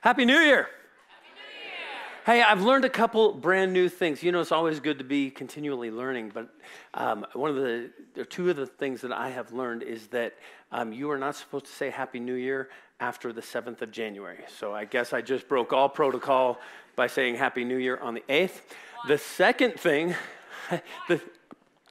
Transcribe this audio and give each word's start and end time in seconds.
Happy 0.00 0.24
New 0.24 0.38
Year! 0.38 0.68
Hey, 2.24 2.42
I've 2.42 2.62
learned 2.62 2.84
a 2.84 2.90
couple 2.90 3.32
brand 3.32 3.72
new 3.72 3.88
things. 3.88 4.22
You 4.22 4.32
know, 4.32 4.40
it's 4.40 4.52
always 4.52 4.80
good 4.80 4.98
to 4.98 5.04
be 5.04 5.30
continually 5.30 5.90
learning, 5.90 6.30
but 6.34 6.48
um, 6.92 7.26
one 7.32 7.48
of 7.48 7.56
the, 7.56 7.90
or 8.18 8.24
two 8.24 8.50
of 8.50 8.56
the 8.56 8.66
things 8.66 9.00
that 9.00 9.12
I 9.12 9.30
have 9.30 9.50
learned 9.52 9.82
is 9.82 10.08
that 10.08 10.34
um, 10.70 10.92
you 10.92 11.10
are 11.10 11.16
not 11.16 11.36
supposed 11.36 11.64
to 11.64 11.72
say 11.72 11.88
Happy 11.88 12.20
New 12.20 12.34
Year 12.34 12.68
after 13.00 13.32
the 13.32 13.40
7th 13.40 13.80
of 13.80 13.90
January. 13.90 14.44
So 14.58 14.74
I 14.74 14.84
guess 14.84 15.12
I 15.14 15.22
just 15.22 15.48
broke 15.48 15.72
all 15.72 15.88
protocol 15.88 16.58
by 16.96 17.06
saying 17.06 17.36
Happy 17.36 17.64
New 17.64 17.78
Year 17.78 17.96
on 17.96 18.12
the 18.12 18.24
8th. 18.28 18.60
The 19.06 19.16
second 19.16 19.80
thing, 19.80 20.14
the, 21.08 21.22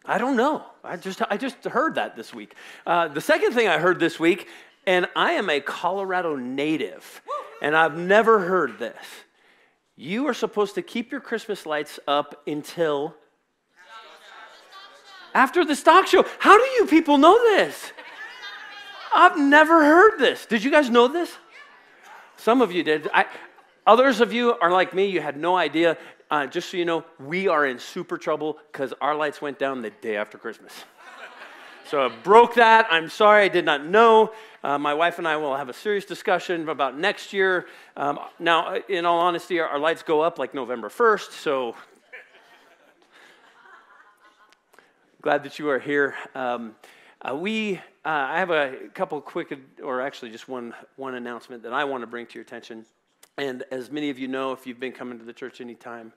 I 0.05 0.17
don't 0.17 0.37
know. 0.37 0.65
I 0.83 0.97
just, 0.97 1.21
I 1.29 1.37
just 1.37 1.63
heard 1.63 1.95
that 1.95 2.15
this 2.15 2.31
week. 2.33 2.53
Uh, 2.85 3.07
the 3.07 3.21
second 3.21 3.53
thing 3.53 3.67
I 3.67 3.79
heard 3.79 3.99
this 3.99 4.19
week, 4.19 4.47
and 4.85 5.07
I 5.15 5.33
am 5.33 5.49
a 5.49 5.59
Colorado 5.59 6.35
native, 6.35 7.21
and 7.61 7.75
I've 7.75 7.97
never 7.97 8.39
heard 8.39 8.79
this 8.79 9.05
you 9.97 10.27
are 10.27 10.33
supposed 10.33 10.75
to 10.75 10.83
keep 10.83 11.11
your 11.11 11.19
Christmas 11.19 11.65
lights 11.65 11.99
up 12.07 12.43
until 12.47 13.15
after 15.33 15.65
the 15.65 15.75
stock 15.75 16.05
show. 16.07 16.23
How 16.39 16.55
do 16.57 16.63
you 16.63 16.85
people 16.85 17.17
know 17.17 17.37
this? 17.55 17.91
I've 19.13 19.37
never 19.37 19.83
heard 19.83 20.19
this. 20.19 20.45
Did 20.45 20.63
you 20.63 20.69
guys 20.69 20.89
know 20.89 21.07
this? 21.07 21.35
Some 22.37 22.61
of 22.61 22.71
you 22.71 22.83
did. 22.83 23.09
I, 23.11 23.25
others 23.87 24.21
of 24.21 24.31
you 24.31 24.53
are 24.61 24.71
like 24.71 24.93
me, 24.93 25.07
you 25.07 25.19
had 25.19 25.35
no 25.35 25.57
idea. 25.57 25.97
Uh, 26.29 26.45
just 26.45 26.69
so 26.69 26.77
you 26.77 26.85
know, 26.85 27.03
we 27.19 27.47
are 27.47 27.65
in 27.65 27.79
super 27.79 28.17
trouble 28.17 28.57
because 28.71 28.93
our 29.01 29.15
lights 29.15 29.41
went 29.41 29.57
down 29.57 29.81
the 29.81 29.89
day 29.89 30.15
after 30.15 30.37
Christmas. 30.37 30.73
So 31.87 32.05
I 32.05 32.09
broke 32.09 32.55
that. 32.55 32.85
I'm 32.91 33.09
sorry, 33.09 33.45
I 33.45 33.47
did 33.47 33.63
not 33.63 33.85
know. 33.85 34.33
Uh, 34.61 34.77
my 34.77 34.93
wife 34.93 35.19
and 35.19 35.27
I 35.27 35.37
will 35.37 35.55
have 35.55 35.69
a 35.69 35.73
serious 35.73 36.03
discussion 36.03 36.67
about 36.67 36.97
next 36.97 37.31
year. 37.31 37.67
Um, 37.95 38.19
now, 38.39 38.75
in 38.89 39.05
all 39.05 39.19
honesty, 39.19 39.61
our, 39.61 39.69
our 39.69 39.79
lights 39.79 40.03
go 40.03 40.19
up 40.19 40.37
like 40.37 40.53
November 40.53 40.89
1st, 40.89 41.31
so 41.31 41.77
glad 45.21 45.43
that 45.45 45.59
you 45.59 45.69
are 45.69 45.79
here. 45.79 46.15
Um, 46.35 46.75
uh, 47.21 47.33
we, 47.33 47.77
uh, 47.77 47.79
I 48.03 48.39
have 48.39 48.49
a 48.49 48.89
couple 48.93 49.21
quick, 49.21 49.57
or 49.81 50.01
actually 50.01 50.31
just 50.31 50.49
one, 50.49 50.73
one 50.97 51.15
announcement 51.15 51.63
that 51.63 51.71
I 51.71 51.85
want 51.85 52.01
to 52.01 52.07
bring 52.07 52.25
to 52.25 52.33
your 52.33 52.43
attention. 52.43 52.85
And 53.37 53.63
as 53.71 53.89
many 53.91 54.09
of 54.09 54.19
you 54.19 54.27
know, 54.27 54.51
if 54.51 54.67
you've 54.67 54.79
been 54.79 54.91
coming 54.91 55.19
to 55.19 55.23
the 55.23 55.31
church 55.31 55.61
any 55.61 55.75
time 55.75 56.11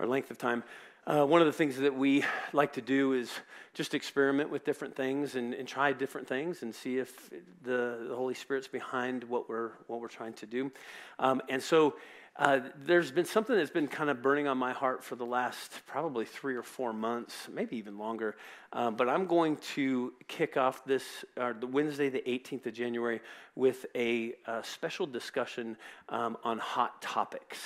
or 0.00 0.06
length 0.08 0.32
of 0.32 0.38
time, 0.38 0.64
uh, 1.04 1.24
one 1.24 1.40
of 1.40 1.46
the 1.46 1.52
things 1.52 1.76
that 1.78 1.94
we 1.94 2.24
like 2.52 2.74
to 2.74 2.80
do 2.80 3.12
is 3.12 3.30
just 3.74 3.94
experiment 3.94 4.50
with 4.50 4.64
different 4.64 4.94
things 4.94 5.34
and, 5.34 5.52
and 5.54 5.66
try 5.66 5.92
different 5.92 6.28
things 6.28 6.62
and 6.62 6.74
see 6.74 6.98
if 6.98 7.30
the, 7.64 8.06
the, 8.08 8.14
Holy 8.14 8.34
Spirit's 8.34 8.68
behind 8.68 9.24
what 9.24 9.48
we're 9.48 9.70
what 9.88 10.00
we're 10.00 10.08
trying 10.08 10.34
to 10.34 10.46
do. 10.46 10.70
Um, 11.18 11.42
and 11.48 11.60
so 11.60 11.96
uh, 12.36 12.60
there's 12.86 13.10
been 13.10 13.24
something 13.24 13.56
that's 13.56 13.70
been 13.70 13.88
kind 13.88 14.10
of 14.10 14.22
burning 14.22 14.46
on 14.46 14.56
my 14.56 14.72
heart 14.72 15.02
for 15.02 15.16
the 15.16 15.26
last 15.26 15.82
probably 15.86 16.24
three 16.24 16.54
or 16.54 16.62
four 16.62 16.92
months, 16.92 17.48
maybe 17.52 17.76
even 17.76 17.98
longer. 17.98 18.36
Uh, 18.72 18.90
but 18.90 19.08
I'm 19.08 19.26
going 19.26 19.56
to 19.74 20.12
kick 20.28 20.56
off 20.56 20.84
this 20.84 21.24
uh, 21.36 21.52
the 21.58 21.66
Wednesday, 21.66 22.10
the 22.10 22.22
18th 22.26 22.66
of 22.66 22.74
January, 22.74 23.20
with 23.54 23.86
a, 23.94 24.34
a 24.46 24.62
special 24.62 25.06
discussion 25.06 25.76
um, 26.08 26.38
on 26.44 26.58
hot 26.58 27.02
topics. 27.02 27.58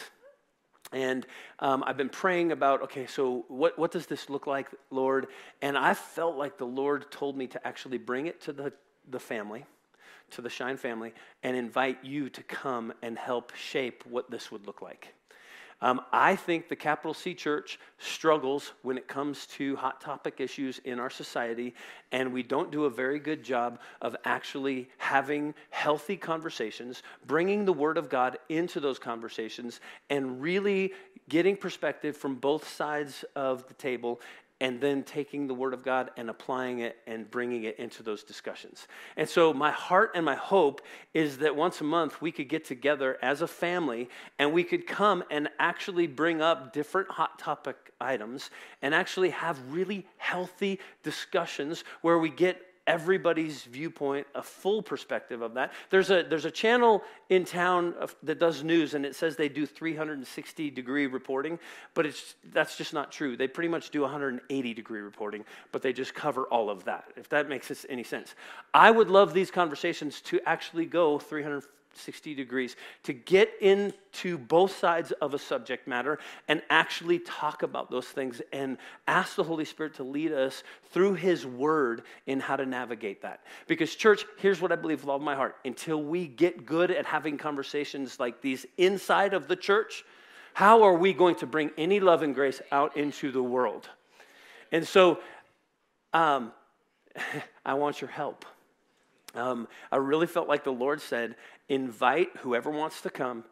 And 0.93 1.27
um, 1.59 1.83
I've 1.87 1.97
been 1.97 2.09
praying 2.09 2.53
about, 2.53 2.83
okay, 2.83 3.07
so 3.07 3.45
what, 3.49 3.79
what 3.79 3.91
does 3.91 4.07
this 4.07 4.31
look 4.31 4.47
like, 4.47 4.69
Lord? 4.91 5.27
And 5.61 5.77
I 5.77 5.95
felt 5.95 6.37
like 6.37 6.59
the 6.59 6.67
Lord 6.67 7.11
told 7.11 7.37
me 7.37 7.47
to 7.49 7.67
actually 7.67 7.99
bring 7.99 8.27
it 8.27 8.41
to 8.43 8.53
the, 8.53 8.73
the 9.11 9.19
family, 9.19 9.65
to 10.31 10.43
the 10.43 10.51
Shine 10.51 10.77
family, 10.77 11.13
and 11.43 11.57
invite 11.57 12.05
you 12.05 12.29
to 12.31 12.43
come 12.45 12.93
and 13.03 13.19
help 13.19 13.55
shape 13.57 14.05
what 14.07 14.31
this 14.31 14.53
would 14.53 14.67
look 14.67 14.81
like. 14.81 15.13
Um, 15.83 16.01
I 16.11 16.37
think 16.37 16.69
the 16.69 16.77
capital 16.77 17.13
C 17.13 17.35
church 17.35 17.79
struggles 17.99 18.73
when 18.83 18.97
it 18.97 19.07
comes 19.09 19.47
to 19.47 19.77
hot 19.77 20.01
topic 20.01 20.41
issues 20.41 20.79
in 20.85 20.99
our 20.99 21.11
society, 21.11 21.75
and 22.13 22.33
we 22.33 22.43
don't 22.43 22.71
do 22.73 22.87
a 22.87 22.91
very 22.91 23.19
good 23.19 23.43
job 23.43 23.79
of 24.01 24.17
actually 24.25 24.89
having 24.97 25.55
healthy 25.69 26.17
conversations, 26.17 27.03
bringing 27.27 27.67
the 27.67 27.73
Word 27.75 27.99
of 27.99 28.09
God 28.09 28.39
into 28.49 28.81
those 28.81 28.99
conversations, 28.99 29.81
and 30.09 30.41
really 30.41 30.95
getting 31.29 31.57
perspective 31.57 32.17
from 32.17 32.37
both 32.37 32.67
sides 32.69 33.25
of 33.35 33.67
the 33.69 33.75
table 33.75 34.21
and 34.61 34.81
then 34.81 35.03
taking 35.03 35.47
the 35.47 35.55
Word 35.55 35.75
of 35.75 35.83
God 35.83 36.11
and 36.17 36.31
applying 36.31 36.79
it 36.79 36.97
and 37.07 37.31
bringing 37.31 37.65
it 37.65 37.79
into 37.79 38.03
those 38.03 38.25
discussions. 38.25 38.89
And 39.17 39.29
so, 39.29 39.53
my 39.53 39.71
heart 39.71 40.13
and 40.15 40.25
my 40.25 40.35
hope 40.35 40.81
is 41.13 41.39
that 41.39 41.55
once 41.55 41.81
a 41.81 41.85
month 41.85 42.23
we 42.23 42.33
could 42.33 42.49
get 42.49 42.65
together 42.65 43.19
as 43.23 43.43
a 43.43 43.49
family 43.49 44.09
and 44.39 44.53
we 44.53 44.65
could 44.65 44.87
come 44.87 45.23
and 45.31 45.49
actually 45.59 46.07
bring 46.07 46.41
up 46.41 46.73
different 46.73 47.11
hot 47.11 47.39
topic 47.39 47.77
items 48.01 48.51
and 48.83 48.95
actually 48.95 49.31
have 49.31 49.61
really 49.71 50.07
healthy 50.17 50.81
discussions 51.03 51.85
where 52.03 52.19
we 52.19 52.31
get 52.31 52.63
everybody's 52.87 53.65
viewpoint, 53.65 54.27
a 54.35 54.43
full 54.43 54.83
perspective 54.83 55.43
of 55.43 55.55
that. 55.55 55.73
There's 55.91 56.11
a, 56.11 56.23
there's 56.23 56.45
a 56.45 56.51
channel 56.51 57.03
in 57.29 57.45
town 57.45 57.95
that 58.23 58.39
does 58.39 58.63
news, 58.63 58.95
and 58.95 59.05
it 59.05 59.17
says 59.17 59.37
they 59.37 59.49
do 59.49 59.67
360 59.67 60.71
degree 60.71 61.07
reporting, 61.07 61.59
but 61.95 62.07
it's, 62.07 62.35
that's 62.53 62.77
just 62.77 62.95
not 62.95 63.13
true. 63.13 63.37
They 63.37 63.49
pretty 63.49 63.69
much 63.69 63.91
do 63.91 64.03
180 64.03 64.75
degree 64.75 65.01
reporting, 65.01 65.45
but 65.73 65.83
they 65.83 65.93
just 65.93 66.15
cover 66.15 66.45
all 66.45 66.71
of 66.71 66.85
that, 66.85 67.05
if 67.17 67.29
that 67.31 67.49
makes 67.49 67.85
any 67.89 68.05
sense. 68.05 68.35
I 68.73 68.91
would 68.91 69.09
love 69.09 69.35
these 69.35 69.51
conversations 69.51 70.21
to 70.23 70.41
actually 70.47 70.87
go 70.87 71.19
350 71.19 71.71
60 71.97 72.35
degrees 72.35 72.77
to 73.03 73.13
get 73.13 73.51
into 73.61 74.39
both 74.39 74.77
sides 74.77 75.13
of 75.13 75.35
a 75.35 75.39
subject 75.39 75.89
matter 75.89 76.19
and 76.49 76.63
actually 76.71 77.19
talk 77.19 77.63
about 77.63 77.91
those 77.91 78.07
things 78.07 78.43
and 78.53 78.79
ask 79.07 79.37
the 79.37 79.45
Holy 79.45 79.65
Spirit 79.65 79.95
to 79.95 80.03
lead 80.03 80.33
us 80.33 80.63
through 80.91 81.15
His 81.15 81.47
Word 81.47 82.03
in 82.27 82.41
how 82.41 82.57
to 82.57 82.67
navigate 82.67 83.23
that. 83.23 83.45
Because, 83.67 83.95
church, 83.95 84.25
here's 84.39 84.61
what 84.61 84.73
I 84.73 84.77
believe 84.77 85.09
all 85.09 85.19
my 85.19 85.35
heart 85.35 85.57
until 85.65 86.03
we 86.03 86.27
get 86.27 86.67
good 86.67 86.91
at 86.91 87.07
having 87.07 87.39
conversations 87.39 88.21
like 88.21 88.41
these 88.41 88.67
inside 88.77 89.35
of 89.35 89.49
the 89.49 89.57
church, 89.57 90.05
how 90.55 90.83
are 90.83 90.95
we 90.95 91.13
going 91.13 91.35
to 91.37 91.47
bring 91.47 91.71
any 91.77 92.01
love 92.01 92.23
and 92.23 92.35
grace 92.35 92.61
out 92.73 92.97
into 92.97 93.31
the 93.31 93.43
world? 93.43 93.89
And 94.73 94.87
so, 94.87 95.21
um, 96.13 96.53
I 97.65 97.75
want 97.75 98.01
your 98.01 98.11
help. 98.11 98.45
Um, 99.37 99.69
I 99.93 99.97
really 99.97 100.27
felt 100.27 100.49
like 100.49 100.65
the 100.65 100.73
Lord 100.73 101.01
said, 101.01 101.37
invite 101.69 102.31
whoever 102.39 102.71
wants 102.71 103.03
to 103.03 103.11
come. 103.11 103.45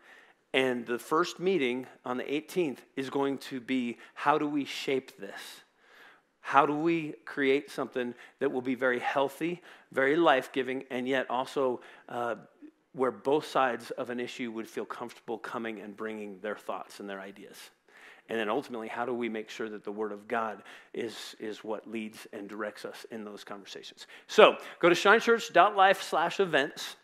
And 0.53 0.87
the 0.87 0.99
first 0.99 1.41
meeting 1.41 1.87
on 2.05 2.17
the 2.17 2.25
18th 2.25 2.79
is 2.97 3.11
going 3.11 3.39
to 3.39 3.61
be 3.61 3.99
how 4.15 4.39
do 4.39 4.49
we 4.49 4.65
shape 4.65 5.19
this? 5.19 5.41
How 6.41 6.67
do 6.67 6.77
we 6.77 7.15
create 7.25 7.71
something 7.71 8.15
that 8.39 8.53
will 8.53 8.63
be 8.63 8.75
very 8.75 8.99
healthy, 8.99 9.63
very 9.93 10.15
life 10.15 10.53
giving, 10.53 10.85
and 10.91 11.09
yet 11.09 11.29
also 11.31 11.81
uh, 12.09 12.37
where 12.93 13.11
both 13.11 13.47
sides 13.47 13.91
of 13.93 14.11
an 14.11 14.21
issue 14.21 14.53
would 14.53 14.69
feel 14.69 14.85
comfortable 14.85 15.39
coming 15.39 15.81
and 15.81 15.97
bringing 15.97 16.39
their 16.41 16.57
thoughts 16.57 17.01
and 17.01 17.09
their 17.09 17.21
ideas? 17.21 17.57
And 18.29 18.39
then 18.39 18.49
ultimately, 18.49 18.89
how 18.89 19.05
do 19.05 19.13
we 19.13 19.29
make 19.29 19.51
sure 19.51 19.69
that 19.69 19.85
the 19.85 19.93
Word 19.93 20.13
of 20.13 20.27
God 20.27 20.63
is, 20.95 21.37
is 21.39 21.63
what 21.63 21.91
leads 21.91 22.27
and 22.33 22.49
directs 22.49 22.85
us 22.85 23.05
in 23.11 23.25
those 23.25 23.45
conversations? 23.45 24.07
So 24.29 24.57
go 24.81 24.89
to 24.89 24.95
shinechurch.life 24.95 26.03
slash 26.03 26.41
events 26.41 26.97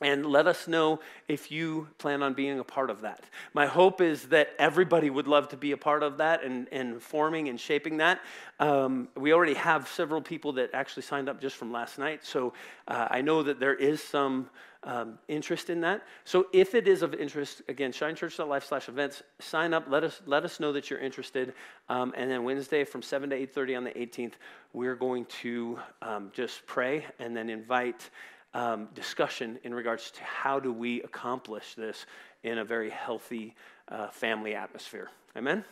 and 0.00 0.26
let 0.26 0.46
us 0.46 0.68
know 0.68 1.00
if 1.28 1.50
you 1.50 1.88
plan 1.98 2.22
on 2.22 2.34
being 2.34 2.58
a 2.58 2.64
part 2.64 2.90
of 2.90 3.00
that. 3.02 3.24
My 3.54 3.66
hope 3.66 4.00
is 4.00 4.28
that 4.28 4.50
everybody 4.58 5.10
would 5.10 5.26
love 5.26 5.48
to 5.48 5.56
be 5.56 5.72
a 5.72 5.76
part 5.76 6.02
of 6.02 6.18
that 6.18 6.44
and, 6.44 6.68
and 6.72 7.02
forming 7.02 7.48
and 7.48 7.58
shaping 7.58 7.98
that. 7.98 8.20
Um, 8.60 9.08
we 9.16 9.32
already 9.32 9.54
have 9.54 9.88
several 9.88 10.20
people 10.20 10.52
that 10.54 10.70
actually 10.72 11.02
signed 11.02 11.28
up 11.28 11.40
just 11.40 11.56
from 11.56 11.72
last 11.72 11.98
night, 11.98 12.24
so 12.24 12.52
uh, 12.88 13.08
I 13.10 13.20
know 13.20 13.42
that 13.42 13.60
there 13.60 13.74
is 13.74 14.02
some 14.02 14.50
um, 14.86 15.18
interest 15.26 15.68
in 15.68 15.80
that. 15.80 16.02
So 16.24 16.46
if 16.52 16.74
it 16.74 16.86
is 16.86 17.02
of 17.02 17.12
interest, 17.12 17.62
again, 17.68 17.92
shinechurch.life 17.92 18.64
slash 18.64 18.88
events, 18.88 19.22
sign 19.40 19.74
up. 19.74 19.86
Let 19.88 20.04
us, 20.04 20.22
let 20.26 20.44
us 20.44 20.60
know 20.60 20.72
that 20.72 20.88
you're 20.88 21.00
interested. 21.00 21.54
Um, 21.88 22.14
and 22.16 22.30
then 22.30 22.44
Wednesday 22.44 22.84
from 22.84 23.02
7 23.02 23.30
to 23.30 23.46
8.30 23.46 23.76
on 23.76 23.84
the 23.84 23.90
18th, 23.90 24.34
we're 24.72 24.94
going 24.94 25.24
to 25.42 25.78
um, 26.02 26.30
just 26.32 26.64
pray 26.66 27.04
and 27.18 27.36
then 27.36 27.50
invite 27.50 28.10
um, 28.56 28.88
discussion 28.94 29.58
in 29.64 29.74
regards 29.74 30.10
to 30.10 30.22
how 30.22 30.58
do 30.58 30.72
we 30.72 31.02
accomplish 31.02 31.74
this 31.74 32.06
in 32.42 32.56
a 32.56 32.64
very 32.64 32.88
healthy 32.88 33.54
uh, 33.88 34.08
family 34.08 34.54
atmosphere. 34.54 35.10
Amen? 35.36 35.62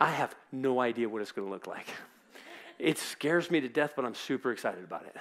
I 0.00 0.10
have 0.10 0.34
no 0.50 0.80
idea 0.80 1.10
what 1.10 1.20
it's 1.20 1.32
going 1.32 1.46
to 1.46 1.52
look 1.52 1.66
like. 1.66 1.86
It 2.78 2.96
scares 2.96 3.50
me 3.50 3.60
to 3.60 3.68
death, 3.68 3.92
but 3.94 4.06
I'm 4.06 4.14
super 4.14 4.50
excited 4.50 4.82
about 4.82 5.04
it 5.04 5.16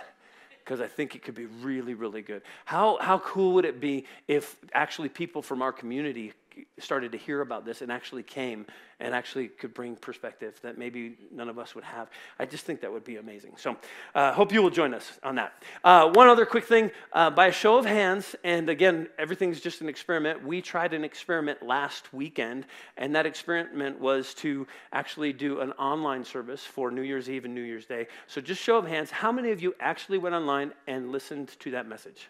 because 0.64 0.80
I 0.80 0.88
think 0.88 1.16
it 1.16 1.24
could 1.24 1.36
be 1.36 1.48
really, 1.48 1.96
really 1.96 2.22
good. 2.22 2.44
How, 2.64 2.98
how 3.02 3.20
cool 3.20 3.54
would 3.56 3.66
it 3.66 3.82
be 3.82 4.06
if 4.30 4.56
actually 4.74 5.10
people 5.10 5.42
from 5.42 5.62
our 5.62 5.74
community 5.74 6.32
started 6.80 7.12
to 7.12 7.18
hear 7.18 7.42
about 7.42 7.66
this 7.66 7.82
and 7.82 7.92
actually 7.92 8.24
came 8.24 8.66
and 9.00 9.14
actually 9.14 9.48
could 9.48 9.74
bring 9.74 9.96
perspective 9.96 10.60
that 10.62 10.78
maybe 10.78 11.18
none 11.32 11.50
of 11.50 11.60
us 11.60 11.76
would 11.76 11.84
have. 11.84 12.10
I 12.40 12.46
just 12.46 12.66
think 12.66 12.82
that 12.82 12.92
would 12.92 13.04
be 13.04 13.18
amazing. 13.18 13.54
So, 13.58 13.78
uh, 14.14 14.32
hope 14.32 14.52
you 14.52 14.62
will 14.62 14.70
join 14.70 14.94
us 14.94 15.20
on 15.24 15.36
that. 15.36 15.64
Uh, 15.84 16.12
one 16.12 16.28
other 16.28 16.46
quick 16.46 16.66
thing 16.66 16.92
uh, 17.14 17.30
by 17.30 17.48
a 17.48 17.52
show 17.52 17.78
of 17.78 17.86
hands, 17.86 18.36
and 18.44 18.70
again, 18.70 19.10
everything's 19.18 19.60
just 19.60 19.82
an 19.82 19.90
experiment. 19.90 20.46
We 20.46 20.62
tried 20.62 20.94
an 20.94 21.04
experiment 21.04 21.62
last 21.62 22.14
weekend, 22.14 22.66
and 22.98 23.16
that 23.16 23.26
experiment 23.26 24.00
was 24.00 24.34
to 24.36 24.66
actually 24.94 25.34
do 25.34 25.60
an 25.60 25.72
online 25.74 26.24
service 26.24 26.64
for 26.64 26.92
New 26.92 27.02
Year's 27.02 27.30
Eve 27.30 27.46
and 27.46 27.54
New 27.54 27.62
Year's 27.62 27.86
Day. 27.86 28.08
So, 28.28 28.40
just 28.40 28.62
show 28.62 28.78
of 28.78 28.88
hands, 28.88 29.12
how 29.12 29.32
many 29.32 29.52
of 29.52 29.62
you 29.62 29.76
actually 29.80 30.18
went 30.18 30.36
online 30.36 30.74
and 30.88 31.12
listened 31.12 31.50
to 31.60 31.72
that 31.72 31.88
message? 31.88 32.30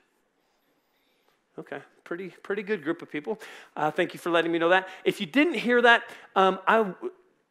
Okay, 1.58 1.80
pretty 2.04 2.30
pretty 2.44 2.64
good 2.64 2.84
group 2.84 3.02
of 3.02 3.10
people. 3.10 3.40
Uh, 3.78 3.90
thank 3.90 4.14
you 4.14 4.20
for 4.20 4.30
letting 4.30 4.52
me 4.52 4.60
know 4.60 4.70
that. 4.70 4.90
If 5.06 5.22
you 5.22 5.26
didn't 5.26 5.54
hear 5.54 5.82
that, 5.82 6.04
um, 6.36 6.60
I, 6.68 6.94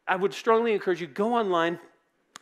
I 0.07 0.15
would 0.15 0.33
strongly 0.33 0.73
encourage 0.73 1.01
you 1.01 1.07
go 1.07 1.33
online 1.33 1.79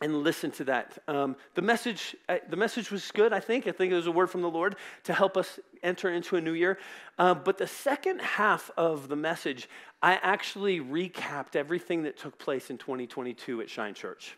and 0.01 0.23
listen 0.23 0.51
to 0.51 0.65
that. 0.65 0.97
Um, 1.07 1.37
the 1.53 1.61
message 1.61 2.17
uh, 2.27 2.39
the 2.49 2.57
message 2.57 2.91
was 2.91 3.09
good. 3.11 3.31
I 3.31 3.39
think 3.39 3.65
I 3.65 3.71
think 3.71 3.93
it 3.93 3.95
was 3.95 4.07
a 4.07 4.11
word 4.11 4.29
from 4.29 4.41
the 4.41 4.49
Lord 4.49 4.75
to 5.05 5.13
help 5.13 5.37
us 5.37 5.57
enter 5.81 6.09
into 6.09 6.35
a 6.35 6.41
new 6.41 6.51
year. 6.51 6.79
Uh, 7.17 7.33
but 7.33 7.57
the 7.57 7.67
second 7.67 8.19
half 8.19 8.69
of 8.75 9.07
the 9.07 9.15
message, 9.15 9.69
I 10.01 10.15
actually 10.15 10.81
recapped 10.81 11.55
everything 11.55 12.03
that 12.03 12.17
took 12.17 12.37
place 12.37 12.69
in 12.71 12.77
2022 12.77 13.61
at 13.61 13.69
Shine 13.69 13.93
Church. 13.93 14.35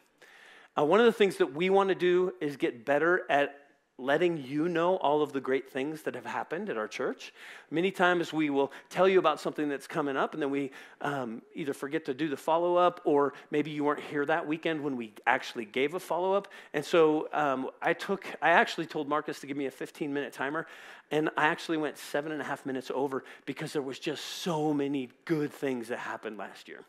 Uh, 0.78 0.84
one 0.86 1.00
of 1.00 1.08
the 1.08 1.12
things 1.12 1.38
that 1.38 1.54
we 1.54 1.72
want 1.72 1.90
to 1.90 1.96
do 1.96 2.34
is 2.40 2.58
get 2.58 2.86
better 2.86 3.24
at 3.30 3.65
letting 3.98 4.44
you 4.44 4.68
know 4.68 4.98
all 4.98 5.22
of 5.22 5.32
the 5.32 5.40
great 5.40 5.70
things 5.70 6.02
that 6.02 6.16
have 6.16 6.26
happened 6.26 6.70
at 6.70 6.78
our 6.78 6.88
church. 6.88 7.34
Many 7.72 7.92
times 7.92 8.34
we 8.34 8.50
will 8.50 8.74
tell 8.90 9.08
you 9.08 9.20
about 9.20 9.40
something 9.40 9.70
that's 9.70 9.88
coming 9.88 10.18
up, 10.18 10.34
and 10.34 10.42
then 10.42 10.50
we 10.50 10.72
um, 11.00 11.42
either 11.54 11.74
forget 11.74 12.04
to 12.06 12.14
do 12.14 12.28
the 12.28 12.36
follow 12.36 12.76
up, 12.76 13.00
or 13.06 13.34
maybe 13.52 13.72
you 13.72 13.86
weren't 13.86 14.02
here 14.02 14.26
that 14.26 14.46
weekend 14.46 14.82
when 14.82 14.98
we 14.98 15.14
actually 15.26 15.64
gave 15.64 15.94
a 15.94 16.00
follow 16.00 16.34
up. 16.34 16.50
And 16.74 16.84
so 16.84 17.30
um, 17.32 17.70
I 17.82 17.94
took, 17.94 18.26
I 18.42 18.50
actually 18.50 18.86
told 18.86 19.08
Marcus 19.08 19.40
to 19.40 19.48
give 19.48 19.56
me 19.56 19.68
a 19.68 19.72
15 19.72 20.14
minute 20.14 20.34
timer, 20.34 20.68
and 21.10 21.30
I 21.38 21.46
actually 21.48 21.78
went 21.78 21.98
seven 21.98 22.34
and 22.34 22.42
a 22.42 22.46
half 22.46 22.66
minutes 22.66 22.92
over 22.94 23.24
because 23.46 23.72
there 23.72 23.82
was 23.82 23.98
just 23.98 24.26
so 24.26 24.74
many 24.74 25.10
good 25.24 25.54
things 25.54 25.88
that 25.88 26.00
happened 26.00 26.38
last 26.38 26.68
year. 26.68 26.82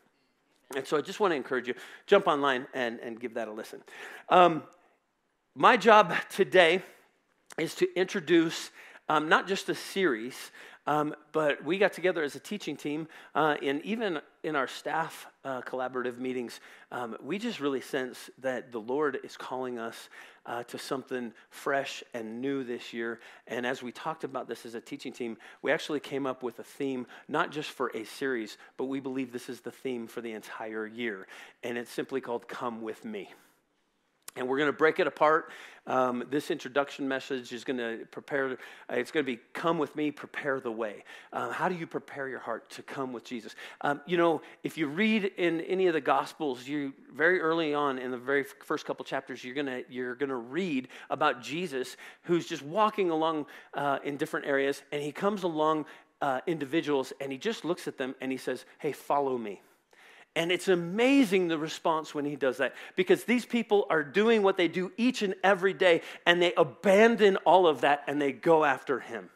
And 0.75 0.85
so 0.85 0.97
I 0.97 1.01
just 1.03 1.21
want 1.21 1.31
to 1.31 1.37
encourage 1.37 1.69
you, 1.69 1.75
jump 2.09 2.27
online 2.27 2.67
and, 2.75 2.99
and 2.99 3.21
give 3.21 3.35
that 3.35 3.47
a 3.47 3.53
listen. 3.53 3.81
Um, 4.29 4.65
my 5.55 5.77
job 5.77 6.13
today 6.29 6.83
is 7.59 7.75
to 7.77 7.99
introduce 7.99 8.71
um, 9.09 9.29
not 9.29 9.47
just 9.47 9.69
a 9.69 9.75
series, 9.75 10.51
um, 10.89 11.15
but 11.33 11.65
we 11.65 11.79
got 11.79 11.93
together 11.93 12.23
as 12.23 12.37
a 12.37 12.41
teaching 12.41 12.77
team, 12.77 13.09
uh, 13.35 13.57
and 13.63 13.83
even 13.83 14.21
in 14.45 14.55
our 14.55 14.69
staff 14.69 15.27
uh, 15.45 15.61
collaborative 15.63 16.19
meetings, 16.19 16.61
um, 16.93 17.17
we 17.21 17.39
just 17.39 17.59
really 17.59 17.81
sense 17.81 18.31
that 18.39 18.71
the 18.71 18.79
Lord 18.79 19.19
is 19.25 19.37
calling 19.37 19.81
us 19.81 20.09
uh, 20.45 20.63
to 20.65 20.79
something 20.79 21.33
fresh 21.51 22.05
and 22.15 22.41
new 22.41 22.63
this 22.63 22.93
year. 22.93 23.19
And 23.49 23.67
as 23.67 23.83
we 23.83 23.91
talked 23.91 24.23
about 24.23 24.47
this 24.47 24.65
as 24.65 24.77
a 24.77 24.81
teaching 24.81 25.13
team, 25.13 25.37
we 25.61 25.73
actually 25.73 25.99
came 25.99 26.25
up 26.25 26.45
with 26.45 26.61
a 26.61 26.65
theme, 26.65 27.07
not 27.27 27.51
just 27.51 27.71
for 27.71 27.89
a 27.97 28.05
series, 28.05 28.57
but 28.77 28.85
we 28.85 29.01
believe 29.01 29.33
this 29.33 29.49
is 29.49 29.61
the 29.61 29.73
theme 29.73 30.07
for 30.07 30.21
the 30.21 30.33
entire 30.33 30.87
year. 30.87 31.27
And 31.65 31.77
it's 31.77 31.91
simply 31.91 32.21
called 32.21 32.47
Come 32.47 32.81
With 32.83 33.05
Me. 33.05 33.29
And 34.37 34.47
we're 34.47 34.59
going 34.59 34.69
to 34.69 34.77
break 34.77 35.01
it 35.01 35.07
apart. 35.07 35.51
Um, 35.87 36.25
this 36.31 36.51
introduction 36.51 37.07
message 37.07 37.53
is 37.53 37.63
going 37.63 37.79
to 37.79 38.07
prepare, 38.11 38.53
uh, 38.53 38.57
it's 38.91 39.13
going 39.13 39.25
to 39.25 39.33
be 39.33 39.41
come 39.53 39.79
with 39.79 39.95
me, 39.95 40.11
prepare 40.11 40.59
the 40.59 40.71
way. 40.71 41.05
Uh, 41.33 41.51
how 41.51 41.69
do 41.69 41.77
you 41.77 41.87
prepare 41.87 42.29
your 42.29 42.41
heart 42.41 42.69
to 42.71 42.83
come 42.83 43.13
with 43.13 43.25
Jesus? 43.25 43.55
Um, 43.83 44.01
you 44.05 44.17
know, 44.17 44.43
if 44.65 44.77
you 44.77 44.89
read 44.89 45.25
in 45.37 45.61
any 45.61 45.87
of 45.87 45.95
the 45.95 46.01
Gospels, 46.01 46.67
you 46.67 46.93
very 47.15 47.41
early 47.41 47.73
on 47.73 47.99
in 47.99 48.11
the 48.11 48.19
very 48.19 48.43
first 48.43 48.85
couple 48.85 49.05
chapters, 49.05 49.45
you're 49.45 49.55
going 49.55 49.67
to 49.67 49.85
you're 49.89 50.17
to 50.17 50.35
read 50.35 50.89
about 51.09 51.41
Jesus 51.41 51.97
who's 52.23 52.47
just 52.47 52.63
walking 52.63 53.11
along 53.11 53.47
uh, 53.75 54.01
in 54.03 54.17
different 54.17 54.47
areas, 54.47 54.83
and 54.91 55.01
he 55.01 55.13
comes 55.13 55.45
along 55.45 55.87
uh, 56.21 56.41
individuals 56.47 57.13
and 57.21 57.31
he 57.31 57.39
just 57.39 57.65
looks 57.65 57.87
at 57.87 57.99
them 57.99 58.15
and 58.21 58.33
he 58.33 58.39
says, 58.39 58.65
Hey, 58.79 58.93
follow 58.93 59.37
me. 59.37 59.61
And 60.37 60.53
it's 60.53 60.69
amazing 60.69 61.49
the 61.49 61.57
response 61.57 62.15
when 62.15 62.27
he 62.27 62.37
does 62.37 62.59
that 62.59 62.75
because 62.95 63.25
these 63.25 63.47
people 63.47 63.87
are 63.89 64.05
doing 64.05 64.43
what 64.43 64.59
they 64.59 64.69
do 64.69 64.93
each 64.99 65.23
and 65.23 65.35
every 65.43 65.73
day 65.73 66.03
and 66.27 66.43
they 66.43 66.53
abandon 66.55 67.37
all 67.39 67.67
of 67.67 67.81
that 67.81 68.05
and 68.07 68.21
they 68.21 68.33
go 68.33 68.63
after 68.63 69.01
him. 69.01 69.31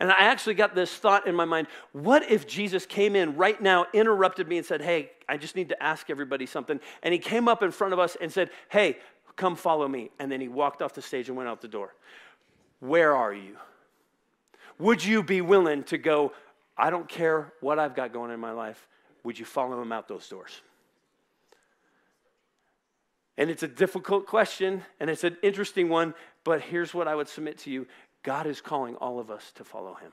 And 0.00 0.10
I 0.10 0.24
actually 0.24 0.54
got 0.54 0.74
this 0.74 0.92
thought 0.92 1.28
in 1.28 1.36
my 1.36 1.44
mind 1.44 1.68
what 1.92 2.28
if 2.28 2.48
Jesus 2.48 2.84
came 2.84 3.14
in 3.14 3.36
right 3.36 3.62
now, 3.62 3.86
interrupted 3.94 4.48
me, 4.48 4.58
and 4.58 4.66
said, 4.66 4.82
Hey, 4.82 5.12
I 5.28 5.36
just 5.36 5.54
need 5.54 5.68
to 5.68 5.80
ask 5.80 6.10
everybody 6.10 6.46
something. 6.46 6.80
And 7.04 7.14
he 7.14 7.20
came 7.20 7.46
up 7.46 7.62
in 7.62 7.70
front 7.70 7.92
of 7.92 8.00
us 8.00 8.16
and 8.20 8.32
said, 8.32 8.50
Hey, 8.68 8.98
come 9.36 9.54
follow 9.54 9.86
me. 9.86 10.10
And 10.18 10.32
then 10.32 10.40
he 10.40 10.48
walked 10.48 10.82
off 10.82 10.94
the 10.94 11.02
stage 11.02 11.28
and 11.28 11.36
went 11.36 11.48
out 11.48 11.60
the 11.60 11.68
door. 11.68 11.94
Where 12.80 13.14
are 13.14 13.32
you? 13.32 13.56
Would 14.80 15.04
you 15.04 15.22
be 15.22 15.40
willing 15.40 15.84
to 15.84 15.96
go, 15.96 16.32
I 16.76 16.90
don't 16.90 17.08
care 17.08 17.52
what 17.60 17.78
I've 17.78 17.94
got 17.94 18.12
going 18.12 18.32
in 18.32 18.40
my 18.40 18.50
life 18.50 18.88
would 19.24 19.38
you 19.38 19.44
follow 19.44 19.80
him 19.82 19.90
out 19.90 20.06
those 20.06 20.28
doors? 20.28 20.60
And 23.36 23.50
it's 23.50 23.64
a 23.64 23.68
difficult 23.68 24.26
question 24.26 24.82
and 25.00 25.10
it's 25.10 25.24
an 25.24 25.36
interesting 25.42 25.88
one, 25.88 26.14
but 26.44 26.60
here's 26.60 26.94
what 26.94 27.08
I 27.08 27.14
would 27.14 27.28
submit 27.28 27.58
to 27.60 27.70
you 27.70 27.86
God 28.22 28.46
is 28.46 28.60
calling 28.60 28.94
all 28.96 29.18
of 29.18 29.30
us 29.30 29.52
to 29.56 29.64
follow 29.64 29.94
him. 29.94 30.12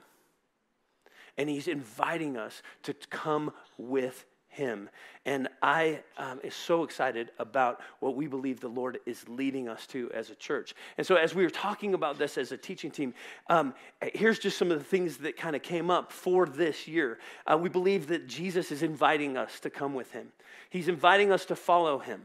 And 1.38 1.48
he's 1.48 1.68
inviting 1.68 2.36
us 2.36 2.62
to 2.82 2.94
come 3.10 3.52
with 3.78 4.26
him. 4.52 4.90
And 5.24 5.48
I 5.62 6.00
um, 6.18 6.40
is 6.44 6.54
so 6.54 6.82
excited 6.82 7.30
about 7.38 7.80
what 8.00 8.16
we 8.16 8.26
believe 8.26 8.60
the 8.60 8.68
Lord 8.68 8.98
is 9.06 9.26
leading 9.28 9.68
us 9.68 9.86
to 9.88 10.10
as 10.12 10.30
a 10.30 10.34
church. 10.34 10.74
And 10.98 11.06
so, 11.06 11.16
as 11.16 11.34
we 11.34 11.42
were 11.42 11.50
talking 11.50 11.94
about 11.94 12.18
this 12.18 12.36
as 12.36 12.52
a 12.52 12.56
teaching 12.56 12.90
team, 12.90 13.14
um, 13.48 13.72
here's 14.14 14.38
just 14.38 14.58
some 14.58 14.70
of 14.70 14.78
the 14.78 14.84
things 14.84 15.16
that 15.18 15.36
kind 15.36 15.56
of 15.56 15.62
came 15.62 15.90
up 15.90 16.12
for 16.12 16.46
this 16.46 16.86
year. 16.86 17.18
Uh, 17.46 17.56
we 17.56 17.68
believe 17.68 18.08
that 18.08 18.26
Jesus 18.26 18.70
is 18.70 18.82
inviting 18.82 19.36
us 19.36 19.58
to 19.60 19.70
come 19.70 19.94
with 19.94 20.12
him, 20.12 20.28
He's 20.70 20.88
inviting 20.88 21.32
us 21.32 21.46
to 21.46 21.56
follow 21.56 21.98
him. 21.98 22.22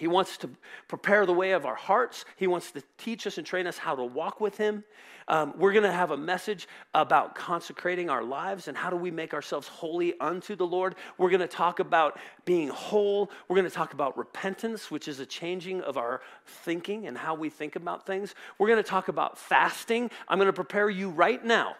He 0.00 0.08
wants 0.08 0.38
to 0.38 0.48
prepare 0.88 1.26
the 1.26 1.34
way 1.34 1.50
of 1.50 1.66
our 1.66 1.74
hearts. 1.74 2.24
He 2.36 2.46
wants 2.46 2.72
to 2.72 2.82
teach 2.96 3.26
us 3.26 3.36
and 3.36 3.46
train 3.46 3.66
us 3.66 3.76
how 3.76 3.94
to 3.94 4.02
walk 4.02 4.40
with 4.40 4.56
Him. 4.56 4.82
Um, 5.28 5.52
we're 5.58 5.74
going 5.74 5.84
to 5.84 5.92
have 5.92 6.10
a 6.10 6.16
message 6.16 6.68
about 6.94 7.34
consecrating 7.34 8.08
our 8.08 8.24
lives 8.24 8.66
and 8.66 8.74
how 8.74 8.88
do 8.88 8.96
we 8.96 9.10
make 9.10 9.34
ourselves 9.34 9.68
holy 9.68 10.18
unto 10.18 10.56
the 10.56 10.66
Lord. 10.66 10.94
We're 11.18 11.28
going 11.28 11.42
to 11.42 11.46
talk 11.46 11.80
about 11.80 12.18
being 12.46 12.68
whole. 12.68 13.30
We're 13.46 13.56
going 13.56 13.68
to 13.68 13.74
talk 13.74 13.92
about 13.92 14.16
repentance, 14.16 14.90
which 14.90 15.06
is 15.06 15.20
a 15.20 15.26
changing 15.26 15.82
of 15.82 15.98
our 15.98 16.22
thinking 16.46 17.06
and 17.06 17.18
how 17.18 17.34
we 17.34 17.50
think 17.50 17.76
about 17.76 18.06
things. 18.06 18.34
We're 18.56 18.68
going 18.68 18.82
to 18.82 18.88
talk 18.88 19.08
about 19.08 19.36
fasting. 19.36 20.10
I'm 20.28 20.38
going 20.38 20.46
to 20.46 20.52
prepare 20.54 20.88
you 20.88 21.10
right 21.10 21.44
now. 21.44 21.74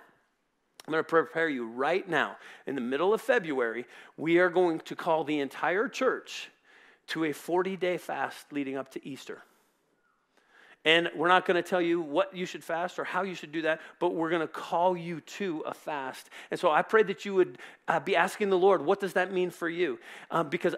I'm 0.86 0.92
going 0.92 1.02
to 1.02 1.08
prepare 1.08 1.48
you 1.48 1.68
right 1.68 2.06
now. 2.06 2.36
In 2.66 2.74
the 2.74 2.82
middle 2.82 3.14
of 3.14 3.22
February, 3.22 3.86
we 4.18 4.40
are 4.40 4.50
going 4.50 4.80
to 4.80 4.94
call 4.94 5.24
the 5.24 5.38
entire 5.38 5.88
church 5.88 6.50
to 7.10 7.24
a 7.24 7.32
40 7.32 7.76
day 7.76 7.96
fast 7.96 8.52
leading 8.52 8.76
up 8.76 8.90
to 8.92 9.06
Easter. 9.06 9.42
And 10.84 11.10
we're 11.14 11.28
not 11.28 11.44
going 11.44 11.62
to 11.62 11.68
tell 11.68 11.80
you 11.80 12.00
what 12.00 12.34
you 12.34 12.46
should 12.46 12.64
fast 12.64 12.98
or 12.98 13.04
how 13.04 13.22
you 13.22 13.34
should 13.34 13.52
do 13.52 13.62
that, 13.62 13.80
but 13.98 14.14
we're 14.14 14.30
going 14.30 14.40
to 14.40 14.48
call 14.48 14.96
you 14.96 15.20
to 15.20 15.62
a 15.66 15.74
fast. 15.74 16.30
And 16.50 16.58
so 16.58 16.70
I 16.70 16.80
pray 16.80 17.02
that 17.02 17.26
you 17.26 17.34
would 17.34 17.58
uh, 17.86 18.00
be 18.00 18.16
asking 18.16 18.48
the 18.48 18.56
Lord, 18.56 18.82
what 18.82 18.98
does 18.98 19.12
that 19.12 19.30
mean 19.30 19.50
for 19.50 19.68
you? 19.68 19.98
Um, 20.30 20.48
because 20.48 20.74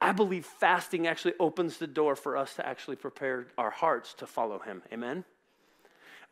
I 0.00 0.12
believe 0.12 0.46
fasting 0.46 1.08
actually 1.08 1.34
opens 1.40 1.78
the 1.78 1.88
door 1.88 2.14
for 2.14 2.36
us 2.36 2.54
to 2.54 2.66
actually 2.66 2.96
prepare 2.96 3.48
our 3.58 3.70
hearts 3.70 4.14
to 4.14 4.26
follow 4.26 4.60
Him. 4.60 4.82
Amen? 4.92 5.24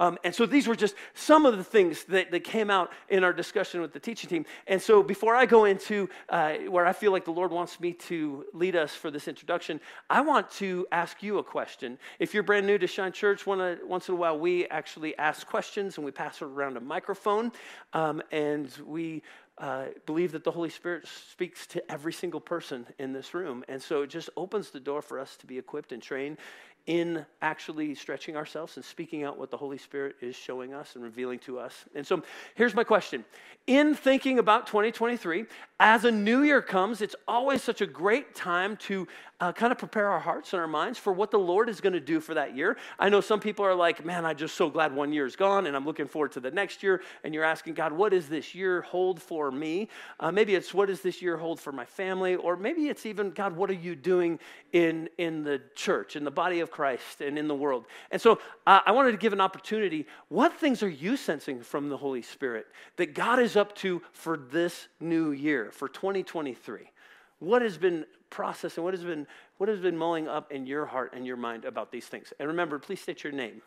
Um, 0.01 0.19
and 0.25 0.35
so 0.35 0.47
these 0.47 0.67
were 0.67 0.77
just 0.77 0.95
some 1.15 1.47
of 1.47 1.57
the 1.57 1.65
things 1.65 2.05
that, 2.05 2.31
that 2.31 2.45
came 2.45 2.71
out 2.71 2.91
in 3.09 3.25
our 3.25 3.33
discussion 3.33 3.81
with 3.81 3.93
the 3.93 4.01
teaching 4.01 4.29
team. 4.29 4.47
And 4.67 4.81
so 4.81 5.03
before 5.03 5.35
I 5.35 5.47
go 5.47 5.65
into 5.65 6.09
uh, 6.29 6.55
where 6.69 6.87
I 6.87 6.93
feel 6.93 7.13
like 7.13 7.25
the 7.25 7.33
Lord 7.33 7.51
wants 7.51 7.81
me 7.81 7.93
to 7.95 8.47
lead 8.53 8.77
us 8.77 8.95
for 8.95 9.11
this 9.11 9.29
introduction, 9.29 9.81
I 10.11 10.21
want 10.21 10.51
to 10.53 10.87
ask 10.93 11.23
you 11.23 11.39
a 11.39 11.45
question. 11.45 11.99
If 12.19 12.35
you're 12.35 12.43
brand 12.43 12.67
new 12.67 12.79
to 12.79 12.87
Shine 12.87 13.13
Church, 13.13 13.47
once 13.47 14.09
in 14.09 14.15
a 14.15 14.17
while 14.17 14.39
we 14.39 14.67
actually 14.67 15.17
ask 15.19 15.47
questions 15.47 15.97
and 15.97 16.05
we 16.05 16.11
pass 16.11 16.43
around 16.43 16.77
a 16.77 16.81
microphone. 16.81 17.53
Um, 17.93 18.23
and 18.31 18.71
we 18.87 19.23
uh, 19.59 19.87
believe 20.07 20.33
that 20.33 20.45
the 20.45 20.51
Holy 20.51 20.71
Spirit 20.71 21.07
speaks 21.07 21.67
to 21.69 21.93
every 21.93 22.13
single 22.13 22.41
person 22.41 22.87
in 22.99 23.13
this 23.13 23.35
room. 23.35 23.65
And 23.69 23.81
so 23.81 24.03
it 24.03 24.11
just 24.11 24.31
opens 24.37 24.71
the 24.71 24.81
door 24.81 25.03
for 25.03 25.21
us 25.21 25.37
to 25.37 25.47
be 25.47 25.59
equipped 25.59 25.93
and 25.93 26.03
trained 26.03 26.39
in 26.87 27.25
actually 27.41 27.95
stretching 27.95 28.37
ourselves 28.37 28.77
and 28.77 28.85
speaking 28.85 29.23
out 29.23 29.39
what 29.39 29.51
the 29.51 29.57
Holy 29.57 29.79
Spirit 29.79 30.17
is 30.21 30.35
showing 30.35 30.75
us 30.75 30.95
and 30.95 31.05
revealing 31.05 31.39
to 31.41 31.59
us. 31.59 31.85
And 31.95 32.07
so 32.07 32.23
here's 32.55 32.75
my 32.75 32.85
question. 32.85 33.25
In 33.69 33.95
thinking 33.95 34.41
about 34.41 34.67
2023, 34.67 35.45
as 35.79 36.05
a 36.05 36.11
new 36.11 36.43
year 36.43 36.61
comes, 36.61 37.01
it's 37.01 37.15
always 37.29 37.63
such 37.63 37.81
a 37.81 37.87
great 37.87 38.35
time 38.35 38.77
to 38.79 39.07
uh, 39.39 39.53
kind 39.53 39.73
of 39.73 39.79
prepare 39.79 40.09
our 40.09 40.19
hearts 40.19 40.53
and 40.53 40.61
our 40.61 40.69
minds 40.69 40.99
for 40.99 41.13
what 41.13 41.31
the 41.31 41.39
Lord 41.39 41.69
is 41.69 41.81
going 41.81 41.93
to 41.93 42.01
do 42.01 42.21
for 42.21 42.35
that 42.35 42.57
year. 42.57 42.77
I 42.99 43.09
know 43.09 43.21
some 43.21 43.39
people 43.39 43.65
are 43.65 43.75
like, 43.75 44.05
man, 44.05 44.25
I'm 44.25 44.37
just 44.37 44.57
so 44.57 44.69
glad 44.69 44.93
one 44.93 45.13
year 45.13 45.27
is 45.27 45.37
gone 45.37 45.67
and 45.67 45.77
I'm 45.77 45.85
looking 45.85 46.09
forward 46.09 46.33
to 46.33 46.41
the 46.41 46.51
next 46.51 46.83
year. 46.83 47.03
And 47.23 47.33
you're 47.33 47.45
asking, 47.45 47.75
God, 47.75 47.93
what 47.93 48.11
does 48.11 48.29
this 48.29 48.53
year 48.53 48.83
hold 48.83 49.23
for 49.23 49.53
me? 49.53 49.89
Uh, 50.19 50.33
maybe 50.33 50.57
it's 50.57 50.75
what 50.75 50.87
does 50.87 51.01
this 51.01 51.23
year 51.23 51.37
hold 51.37 51.61
for 51.61 51.71
my 51.71 51.85
family? 51.85 52.35
Or 52.35 52.57
maybe 52.57 52.89
it's 52.89 53.07
even, 53.07 53.31
God, 53.31 53.57
what 53.57 53.71
are 53.71 53.75
you 53.75 53.95
doing 53.95 54.41
in, 54.73 55.09
in 55.19 55.45
the 55.45 55.63
church, 55.77 56.17
in 56.17 56.25
the 56.25 56.31
body 56.31 56.59
of 56.59 56.72
Christ, 56.73 57.21
and 57.21 57.39
in 57.39 57.47
the 57.47 57.55
world? 57.55 57.85
And 58.11 58.21
so 58.21 58.41
uh, 58.67 58.81
I 58.85 58.91
wanted 58.91 59.13
to 59.13 59.19
give 59.19 59.33
an 59.33 59.41
opportunity. 59.41 60.07
What 60.29 60.55
things 60.55 60.83
are 60.83 60.89
you 60.89 61.17
sensing 61.17 61.63
from 61.63 61.89
the 61.89 61.97
Holy 61.97 62.23
Spirit 62.23 62.67
that 62.97 63.15
God 63.15 63.39
is 63.39 63.57
up 63.57 63.77
to 63.77 64.03
for 64.13 64.37
this 64.37 64.89
new 64.99 65.31
year, 65.31 65.71
for 65.71 65.89
2023? 65.89 66.91
What 67.39 67.63
has 67.63 67.77
been 67.77 68.07
processing? 68.31 68.83
What 68.83 68.95
has 68.95 69.05
been 69.05 69.27
what 69.59 69.69
has 69.69 69.79
been 69.79 69.97
mulling 69.97 70.27
up 70.27 70.51
in 70.51 70.67
your 70.67 70.87
heart 70.87 71.13
and 71.15 71.25
your 71.25 71.37
mind 71.37 71.65
about 71.65 71.93
these 71.93 72.07
things? 72.07 72.33
And 72.41 72.49
remember, 72.49 72.81
please 72.81 73.01
state 73.01 73.23
your 73.23 73.33
name. 73.33 73.63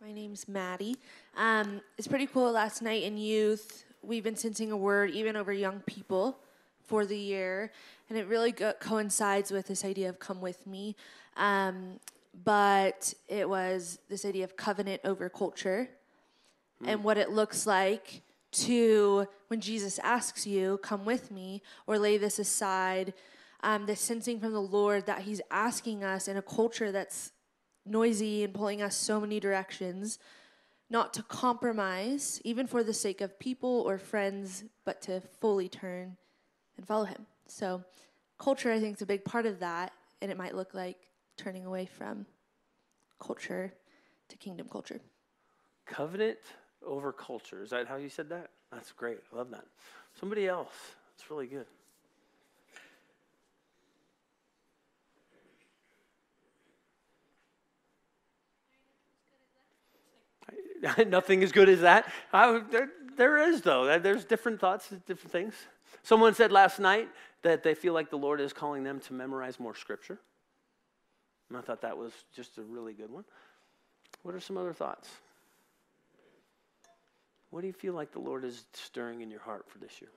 My 0.00 0.12
name's 0.12 0.46
Maddie. 0.46 0.96
Um, 1.36 1.80
it's 1.98 2.06
pretty 2.06 2.26
cool. 2.26 2.52
Last 2.52 2.80
night 2.80 3.02
in 3.02 3.16
youth, 3.16 3.84
we've 4.02 4.22
been 4.22 4.36
sensing 4.36 4.70
a 4.70 4.76
word 4.76 5.10
even 5.10 5.36
over 5.36 5.52
young 5.52 5.80
people 5.80 6.38
for 6.90 7.06
the 7.06 7.16
year, 7.16 7.70
and 8.08 8.18
it 8.18 8.26
really 8.26 8.50
go- 8.50 8.74
coincides 8.80 9.52
with 9.52 9.68
this 9.68 9.84
idea 9.84 10.08
of 10.08 10.18
"come 10.18 10.40
with 10.40 10.66
me." 10.66 10.96
Um, 11.36 12.00
but 12.44 13.14
it 13.28 13.48
was 13.48 14.00
this 14.08 14.24
idea 14.24 14.44
of 14.44 14.56
covenant 14.56 15.00
over 15.04 15.28
culture, 15.28 15.88
mm. 16.82 16.88
and 16.88 17.04
what 17.04 17.16
it 17.16 17.30
looks 17.30 17.64
like 17.64 18.22
to 18.66 19.28
when 19.46 19.60
Jesus 19.60 20.00
asks 20.00 20.48
you, 20.48 20.78
come 20.82 21.04
with 21.04 21.30
me, 21.30 21.62
or 21.86 21.96
lay 21.96 22.18
this 22.18 22.40
aside, 22.40 23.14
um, 23.62 23.86
the 23.86 23.94
sensing 23.94 24.40
from 24.40 24.52
the 24.52 24.68
Lord 24.80 25.06
that 25.06 25.22
He's 25.22 25.40
asking 25.50 26.02
us 26.02 26.26
in 26.26 26.36
a 26.36 26.42
culture 26.42 26.90
that's 26.90 27.30
noisy 27.86 28.42
and 28.42 28.52
pulling 28.52 28.82
us 28.82 28.96
so 28.96 29.20
many 29.20 29.38
directions, 29.38 30.18
not 30.88 31.14
to 31.14 31.22
compromise, 31.22 32.40
even 32.44 32.66
for 32.66 32.82
the 32.82 32.92
sake 32.92 33.20
of 33.20 33.38
people 33.38 33.84
or 33.86 33.96
friends, 33.96 34.64
but 34.84 35.00
to 35.02 35.20
fully 35.40 35.68
turn 35.68 36.16
and 36.80 36.88
follow 36.88 37.04
Him. 37.04 37.26
So, 37.46 37.84
culture, 38.38 38.72
I 38.72 38.80
think, 38.80 38.96
is 38.96 39.02
a 39.02 39.06
big 39.06 39.22
part 39.22 39.44
of 39.44 39.60
that, 39.60 39.92
and 40.22 40.30
it 40.30 40.38
might 40.38 40.56
look 40.56 40.72
like 40.72 40.96
turning 41.36 41.66
away 41.66 41.84
from 41.84 42.24
culture 43.20 43.74
to 44.28 44.36
kingdom 44.38 44.66
culture. 44.66 45.00
Covenant 45.84 46.38
over 46.84 47.12
culture. 47.12 47.62
Is 47.62 47.68
that 47.70 47.86
how 47.86 47.96
you 47.96 48.08
said 48.08 48.30
that? 48.30 48.48
That's 48.72 48.92
great. 48.92 49.18
I 49.32 49.36
love 49.36 49.50
that. 49.50 49.64
Somebody 50.18 50.48
else. 50.48 50.72
It's 51.14 51.30
really 51.30 51.46
good. 51.46 51.66
Nothing 61.08 61.42
as 61.42 61.52
good 61.52 61.68
as 61.68 61.82
that. 61.82 62.10
There, 62.32 62.88
there 63.18 63.36
is, 63.50 63.60
though. 63.60 63.98
There's 63.98 64.24
different 64.24 64.60
thoughts, 64.60 64.88
different 65.06 65.30
things. 65.30 65.54
Someone 66.02 66.34
said 66.34 66.52
last 66.52 66.78
night 66.78 67.08
that 67.42 67.62
they 67.62 67.74
feel 67.74 67.92
like 67.92 68.10
the 68.10 68.18
Lord 68.18 68.40
is 68.40 68.52
calling 68.52 68.84
them 68.84 69.00
to 69.00 69.12
memorize 69.12 69.58
more 69.58 69.74
scripture. 69.74 70.18
And 71.48 71.58
I 71.58 71.60
thought 71.60 71.82
that 71.82 71.96
was 71.96 72.12
just 72.34 72.58
a 72.58 72.62
really 72.62 72.92
good 72.92 73.10
one. 73.10 73.24
What 74.22 74.34
are 74.34 74.40
some 74.40 74.56
other 74.56 74.72
thoughts? 74.72 75.08
What 77.50 77.62
do 77.62 77.66
you 77.66 77.72
feel 77.72 77.94
like 77.94 78.12
the 78.12 78.20
Lord 78.20 78.44
is 78.44 78.64
stirring 78.72 79.22
in 79.22 79.30
your 79.30 79.40
heart 79.40 79.68
for 79.68 79.78
this 79.78 80.00
year? 80.00 80.10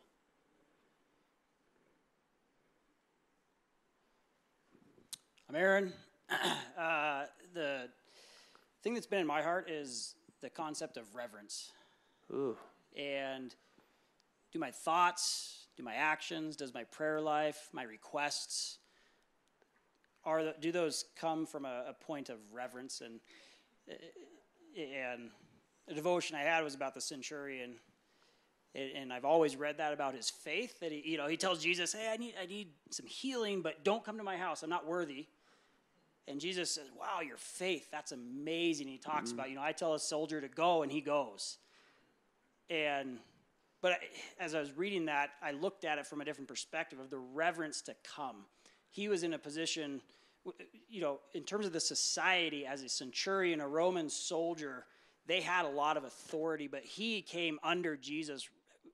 I'm 5.49 5.55
Aaron. 5.55 5.93
Uh, 6.75 7.25
the 7.53 7.87
thing 8.81 8.95
that's 8.95 9.05
been 9.05 9.19
in 9.19 9.27
my 9.27 9.43
heart 9.43 9.69
is 9.69 10.15
the 10.41 10.49
concept 10.49 10.97
of 10.97 11.03
reverence. 11.13 11.71
Ooh. 12.31 12.57
And 12.97 13.53
do 14.51 14.57
my 14.57 14.71
thoughts, 14.71 15.62
do 15.75 15.83
my 15.83 15.95
actions, 15.95 16.55
does 16.55 16.73
my 16.73 16.83
prayer 16.83 17.19
life, 17.19 17.69
my 17.71 17.83
requests, 17.83 18.77
are 20.25 20.43
the, 20.43 20.55
do 20.59 20.71
those 20.71 21.05
come 21.15 21.45
from 21.45 21.65
a, 21.65 21.85
a 21.89 21.93
point 21.93 22.29
of 22.29 22.37
reverence 22.51 23.01
and 23.01 23.19
and 24.77 25.29
the 25.87 25.93
devotion 25.93 26.35
I 26.35 26.41
had 26.41 26.63
was 26.63 26.75
about 26.75 26.93
the 26.93 27.01
centurion, 27.01 27.75
and 28.73 29.11
I've 29.11 29.25
always 29.25 29.55
read 29.55 29.77
that 29.77 29.93
about 29.93 30.15
his 30.15 30.29
faith. 30.29 30.79
That 30.79 30.91
he, 30.91 31.03
you 31.05 31.17
know, 31.17 31.27
he 31.27 31.37
tells 31.37 31.61
Jesus, 31.61 31.93
"Hey, 31.93 32.09
I 32.11 32.17
need, 32.17 32.35
I 32.41 32.45
need 32.45 32.69
some 32.89 33.05
healing, 33.05 33.61
but 33.61 33.83
don't 33.83 34.03
come 34.03 34.17
to 34.17 34.23
my 34.23 34.37
house. 34.37 34.63
I'm 34.63 34.69
not 34.69 34.87
worthy." 34.87 35.27
And 36.27 36.39
Jesus 36.39 36.71
says, 36.71 36.89
"Wow, 36.97 37.19
your 37.19 37.37
faith, 37.37 37.89
that's 37.91 38.13
amazing." 38.13 38.87
He 38.87 38.97
talks 38.97 39.29
mm-hmm. 39.29 39.39
about, 39.39 39.49
you 39.49 39.55
know, 39.55 39.61
I 39.61 39.73
tell 39.73 39.93
a 39.93 39.99
soldier 39.99 40.39
to 40.39 40.47
go, 40.47 40.81
and 40.83 40.91
he 40.91 41.01
goes. 41.01 41.57
And, 42.69 43.19
but 43.83 43.99
as 44.39 44.55
I 44.55 44.59
was 44.59 44.75
reading 44.75 45.05
that, 45.05 45.29
I 45.43 45.51
looked 45.51 45.85
at 45.85 45.99
it 45.99 46.07
from 46.07 46.21
a 46.21 46.25
different 46.25 46.47
perspective 46.47 46.99
of 46.99 47.11
the 47.11 47.19
reverence 47.19 47.81
to 47.83 47.95
come. 48.03 48.45
He 48.89 49.07
was 49.07 49.21
in 49.21 49.33
a 49.33 49.39
position, 49.39 50.01
you 50.89 51.01
know, 51.01 51.19
in 51.35 51.43
terms 51.43 51.67
of 51.67 51.73
the 51.73 51.79
society 51.79 52.65
as 52.65 52.81
a 52.81 52.89
centurion, 52.89 53.61
a 53.61 53.67
Roman 53.67 54.09
soldier 54.09 54.85
they 55.25 55.41
had 55.41 55.65
a 55.65 55.69
lot 55.69 55.97
of 55.97 56.03
authority, 56.03 56.67
but 56.67 56.83
he 56.83 57.21
came 57.21 57.59
under 57.63 57.95
Jesus 57.95 58.47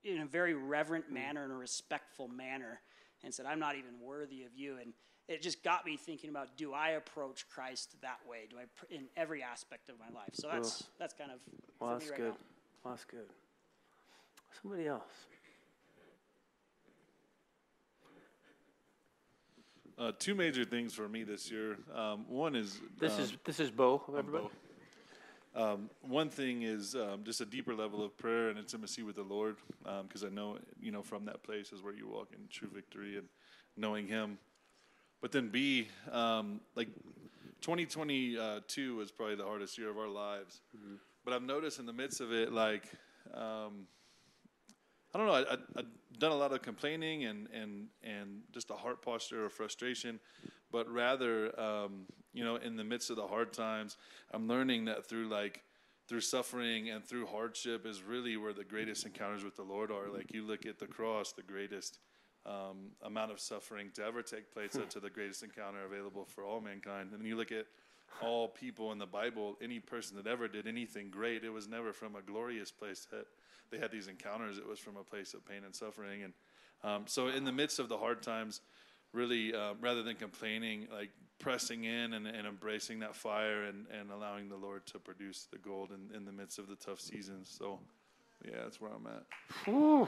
in 0.03 0.21
a 0.21 0.25
very 0.25 0.53
reverent 0.53 1.05
hmm. 1.05 1.15
manner 1.15 1.43
and 1.43 1.51
a 1.51 1.55
respectful 1.55 2.27
manner 2.27 2.81
and 3.23 3.33
said, 3.33 3.45
I'm 3.45 3.59
not 3.59 3.75
even 3.75 3.99
worthy 4.01 4.43
of 4.43 4.55
you. 4.55 4.77
And 4.81 4.93
it 5.27 5.41
just 5.41 5.63
got 5.63 5.85
me 5.85 5.97
thinking 5.97 6.29
about 6.29 6.57
do 6.57 6.73
I 6.73 6.91
approach 6.91 7.47
Christ 7.49 7.95
that 8.01 8.19
way? 8.27 8.47
Do 8.49 8.57
I 8.57 8.93
in 8.93 9.05
every 9.17 9.43
aspect 9.43 9.89
of 9.89 9.95
my 9.99 10.09
life? 10.17 10.31
So 10.33 10.49
that's 10.51 10.83
that's 10.97 11.13
kind 11.13 11.31
of 11.31 11.39
well, 11.79 11.91
that's 11.91 12.09
right 12.09 12.17
good. 12.17 12.33
Well, 12.83 12.93
that's 12.93 13.05
good. 13.05 13.27
Somebody 14.61 14.87
else. 14.87 15.03
Uh, 19.97 20.13
two 20.17 20.33
major 20.33 20.63
things 20.63 20.93
for 20.93 21.09
me 21.09 21.23
this 21.23 21.51
year. 21.51 21.77
Um, 21.93 22.25
one 22.29 22.55
is 22.55 22.79
this 22.99 23.13
um, 23.15 23.21
is 23.21 23.33
this 23.43 23.59
is 23.59 23.69
Bo. 23.69 24.01
Everybody. 24.07 24.45
Bo. 24.45 24.51
Um, 25.55 25.89
one 26.01 26.29
thing 26.29 26.61
is 26.61 26.95
um, 26.95 27.23
just 27.25 27.41
a 27.41 27.45
deeper 27.45 27.75
level 27.75 28.03
of 28.03 28.17
prayer 28.17 28.49
and 28.49 28.57
intimacy 28.57 29.03
with 29.03 29.15
the 29.17 29.23
Lord, 29.23 29.57
because 30.03 30.23
um, 30.23 30.29
I 30.29 30.33
know, 30.33 30.57
you 30.79 30.91
know, 30.91 31.01
from 31.01 31.25
that 31.25 31.43
place 31.43 31.73
is 31.73 31.81
where 31.81 31.93
you 31.93 32.07
walk 32.07 32.29
in 32.33 32.47
true 32.49 32.69
victory 32.73 33.17
and 33.17 33.27
knowing 33.75 34.07
Him. 34.07 34.37
But 35.21 35.33
then 35.33 35.49
B, 35.49 35.89
um, 36.11 36.61
like 36.75 36.87
2022 37.61 38.95
was 38.95 39.11
probably 39.11 39.35
the 39.35 39.43
hardest 39.43 39.77
year 39.77 39.89
of 39.89 39.97
our 39.97 40.07
lives. 40.07 40.61
Mm-hmm. 40.77 40.95
But 41.25 41.33
I've 41.33 41.43
noticed 41.43 41.79
in 41.79 41.85
the 41.85 41.93
midst 41.93 42.21
of 42.21 42.31
it, 42.31 42.53
like, 42.53 42.85
um, 43.33 43.87
I 45.13 45.17
don't 45.17 45.27
know, 45.27 45.33
I, 45.33 45.57
have 45.77 45.85
done 46.19 46.31
a 46.31 46.35
lot 46.35 46.53
of 46.53 46.61
complaining 46.61 47.25
and, 47.25 47.47
and, 47.53 47.87
and 48.03 48.41
just 48.51 48.69
a 48.69 48.75
heart 48.75 49.01
posture 49.01 49.45
of 49.45 49.53
frustration, 49.53 50.19
but 50.71 50.89
rather, 50.89 51.59
um, 51.59 52.05
you 52.33 52.43
know, 52.43 52.57
in 52.57 52.75
the 52.75 52.83
midst 52.83 53.09
of 53.09 53.15
the 53.15 53.25
hard 53.25 53.53
times, 53.53 53.97
I'm 54.31 54.47
learning 54.47 54.85
that 54.85 55.07
through 55.07 55.29
like 55.29 55.63
through 56.07 56.21
suffering 56.21 56.89
and 56.89 57.05
through 57.05 57.27
hardship 57.27 57.85
is 57.85 58.01
really 58.01 58.35
where 58.35 58.51
the 58.51 58.63
greatest 58.63 59.05
encounters 59.05 59.43
with 59.43 59.55
the 59.55 59.63
Lord 59.63 59.91
are. 59.91 60.09
Like 60.11 60.33
you 60.33 60.43
look 60.43 60.65
at 60.65 60.79
the 60.79 60.87
cross, 60.87 61.33
the 61.33 61.43
greatest 61.43 61.99
um, 62.47 62.91
amount 63.03 63.31
of 63.31 63.39
suffering 63.39 63.91
to 63.93 64.03
ever 64.03 64.23
take 64.23 64.51
place 64.51 64.73
hmm. 64.73 64.87
to 64.89 64.99
the 64.99 65.09
greatest 65.09 65.43
encounter 65.43 65.85
available 65.85 66.25
for 66.25 66.43
all 66.43 66.61
mankind. 66.61 67.11
And 67.13 67.23
you 67.25 67.35
look 67.35 67.51
at 67.51 67.67
all 68.23 68.47
people 68.47 68.91
in 68.91 68.97
the 68.97 69.05
Bible, 69.05 69.55
any 69.61 69.79
person 69.79 70.17
that 70.17 70.25
ever 70.25 70.47
did 70.47 70.67
anything 70.67 71.11
great, 71.11 71.43
it 71.43 71.51
was 71.51 71.67
never 71.67 71.93
from 71.93 72.15
a 72.15 72.21
glorious 72.21 72.71
place 72.71 73.07
that 73.11 73.25
they 73.71 73.77
had 73.77 73.91
these 73.91 74.07
encounters. 74.07 74.57
It 74.57 74.67
was 74.67 74.79
from 74.79 74.97
a 74.97 75.03
place 75.03 75.33
of 75.33 75.45
pain 75.45 75.63
and 75.65 75.75
suffering. 75.75 76.23
And 76.23 76.33
um, 76.83 77.03
so, 77.07 77.27
in 77.27 77.43
the 77.43 77.51
midst 77.51 77.79
of 77.79 77.89
the 77.89 77.97
hard 77.97 78.21
times, 78.21 78.61
really, 79.13 79.53
uh, 79.53 79.73
rather 79.81 80.03
than 80.03 80.15
complaining, 80.15 80.87
like 80.91 81.09
pressing 81.39 81.85
in 81.85 82.13
and, 82.13 82.27
and 82.27 82.45
embracing 82.47 82.99
that 82.99 83.15
fire 83.15 83.63
and, 83.63 83.85
and 83.97 84.11
allowing 84.11 84.49
the 84.49 84.55
Lord 84.55 84.85
to 84.87 84.99
produce 84.99 85.47
the 85.51 85.57
gold 85.57 85.91
in, 85.91 86.15
in 86.15 86.25
the 86.25 86.31
midst 86.31 86.59
of 86.59 86.67
the 86.67 86.75
tough 86.75 86.99
seasons. 86.99 87.53
So, 87.57 87.79
yeah, 88.45 88.57
that's 88.63 88.79
where 88.79 88.91
I'm 88.91 89.07
at. 89.07 89.23
Whew. 89.65 90.07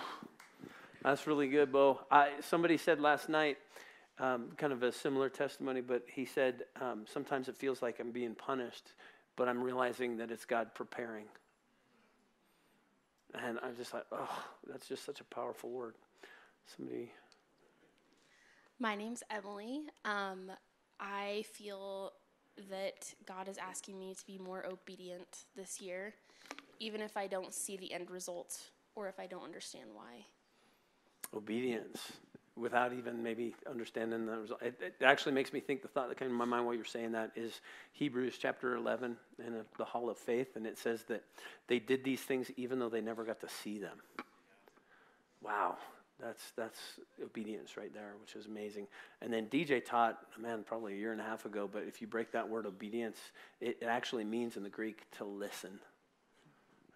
That's 1.04 1.26
really 1.26 1.48
good, 1.48 1.72
Bo. 1.72 2.02
I, 2.12 2.30
somebody 2.42 2.78
said 2.78 3.00
last 3.00 3.28
night, 3.28 3.58
um, 4.20 4.50
kind 4.58 4.72
of 4.72 4.84
a 4.84 4.92
similar 4.92 5.30
testimony, 5.30 5.82
but 5.82 6.04
he 6.14 6.26
said, 6.26 6.64
um, 6.80 7.06
sometimes 7.12 7.48
it 7.48 7.58
feels 7.58 7.82
like 7.82 8.00
I'm 8.00 8.12
being 8.12 8.36
punished, 8.36 8.94
but 9.36 9.50
I'm 9.50 9.64
realizing 9.64 10.18
that 10.18 10.30
it's 10.30 10.46
God 10.46 10.76
preparing. 10.76 11.26
And 13.34 13.60
I'm 13.64 13.76
just 13.78 13.94
like, 13.94 14.06
oh, 14.12 14.44
that's 14.68 14.88
just 14.88 15.06
such 15.06 15.22
a 15.22 15.24
powerful 15.26 15.70
word. 15.70 15.96
Somebody. 16.76 17.12
My 18.80 18.96
name's 18.96 19.24
Emily. 19.30 19.84
Um, 20.06 20.52
I 21.00 21.44
feel 21.54 22.14
that 22.70 23.14
God 23.26 23.48
is 23.48 23.58
asking 23.58 24.00
me 24.00 24.14
to 24.14 24.26
be 24.26 24.38
more 24.38 24.66
obedient 24.66 25.46
this 25.56 25.82
year, 25.82 26.14
even 26.80 27.02
if 27.02 27.16
I 27.16 27.28
don't 27.28 27.54
see 27.54 27.78
the 27.78 27.94
end 27.94 28.12
result 28.12 28.60
or 28.96 29.08
if 29.08 29.20
I 29.20 29.28
don't 29.28 29.44
understand 29.44 29.90
why. 29.94 30.26
Obedience. 31.36 32.12
Without 32.56 32.94
even 32.94 33.24
maybe 33.24 33.56
understanding 33.70 34.26
the 34.26 34.38
result. 34.38 34.62
It, 34.62 34.80
it 34.82 35.04
actually 35.04 35.34
makes 35.34 35.54
me 35.54 35.60
think 35.60 35.82
the 35.82 35.88
thought 35.88 36.10
that 36.10 36.20
came 36.20 36.28
to 36.28 36.34
my 36.34 36.46
mind 36.46 36.66
while 36.66 36.76
you're 36.76 36.84
saying 36.84 37.14
that 37.14 37.32
is 37.36 37.62
Hebrews 37.94 38.38
chapter 38.40 38.76
11 38.76 39.16
in 39.46 39.54
a, 39.56 39.66
the 39.78 39.86
Hall 39.86 40.10
of 40.10 40.18
Faith, 40.18 40.56
and 40.56 40.68
it 40.68 40.78
says 40.78 41.04
that 41.04 41.24
they 41.68 41.80
did 41.80 42.04
these 42.04 42.22
things 42.22 42.52
even 42.58 42.80
though 42.80 42.90
they 42.90 43.02
never 43.02 43.24
got 43.24 43.40
to 43.42 43.50
see 43.50 43.80
them. 43.80 43.98
Wow, 45.42 45.78
that's 46.20 46.52
that's 46.56 46.78
obedience 47.24 47.78
right 47.78 47.94
there, 47.94 48.14
which 48.20 48.36
is 48.36 48.46
amazing. 48.46 48.88
And 49.22 49.34
then 49.34 49.48
DJ 49.48 49.84
taught, 49.84 50.20
man, 50.38 50.64
probably 50.64 50.94
a 50.94 50.98
year 50.98 51.14
and 51.14 51.22
a 51.22 51.24
half 51.24 51.46
ago. 51.46 51.70
But 51.72 51.84
if 51.88 52.02
you 52.02 52.08
break 52.08 52.32
that 52.34 52.48
word 52.48 52.66
obedience, 52.66 53.18
it, 53.60 53.78
it 53.82 53.88
actually 53.88 54.26
means 54.26 54.58
in 54.58 54.64
the 54.64 54.70
Greek 54.70 55.10
to 55.18 55.24
listen, 55.24 55.80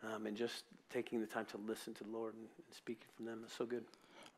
um, 0.04 0.28
and 0.28 0.36
just 0.36 0.66
taking 0.92 1.22
the 1.22 1.28
time 1.28 1.46
to 1.46 1.58
listen 1.66 1.94
to 1.96 2.04
the 2.04 2.10
Lord 2.12 2.36
and, 2.36 2.44
and 2.44 2.76
speaking 2.76 3.08
from 3.16 3.26
them 3.26 3.42
is 3.46 3.54
so 3.54 3.66
good. 3.66 3.86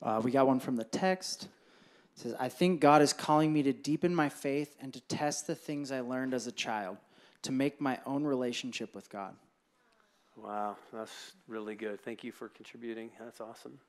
Uh, 0.01 0.21
we 0.23 0.31
got 0.31 0.47
one 0.47 0.59
from 0.59 0.75
the 0.75 0.83
text. 0.83 1.43
It 2.15 2.21
says, 2.21 2.35
I 2.39 2.49
think 2.49 2.81
God 2.81 3.01
is 3.01 3.13
calling 3.13 3.51
me 3.51 3.63
to 3.63 3.73
deepen 3.73 4.13
my 4.13 4.29
faith 4.29 4.75
and 4.81 4.93
to 4.93 5.01
test 5.01 5.47
the 5.47 5.55
things 5.55 5.91
I 5.91 6.01
learned 6.01 6.33
as 6.33 6.47
a 6.47 6.51
child, 6.51 6.97
to 7.43 7.51
make 7.51 7.81
my 7.81 7.99
own 8.05 8.23
relationship 8.23 8.95
with 8.95 9.09
God. 9.09 9.35
Wow, 10.35 10.77
that's 10.93 11.33
really 11.47 11.75
good. 11.75 11.99
Thank 12.01 12.23
you 12.23 12.31
for 12.31 12.49
contributing. 12.49 13.09
That's 13.19 13.41
awesome. 13.41 13.79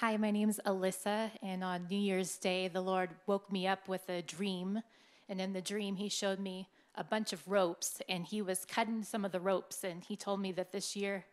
Hi, 0.00 0.16
my 0.16 0.30
name 0.30 0.48
is 0.48 0.58
Alyssa, 0.64 1.30
and 1.42 1.62
on 1.62 1.86
New 1.90 1.98
Year's 1.98 2.38
Day, 2.38 2.68
the 2.68 2.80
Lord 2.80 3.10
woke 3.26 3.52
me 3.52 3.66
up 3.66 3.88
with 3.88 4.08
a 4.08 4.22
dream. 4.22 4.80
And 5.28 5.38
in 5.38 5.52
the 5.52 5.60
dream, 5.60 5.96
He 5.96 6.08
showed 6.08 6.40
me 6.40 6.68
a 6.94 7.04
bunch 7.04 7.34
of 7.34 7.46
ropes, 7.46 8.00
and 8.08 8.24
He 8.24 8.40
was 8.40 8.64
cutting 8.64 9.02
some 9.02 9.26
of 9.26 9.32
the 9.32 9.40
ropes. 9.40 9.84
And 9.84 10.02
He 10.02 10.16
told 10.16 10.40
me 10.40 10.52
that 10.52 10.72
this 10.72 10.96
year 10.96 11.26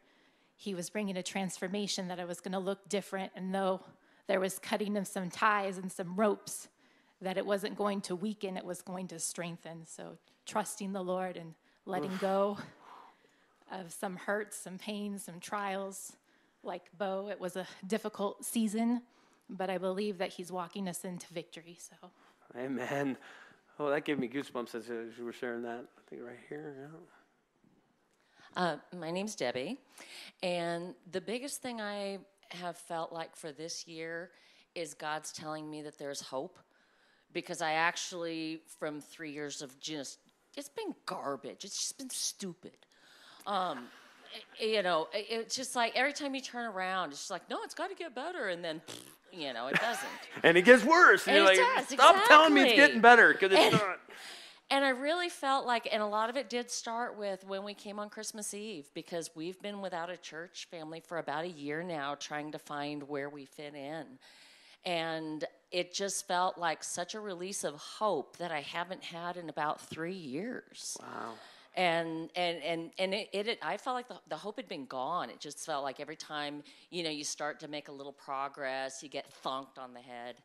He 0.62 0.76
was 0.76 0.90
bringing 0.90 1.16
a 1.16 1.24
transformation, 1.24 2.10
that 2.10 2.20
I 2.20 2.26
was 2.26 2.42
going 2.42 2.52
to 2.52 2.60
look 2.60 2.90
different. 2.90 3.32
And 3.34 3.56
though 3.56 3.80
there 4.28 4.42
was 4.42 4.60
cutting 4.60 4.98
of 4.98 5.08
some 5.08 5.30
ties 5.30 5.78
and 5.78 5.90
some 5.90 6.18
ropes, 6.18 6.68
that 7.22 7.38
it 7.38 7.46
wasn't 7.46 7.78
going 7.78 8.02
to 8.02 8.16
weaken, 8.16 8.58
it 8.58 8.66
was 8.66 8.82
going 8.82 9.08
to 9.08 9.20
strengthen. 9.20 9.86
So 9.86 10.18
trusting 10.46 10.92
the 10.92 11.02
Lord 11.02 11.38
and 11.38 11.54
letting 11.86 12.12
go 12.18 12.58
of 13.72 13.94
some 13.94 14.18
hurts, 14.18 14.58
some 14.58 14.78
pains, 14.78 15.24
some 15.24 15.40
trials 15.40 16.18
like 16.62 16.84
Bo, 16.98 17.30
it 17.30 17.40
was 17.40 17.56
a 17.56 17.66
difficult 17.88 18.44
season, 18.44 19.02
but 19.50 19.70
I 19.70 19.78
believe 19.78 20.18
that 20.18 20.34
He's 20.34 20.52
walking 20.52 20.90
us 20.90 21.06
into 21.06 21.34
victory. 21.34 21.78
So, 21.80 22.10
Amen. 22.58 23.16
Oh, 23.80 23.90
that 23.90 24.04
gave 24.04 24.20
me 24.20 24.28
goosebumps 24.28 24.76
as 24.76 24.90
you 24.90 25.24
were 25.24 25.32
sharing 25.32 25.62
that. 25.62 25.86
I 25.98 26.10
think 26.10 26.22
right 26.22 26.36
here. 26.50 26.76
Yeah. 26.82 27.19
Uh, 28.60 28.76
my 29.00 29.10
name's 29.10 29.38
Debbie, 29.38 29.78
and 30.44 30.94
the 31.14 31.22
biggest 31.22 31.62
thing 31.62 31.80
I 31.80 32.20
have 32.50 32.76
felt 32.76 33.14
like 33.14 33.34
for 33.34 33.54
this 33.54 33.88
year 33.88 34.32
is 34.76 34.94
God's 34.94 35.32
telling 35.32 35.72
me 35.72 35.82
that 35.84 35.98
there's 35.98 36.20
hope 36.20 36.60
because 37.32 37.62
I 37.62 37.72
actually, 37.72 38.60
from 38.78 39.00
three 39.00 39.32
years 39.32 39.62
of 39.62 39.80
just, 39.80 40.20
it's 40.58 40.68
been 40.68 40.94
garbage. 41.06 41.64
It's 41.64 41.80
just 41.80 41.98
been 41.98 42.10
stupid. 42.10 42.76
Um, 43.48 43.86
you 44.60 44.84
know, 44.84 45.08
it's 45.14 45.56
just 45.56 45.78
like 45.78 45.96
every 45.96 46.12
time 46.12 46.36
you 46.36 46.42
turn 46.42 46.66
around, 46.66 47.12
it's 47.12 47.20
just 47.20 47.32
like, 47.32 47.50
no, 47.50 47.60
it's 47.64 47.74
got 47.74 47.90
to 47.90 47.96
get 47.96 48.14
better, 48.14 48.50
and 48.50 48.62
then, 48.62 48.82
you 49.32 49.54
know, 49.54 49.68
it 49.68 49.76
doesn't. 49.76 50.10
and 50.44 50.58
it 50.58 50.64
gets 50.64 50.84
worse. 50.84 51.28
And, 51.28 51.38
and 51.38 51.46
you're 51.46 51.54
it 51.54 51.60
like, 51.66 51.78
does, 51.78 51.98
stop 51.98 52.16
exactly. 52.16 52.36
telling 52.36 52.54
me 52.54 52.62
it's 52.64 52.76
getting 52.76 53.00
better 53.00 53.32
because 53.32 53.54
it's 53.54 53.62
and, 53.62 53.72
not. 53.72 54.00
And 54.72 54.86
I 54.86 54.90
really 54.90 55.30
felt 55.30 55.66
like, 55.66 55.88
and 55.92 56.02
a 56.02 56.06
lot 56.06 56.30
of 56.30 56.38
it 56.38 56.50
did 56.50 56.70
start 56.70 57.18
with 57.18 57.44
when 57.46 57.64
we 57.64 57.74
came 57.74 57.98
on 57.98 58.10
Christmas 58.10 58.54
Eve, 58.54 58.88
because 58.94 59.32
we've 59.36 59.60
been 59.62 59.82
without 59.82 60.10
a 60.10 60.18
church 60.18 60.68
family 60.70 61.00
for 61.00 61.18
about 61.18 61.44
a 61.44 61.50
year 61.50 61.82
now, 61.82 62.16
trying 62.16 62.52
to 62.52 62.60
find 62.60 63.04
where 63.04 63.30
we 63.30 63.46
fit 63.46 63.74
in. 63.74 64.06
And 64.86 65.44
it 65.72 65.94
just 65.94 66.28
felt 66.28 66.58
like 66.58 66.84
such 66.84 67.16
a 67.16 67.20
release 67.20 67.64
of 67.64 67.76
hope 67.76 68.38
that 68.38 68.52
I 68.52 68.62
haven't 68.62 69.04
had 69.04 69.38
in 69.38 69.50
about 69.50 69.82
three 69.82 70.14
years. 70.14 70.98
Wow 71.02 71.34
and 71.76 72.30
and 72.36 72.62
and 72.64 72.92
and 72.98 73.14
it, 73.14 73.30
it, 73.32 73.60
I 73.62 73.78
felt 73.78 73.96
like 73.96 74.08
the, 74.08 74.20
the 74.28 74.36
hope 74.36 74.58
had 74.58 74.68
been 74.68 74.86
gone. 74.86 75.30
It 75.30 75.40
just 75.40 75.66
felt 75.66 75.84
like 75.84 76.00
every 76.00 76.16
time 76.16 76.64
you 76.90 77.04
know 77.04 77.10
you 77.10 77.24
start 77.24 77.60
to 77.62 77.68
make 77.68 77.88
a 77.88 77.92
little 77.92 78.12
progress, 78.12 79.02
you 79.04 79.10
get 79.10 79.26
thunked 79.44 79.78
on 79.78 79.94
the 79.94 80.02
head, 80.02 80.36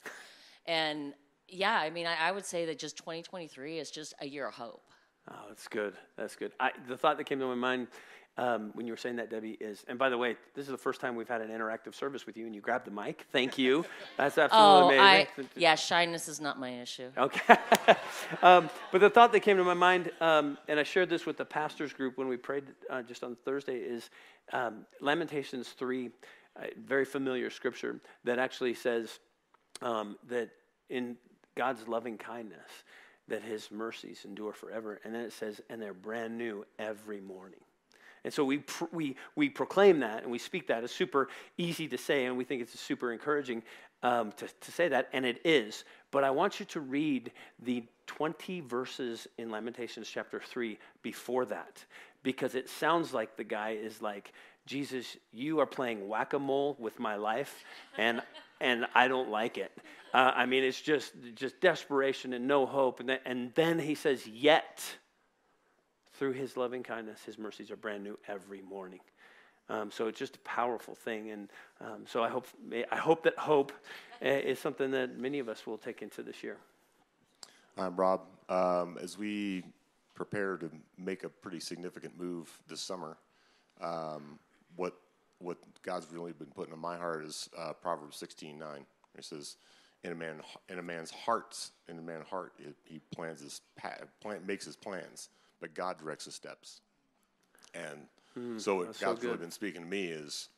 and 0.66 1.14
yeah, 1.48 1.78
I 1.78 1.90
mean, 1.90 2.06
I, 2.06 2.28
I 2.28 2.32
would 2.32 2.44
say 2.44 2.66
that 2.66 2.78
just 2.78 2.96
2023 2.98 3.78
is 3.78 3.90
just 3.90 4.14
a 4.20 4.26
year 4.26 4.48
of 4.48 4.54
hope. 4.54 4.82
Oh, 5.30 5.44
that's 5.48 5.68
good. 5.68 5.94
That's 6.16 6.36
good. 6.36 6.52
I, 6.60 6.72
the 6.88 6.96
thought 6.96 7.16
that 7.18 7.24
came 7.24 7.38
to 7.40 7.46
my 7.46 7.54
mind 7.54 7.88
um, 8.36 8.72
when 8.74 8.86
you 8.86 8.92
were 8.92 8.96
saying 8.96 9.16
that, 9.16 9.30
Debbie, 9.30 9.56
is, 9.60 9.84
and 9.86 9.96
by 9.96 10.08
the 10.08 10.18
way, 10.18 10.36
this 10.54 10.66
is 10.66 10.72
the 10.72 10.78
first 10.78 11.00
time 11.00 11.14
we've 11.14 11.28
had 11.28 11.40
an 11.40 11.50
interactive 11.50 11.94
service 11.94 12.26
with 12.26 12.36
you, 12.36 12.46
and 12.46 12.54
you 12.54 12.60
grabbed 12.60 12.84
the 12.84 12.90
mic. 12.90 13.26
Thank 13.30 13.56
you. 13.58 13.84
That's 14.16 14.36
absolutely 14.36 14.96
oh, 14.96 15.00
amazing. 15.00 15.28
I, 15.38 15.48
yeah, 15.54 15.76
shyness 15.76 16.28
is 16.28 16.40
not 16.40 16.58
my 16.58 16.80
issue. 16.80 17.10
Okay. 17.16 17.56
um, 18.42 18.68
but 18.90 19.00
the 19.00 19.10
thought 19.10 19.30
that 19.32 19.40
came 19.40 19.56
to 19.56 19.64
my 19.64 19.74
mind, 19.74 20.10
um, 20.20 20.58
and 20.66 20.80
I 20.80 20.82
shared 20.82 21.10
this 21.10 21.26
with 21.26 21.36
the 21.36 21.44
pastors 21.44 21.92
group 21.92 22.18
when 22.18 22.26
we 22.26 22.36
prayed 22.36 22.64
uh, 22.90 23.02
just 23.02 23.22
on 23.22 23.36
Thursday, 23.44 23.76
is 23.76 24.10
um, 24.52 24.84
Lamentations 25.00 25.68
3, 25.68 26.10
uh, 26.56 26.62
very 26.84 27.04
familiar 27.04 27.50
scripture 27.50 28.00
that 28.24 28.40
actually 28.40 28.74
says 28.74 29.20
um, 29.80 30.16
that 30.28 30.50
in 30.90 31.16
God's 31.54 31.86
loving 31.88 32.18
kindness, 32.18 32.70
that 33.28 33.42
his 33.42 33.70
mercies 33.70 34.24
endure 34.24 34.52
forever. 34.52 35.00
And 35.04 35.14
then 35.14 35.22
it 35.22 35.32
says, 35.32 35.60
and 35.70 35.80
they're 35.80 35.94
brand 35.94 36.36
new 36.36 36.64
every 36.78 37.20
morning. 37.20 37.60
And 38.24 38.32
so 38.32 38.44
we, 38.44 38.58
pr- 38.58 38.84
we, 38.90 39.16
we 39.36 39.50
proclaim 39.50 40.00
that 40.00 40.22
and 40.22 40.32
we 40.32 40.38
speak 40.38 40.66
that. 40.68 40.82
It's 40.82 40.94
super 40.94 41.28
easy 41.58 41.86
to 41.88 41.98
say, 41.98 42.24
and 42.24 42.36
we 42.36 42.44
think 42.44 42.62
it's 42.62 42.78
super 42.78 43.12
encouraging 43.12 43.62
um, 44.02 44.32
to, 44.32 44.46
to 44.46 44.72
say 44.72 44.88
that, 44.88 45.08
and 45.12 45.24
it 45.24 45.40
is. 45.44 45.84
But 46.10 46.24
I 46.24 46.30
want 46.30 46.60
you 46.60 46.66
to 46.66 46.80
read 46.80 47.32
the 47.62 47.84
20 48.06 48.60
verses 48.60 49.26
in 49.38 49.50
Lamentations 49.50 50.08
chapter 50.08 50.40
3 50.40 50.78
before 51.02 51.44
that, 51.46 51.84
because 52.22 52.54
it 52.54 52.68
sounds 52.68 53.12
like 53.12 53.36
the 53.36 53.44
guy 53.44 53.70
is 53.70 54.02
like, 54.02 54.32
Jesus, 54.66 55.16
you 55.32 55.60
are 55.60 55.66
playing 55.66 56.08
whack 56.08 56.32
a 56.32 56.38
mole 56.38 56.76
with 56.78 56.98
my 56.98 57.16
life, 57.16 57.64
and, 57.98 58.22
and 58.60 58.86
I 58.94 59.08
don't 59.08 59.30
like 59.30 59.58
it. 59.58 59.72
Uh, 60.14 60.32
I 60.34 60.46
mean, 60.46 60.62
it's 60.62 60.80
just, 60.80 61.12
just 61.34 61.60
desperation 61.60 62.32
and 62.32 62.46
no 62.46 62.66
hope. 62.66 63.00
And 63.00 63.08
then, 63.08 63.18
and 63.26 63.52
then 63.56 63.80
he 63.80 63.96
says, 63.96 64.26
Yet 64.26 64.80
through 66.12 66.32
his 66.32 66.56
loving 66.56 66.84
kindness, 66.84 67.20
his 67.24 67.36
mercies 67.36 67.72
are 67.72 67.76
brand 67.76 68.04
new 68.04 68.16
every 68.28 68.62
morning. 68.62 69.00
Um, 69.68 69.90
so 69.90 70.06
it's 70.06 70.18
just 70.18 70.36
a 70.36 70.40
powerful 70.40 70.94
thing, 70.94 71.30
and 71.30 71.48
um, 71.80 72.04
so 72.06 72.22
I 72.22 72.28
hope 72.28 72.46
I 72.92 72.96
hope 72.96 73.22
that 73.24 73.38
hope 73.38 73.72
is 74.20 74.58
something 74.58 74.90
that 74.90 75.18
many 75.18 75.38
of 75.38 75.48
us 75.48 75.66
will 75.66 75.78
take 75.78 76.02
into 76.02 76.22
this 76.22 76.42
year. 76.42 76.58
I'm 77.78 77.96
Rob. 77.96 78.26
Um, 78.50 78.98
as 79.00 79.16
we 79.16 79.64
prepare 80.14 80.58
to 80.58 80.70
make 80.98 81.24
a 81.24 81.30
pretty 81.30 81.60
significant 81.60 82.18
move 82.18 82.50
this 82.68 82.82
summer, 82.82 83.16
um, 83.80 84.38
what 84.76 84.98
what 85.38 85.56
God's 85.82 86.12
really 86.12 86.32
been 86.32 86.52
putting 86.54 86.74
in 86.74 86.78
my 86.78 86.98
heart 86.98 87.24
is 87.24 87.48
uh, 87.56 87.72
Proverbs 87.72 88.22
16:9. 88.22 88.60
It 89.16 89.24
says, 89.24 89.56
"In 90.04 90.12
a 90.12 90.14
man 90.14 90.40
in 90.68 90.78
a 90.78 90.82
man's 90.82 91.10
hearts, 91.10 91.72
in 91.88 91.98
a 91.98 92.02
man's 92.02 92.28
heart, 92.28 92.52
it, 92.58 92.76
he 92.84 93.00
plans 93.12 93.40
his 93.40 93.60
plan, 94.20 94.46
makes 94.46 94.64
his 94.64 94.76
plans." 94.76 95.28
but 95.64 95.72
God 95.72 95.96
directs 95.98 96.26
his 96.26 96.34
steps. 96.34 96.82
And 97.72 98.06
mm, 98.38 98.60
so 98.60 98.76
what 98.76 99.00
God's 99.00 99.22
so 99.22 99.28
really 99.28 99.38
been 99.38 99.50
speaking 99.50 99.80
to 99.80 99.88
me 99.88 100.08
is 100.08 100.50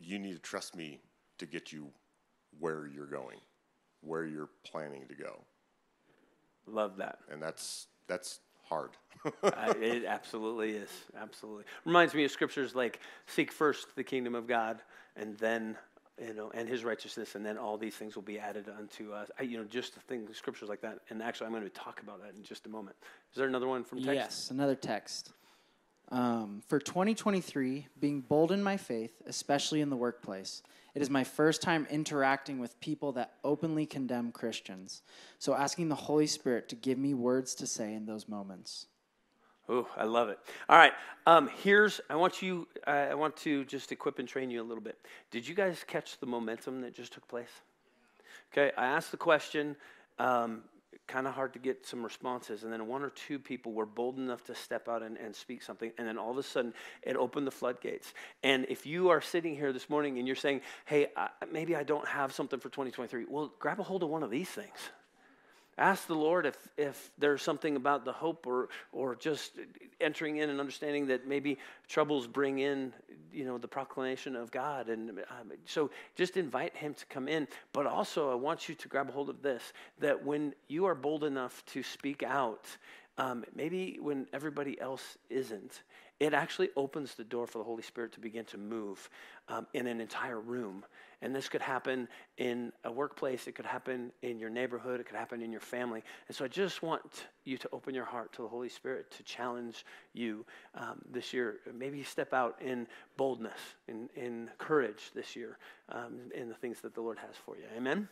you 0.00 0.18
need 0.18 0.32
to 0.32 0.38
trust 0.38 0.74
me 0.74 0.98
to 1.36 1.44
get 1.44 1.72
you 1.72 1.88
where 2.58 2.86
you're 2.86 3.04
going, 3.04 3.36
where 4.00 4.24
you're 4.24 4.48
planning 4.64 5.06
to 5.08 5.14
go. 5.14 5.42
Love 6.66 6.96
that. 6.96 7.18
And 7.30 7.42
that's 7.42 7.88
that's 8.06 8.40
hard. 8.66 8.92
uh, 9.42 9.74
it 9.78 10.06
absolutely 10.06 10.70
is. 10.70 10.90
Absolutely. 11.20 11.64
Reminds 11.84 12.14
me 12.14 12.24
of 12.24 12.30
scriptures 12.30 12.74
like 12.74 12.98
seek 13.26 13.52
first 13.52 13.94
the 13.94 14.04
kingdom 14.04 14.34
of 14.34 14.46
God 14.46 14.80
and 15.16 15.36
then 15.36 15.76
you 16.20 16.34
know, 16.34 16.50
and 16.54 16.68
his 16.68 16.84
righteousness, 16.84 17.34
and 17.34 17.44
then 17.44 17.56
all 17.56 17.76
these 17.76 17.94
things 17.94 18.14
will 18.14 18.22
be 18.22 18.38
added 18.38 18.68
unto 18.68 19.12
us. 19.12 19.30
I, 19.38 19.44
you 19.44 19.56
know, 19.58 19.64
just 19.64 19.94
the 19.94 20.00
things, 20.00 20.36
scriptures 20.36 20.68
like 20.68 20.80
that. 20.82 20.98
And 21.10 21.22
actually, 21.22 21.46
I'm 21.46 21.52
going 21.52 21.64
to 21.64 21.70
talk 21.70 22.02
about 22.02 22.22
that 22.22 22.34
in 22.36 22.42
just 22.42 22.66
a 22.66 22.68
moment. 22.68 22.96
Is 23.32 23.38
there 23.38 23.46
another 23.46 23.68
one 23.68 23.84
from 23.84 23.98
text? 23.98 24.14
Yes, 24.14 24.50
another 24.50 24.74
text. 24.74 25.32
Um, 26.10 26.62
for 26.68 26.78
2023, 26.78 27.86
being 27.98 28.20
bold 28.20 28.52
in 28.52 28.62
my 28.62 28.76
faith, 28.76 29.22
especially 29.26 29.80
in 29.80 29.88
the 29.88 29.96
workplace, 29.96 30.62
it 30.94 31.00
is 31.00 31.08
my 31.08 31.24
first 31.24 31.62
time 31.62 31.86
interacting 31.90 32.58
with 32.58 32.78
people 32.80 33.12
that 33.12 33.32
openly 33.42 33.86
condemn 33.86 34.30
Christians. 34.30 35.02
So, 35.38 35.54
asking 35.54 35.88
the 35.88 35.94
Holy 35.94 36.26
Spirit 36.26 36.68
to 36.68 36.76
give 36.76 36.98
me 36.98 37.14
words 37.14 37.54
to 37.56 37.66
say 37.66 37.94
in 37.94 38.04
those 38.04 38.28
moments. 38.28 38.86
Oh, 39.68 39.88
I 39.96 40.04
love 40.04 40.28
it. 40.28 40.38
All 40.68 40.76
right, 40.76 40.92
um, 41.26 41.48
here's 41.62 42.00
I 42.10 42.16
want 42.16 42.42
you. 42.42 42.66
Uh, 42.86 42.90
I 42.90 43.14
want 43.14 43.36
to 43.38 43.64
just 43.64 43.92
equip 43.92 44.18
and 44.18 44.28
train 44.28 44.50
you 44.50 44.60
a 44.60 44.64
little 44.64 44.82
bit. 44.82 44.98
Did 45.30 45.46
you 45.46 45.54
guys 45.54 45.84
catch 45.86 46.18
the 46.18 46.26
momentum 46.26 46.80
that 46.80 46.94
just 46.94 47.12
took 47.12 47.26
place? 47.28 47.50
Okay, 48.52 48.72
I 48.76 48.86
asked 48.86 49.12
the 49.12 49.16
question, 49.16 49.76
um, 50.18 50.62
kind 51.06 51.26
of 51.26 51.34
hard 51.34 51.52
to 51.52 51.58
get 51.58 51.86
some 51.86 52.02
responses. 52.02 52.64
And 52.64 52.72
then 52.72 52.86
one 52.86 53.02
or 53.02 53.10
two 53.10 53.38
people 53.38 53.72
were 53.72 53.86
bold 53.86 54.18
enough 54.18 54.44
to 54.44 54.54
step 54.54 54.88
out 54.88 55.02
and, 55.02 55.16
and 55.16 55.34
speak 55.34 55.62
something. 55.62 55.90
And 55.98 56.06
then 56.06 56.18
all 56.18 56.30
of 56.30 56.38
a 56.38 56.42
sudden, 56.42 56.74
it 57.02 57.16
opened 57.16 57.46
the 57.46 57.52
floodgates. 57.52 58.12
And 58.42 58.66
if 58.68 58.86
you 58.86 59.10
are 59.10 59.20
sitting 59.20 59.54
here 59.54 59.72
this 59.72 59.88
morning 59.88 60.18
and 60.18 60.26
you're 60.26 60.36
saying, 60.36 60.60
hey, 60.84 61.08
I, 61.16 61.28
maybe 61.50 61.76
I 61.76 61.82
don't 61.82 62.06
have 62.06 62.32
something 62.32 62.60
for 62.60 62.68
2023, 62.68 63.26
well, 63.28 63.52
grab 63.58 63.80
a 63.80 63.82
hold 63.82 64.02
of 64.02 64.08
one 64.08 64.22
of 64.22 64.30
these 64.30 64.48
things. 64.48 64.90
Ask 65.78 66.06
the 66.06 66.14
Lord 66.14 66.44
if, 66.44 66.56
if 66.76 67.10
there's 67.16 67.42
something 67.42 67.76
about 67.76 68.04
the 68.04 68.12
hope 68.12 68.46
or, 68.46 68.68
or 68.92 69.16
just 69.16 69.52
entering 70.00 70.36
in 70.36 70.50
and 70.50 70.60
understanding 70.60 71.06
that 71.06 71.26
maybe 71.26 71.58
troubles 71.88 72.26
bring 72.26 72.58
in, 72.58 72.92
you 73.32 73.46
know, 73.46 73.56
the 73.56 73.68
proclamation 73.68 74.36
of 74.36 74.50
God. 74.50 74.90
And 74.90 75.10
um, 75.10 75.52
so 75.64 75.90
just 76.14 76.36
invite 76.36 76.76
him 76.76 76.92
to 76.94 77.06
come 77.06 77.26
in. 77.26 77.48
But 77.72 77.86
also, 77.86 78.30
I 78.30 78.34
want 78.34 78.68
you 78.68 78.74
to 78.74 78.88
grab 78.88 79.10
hold 79.10 79.30
of 79.30 79.40
this 79.40 79.72
that 79.98 80.22
when 80.22 80.54
you 80.68 80.84
are 80.84 80.94
bold 80.94 81.24
enough 81.24 81.64
to 81.66 81.82
speak 81.82 82.22
out, 82.22 82.66
um, 83.16 83.44
maybe 83.54 83.98
when 84.00 84.26
everybody 84.32 84.78
else 84.80 85.16
isn't, 85.30 85.82
it 86.20 86.34
actually 86.34 86.68
opens 86.76 87.14
the 87.14 87.24
door 87.24 87.46
for 87.46 87.58
the 87.58 87.64
Holy 87.64 87.82
Spirit 87.82 88.12
to 88.12 88.20
begin 88.20 88.44
to 88.46 88.58
move 88.58 89.10
um, 89.48 89.66
in 89.74 89.86
an 89.86 90.00
entire 90.00 90.38
room. 90.38 90.84
And 91.22 91.34
this 91.34 91.48
could 91.48 91.62
happen 91.62 92.08
in 92.36 92.72
a 92.84 92.92
workplace, 92.92 93.46
it 93.46 93.54
could 93.54 93.64
happen 93.64 94.10
in 94.22 94.38
your 94.38 94.50
neighborhood, 94.50 95.00
it 95.00 95.06
could 95.06 95.16
happen 95.16 95.40
in 95.40 95.52
your 95.52 95.60
family. 95.60 96.02
And 96.28 96.36
so 96.36 96.44
I 96.44 96.48
just 96.48 96.82
want 96.82 97.26
you 97.44 97.56
to 97.56 97.68
open 97.72 97.94
your 97.94 98.04
heart 98.04 98.32
to 98.34 98.42
the 98.42 98.48
Holy 98.48 98.68
Spirit 98.68 99.10
to 99.12 99.22
challenge 99.22 99.86
you 100.12 100.44
um, 100.74 101.00
this 101.10 101.32
year. 101.32 101.60
Maybe 101.72 102.02
step 102.02 102.34
out 102.34 102.60
in 102.60 102.88
boldness, 103.16 103.58
in, 103.86 104.08
in 104.16 104.50
courage 104.58 105.12
this 105.14 105.36
year 105.36 105.58
um, 105.88 106.18
in 106.34 106.48
the 106.48 106.54
things 106.54 106.80
that 106.80 106.94
the 106.94 107.00
Lord 107.00 107.18
has 107.18 107.36
for 107.36 107.56
you. 107.56 107.64
Amen. 107.76 108.08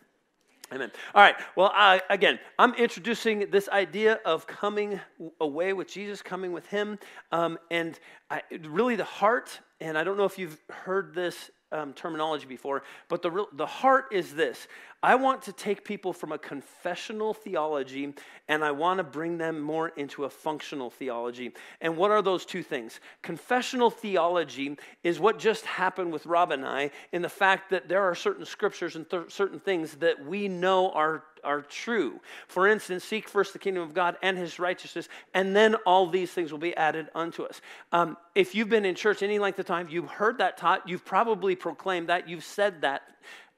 Amen. 0.73 0.93
All 1.17 1.23
right. 1.23 1.35
Well, 1.57 1.73
again, 2.11 2.39
I'm 2.57 2.75
introducing 2.75 3.51
this 3.51 3.69
idea 3.71 4.21
of 4.25 4.47
coming 4.47 5.01
away 5.41 5.73
with 5.73 5.89
Jesus, 5.89 6.23
coming 6.23 6.53
with 6.53 6.67
Him, 6.67 6.97
um, 7.33 7.59
and 7.73 7.99
I, 8.31 8.43
really 8.69 8.95
the 8.95 9.03
heart. 9.03 9.59
And 9.81 9.99
I 9.99 10.05
don't 10.05 10.17
know 10.17 10.27
if 10.27 10.39
you've 10.39 10.61
heard 10.71 11.13
this 11.13 11.51
um, 11.73 11.93
terminology 11.93 12.47
before, 12.47 12.83
but 13.09 13.23
the, 13.23 13.31
real, 13.31 13.49
the 13.53 13.67
heart 13.67 14.07
is 14.13 14.35
this 14.35 14.67
I 15.03 15.15
want 15.15 15.43
to 15.43 15.53
take 15.53 15.85
people 15.85 16.13
from 16.13 16.33
a 16.33 16.39
confessional 16.39 17.33
theology 17.33 18.13
and 18.49 18.63
I 18.63 18.71
want 18.71 18.99
to 18.99 19.05
bring 19.05 19.39
them 19.39 19.59
more 19.59 19.89
into 19.89 20.25
a 20.25 20.31
functional 20.31 20.91
theology. 20.91 21.53
And 21.81 21.97
what 21.97 22.11
are 22.11 22.21
those 22.21 22.45
two 22.45 22.63
things? 22.63 23.01
Confessional 23.23 23.91
theology 23.91 24.77
is 25.03 25.19
what 25.19 25.39
just 25.39 25.65
happened 25.65 26.13
with 26.13 26.27
Rob 26.27 26.53
and 26.53 26.67
I 26.67 26.91
in 27.13 27.23
the 27.23 27.31
fact 27.31 27.71
that 27.71 27.89
there 27.89 28.03
are 28.03 28.15
certain 28.15 28.45
scriptures 28.45 28.95
and 28.95 29.09
th- 29.09 29.31
certain 29.33 29.59
things 29.59 29.95
that 29.97 30.25
we 30.25 30.49
know 30.49 30.91
are 30.91 31.25
are 31.43 31.63
true. 31.63 32.21
For 32.49 32.69
instance, 32.69 33.03
seek 33.03 33.27
first 33.27 33.55
the 33.55 33.59
kingdom 33.59 33.83
of 33.83 33.95
God 33.95 34.19
and 34.23 34.37
his 34.37 34.59
righteousness, 34.59 35.09
and 35.33 35.57
then 35.57 35.75
all 35.87 36.07
these 36.07 36.31
things 36.31 36.53
will 36.53 36.59
be 36.59 36.77
added 36.77 37.09
unto 37.15 37.45
us. 37.45 37.63
Um, 37.93 38.19
if 38.35 38.55
you've 38.55 38.69
been 38.69 38.85
in 38.85 38.95
church 38.95 39.23
any 39.23 39.39
length 39.39 39.59
of 39.59 39.65
time, 39.65 39.89
you've 39.91 40.11
heard 40.11 40.37
that 40.37 40.59
taught, 40.59 40.87
you've 40.87 41.05
probably 41.07 41.57
proclaimed 41.57 42.09
that, 42.11 42.29
you've 42.29 42.45
said 42.45 42.83
that 42.83 43.03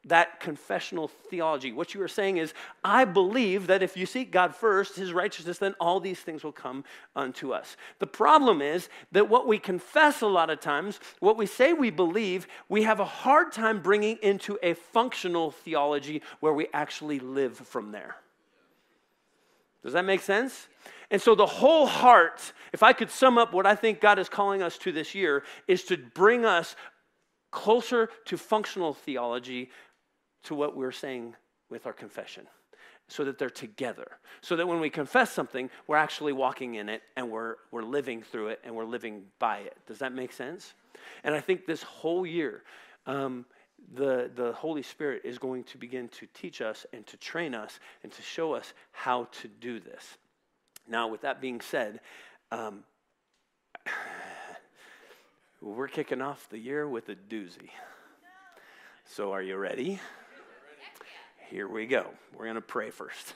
that 0.06 0.40
confessional 0.40 1.08
theology. 1.08 1.72
What 1.72 1.94
you 1.94 2.02
are 2.02 2.08
saying 2.08 2.38
is, 2.38 2.54
I 2.82 3.04
believe 3.04 3.68
that 3.68 3.82
if 3.82 3.96
you 3.96 4.04
seek 4.04 4.32
God 4.32 4.54
first, 4.54 4.96
his 4.96 5.12
righteousness, 5.12 5.58
then 5.58 5.74
all 5.78 6.00
these 6.00 6.18
things 6.18 6.42
will 6.42 6.52
come 6.52 6.84
unto 7.14 7.52
us. 7.52 7.76
The 8.00 8.06
problem 8.06 8.60
is 8.60 8.88
that 9.12 9.28
what 9.28 9.46
we 9.46 9.58
confess 9.58 10.20
a 10.20 10.26
lot 10.26 10.50
of 10.50 10.60
times, 10.60 10.98
what 11.20 11.36
we 11.36 11.46
say 11.46 11.72
we 11.72 11.90
believe, 11.90 12.48
we 12.68 12.82
have 12.82 12.98
a 12.98 13.04
hard 13.04 13.52
time 13.52 13.80
bringing 13.80 14.18
into 14.22 14.58
a 14.62 14.74
functional 14.74 15.52
theology 15.52 16.22
where 16.40 16.52
we 16.52 16.66
actually 16.74 17.20
live 17.20 17.56
from 17.56 17.92
there. 17.92 18.16
Does 19.84 19.92
that 19.92 20.04
make 20.04 20.20
sense? 20.20 20.68
And 21.10 21.20
so, 21.20 21.34
the 21.34 21.46
whole 21.46 21.86
heart, 21.86 22.52
if 22.72 22.82
I 22.82 22.92
could 22.92 23.10
sum 23.10 23.36
up 23.36 23.52
what 23.52 23.66
I 23.66 23.74
think 23.74 24.00
God 24.00 24.18
is 24.18 24.28
calling 24.28 24.62
us 24.62 24.78
to 24.78 24.92
this 24.92 25.14
year, 25.14 25.42
is 25.68 25.84
to 25.84 25.96
bring 25.96 26.44
us 26.44 26.74
closer 27.50 28.08
to 28.24 28.38
functional 28.38 28.94
theology 28.94 29.70
to 30.44 30.54
what 30.54 30.76
we're 30.76 30.92
saying 30.92 31.34
with 31.70 31.86
our 31.86 31.92
confession 31.92 32.46
so 33.08 33.24
that 33.24 33.38
they're 33.38 33.50
together. 33.50 34.12
So 34.40 34.56
that 34.56 34.66
when 34.66 34.80
we 34.80 34.90
confess 34.90 35.30
something, 35.30 35.70
we're 35.86 35.96
actually 35.96 36.32
walking 36.32 36.76
in 36.76 36.88
it 36.88 37.02
and 37.16 37.30
we're, 37.30 37.56
we're 37.70 37.82
living 37.82 38.22
through 38.22 38.48
it 38.48 38.60
and 38.64 38.74
we're 38.74 38.84
living 38.84 39.24
by 39.38 39.58
it. 39.58 39.76
Does 39.86 39.98
that 39.98 40.12
make 40.12 40.32
sense? 40.32 40.74
And 41.24 41.34
I 41.34 41.40
think 41.40 41.66
this 41.66 41.82
whole 41.82 42.26
year, 42.26 42.62
um, 43.06 43.44
the, 43.94 44.30
the 44.34 44.52
Holy 44.52 44.82
Spirit 44.82 45.22
is 45.24 45.38
going 45.38 45.64
to 45.64 45.78
begin 45.78 46.08
to 46.08 46.26
teach 46.32 46.60
us 46.60 46.86
and 46.92 47.06
to 47.06 47.16
train 47.16 47.54
us 47.54 47.80
and 48.02 48.12
to 48.12 48.22
show 48.22 48.54
us 48.54 48.72
how 48.92 49.28
to 49.40 49.48
do 49.48 49.80
this. 49.80 50.16
Now, 50.88 51.08
with 51.08 51.22
that 51.22 51.40
being 51.40 51.60
said, 51.60 52.00
um, 52.50 52.84
we're 55.60 55.88
kicking 55.88 56.22
off 56.22 56.48
the 56.48 56.58
year 56.58 56.88
with 56.88 57.08
a 57.08 57.14
doozy. 57.14 57.70
So, 59.04 59.32
are 59.32 59.42
you 59.42 59.56
ready? 59.56 60.00
Here 61.52 61.68
we 61.68 61.84
go. 61.84 62.06
We're 62.34 62.46
going 62.46 62.54
to 62.54 62.62
pray 62.62 62.88
first. 62.88 63.34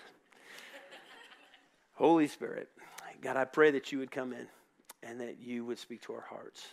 Holy 1.93 2.27
Spirit, 2.29 2.71
God, 3.21 3.37
I 3.37 3.45
pray 3.45 3.73
that 3.73 3.93
you 3.93 3.99
would 3.99 4.11
come 4.11 4.33
in 4.33 4.47
and 5.03 5.21
that 5.21 5.39
you 5.39 5.67
would 5.67 5.79
speak 5.79 6.01
to 6.05 6.15
our 6.15 6.25
hearts. 6.27 6.67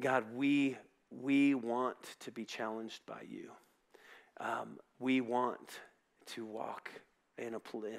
God, 0.00 0.24
we, 0.34 0.78
we 1.10 1.54
want 1.54 1.98
to 2.20 2.30
be 2.30 2.46
challenged 2.46 3.04
by 3.04 3.20
you. 3.28 3.50
Um, 4.40 4.78
we 4.98 5.20
want 5.20 5.78
to 6.28 6.46
walk 6.46 6.90
in 7.36 7.52
a 7.52 7.60
place 7.60 7.92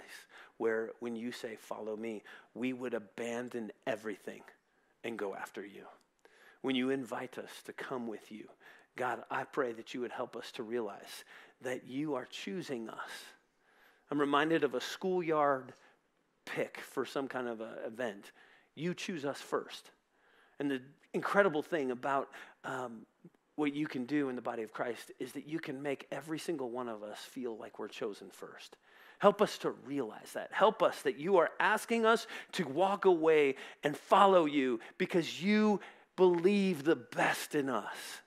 where 0.57 0.89
when 0.99 1.15
you 1.15 1.31
say, 1.31 1.57
Follow 1.57 1.95
me, 1.95 2.23
we 2.55 2.73
would 2.73 2.95
abandon 2.95 3.71
everything 3.85 4.41
and 5.03 5.15
go 5.15 5.35
after 5.35 5.63
you. 5.63 5.83
When 6.63 6.75
you 6.75 6.89
invite 6.89 7.37
us 7.37 7.51
to 7.65 7.73
come 7.73 8.07
with 8.07 8.31
you, 8.31 8.45
God, 8.95 9.21
I 9.29 9.43
pray 9.43 9.73
that 9.73 9.93
you 9.93 10.01
would 10.01 10.11
help 10.11 10.35
us 10.35 10.51
to 10.53 10.63
realize 10.63 11.23
that 11.61 11.87
you 11.87 12.15
are 12.15 12.25
choosing 12.25 12.89
us. 12.89 13.09
I'm 14.11 14.19
reminded 14.19 14.63
of 14.63 14.73
a 14.73 14.81
schoolyard 14.81 15.73
pick 16.45 16.79
for 16.79 17.05
some 17.05 17.27
kind 17.27 17.47
of 17.47 17.61
a 17.61 17.85
event. 17.85 18.31
You 18.75 18.93
choose 18.93 19.25
us 19.25 19.41
first. 19.41 19.91
And 20.59 20.71
the 20.71 20.81
incredible 21.13 21.61
thing 21.61 21.91
about 21.91 22.29
um, 22.63 23.05
what 23.55 23.73
you 23.73 23.87
can 23.87 24.05
do 24.05 24.29
in 24.29 24.35
the 24.35 24.41
body 24.41 24.63
of 24.63 24.71
Christ 24.71 25.11
is 25.19 25.33
that 25.33 25.47
you 25.47 25.59
can 25.59 25.81
make 25.81 26.07
every 26.11 26.39
single 26.39 26.69
one 26.69 26.87
of 26.87 27.03
us 27.03 27.19
feel 27.19 27.57
like 27.57 27.79
we're 27.79 27.87
chosen 27.87 28.29
first. 28.29 28.77
Help 29.19 29.41
us 29.41 29.57
to 29.59 29.71
realize 29.71 30.31
that. 30.33 30.53
Help 30.53 30.83
us 30.83 31.01
that 31.01 31.17
you 31.17 31.37
are 31.37 31.49
asking 31.59 32.05
us 32.05 32.27
to 32.53 32.67
walk 32.67 33.05
away 33.05 33.55
and 33.83 33.97
follow 33.97 34.45
you 34.45 34.79
because 34.99 35.41
you 35.41 35.79
believe 36.15 36.83
the 36.83 36.95
best 36.95 37.55
in 37.55 37.67
us. 37.67 38.21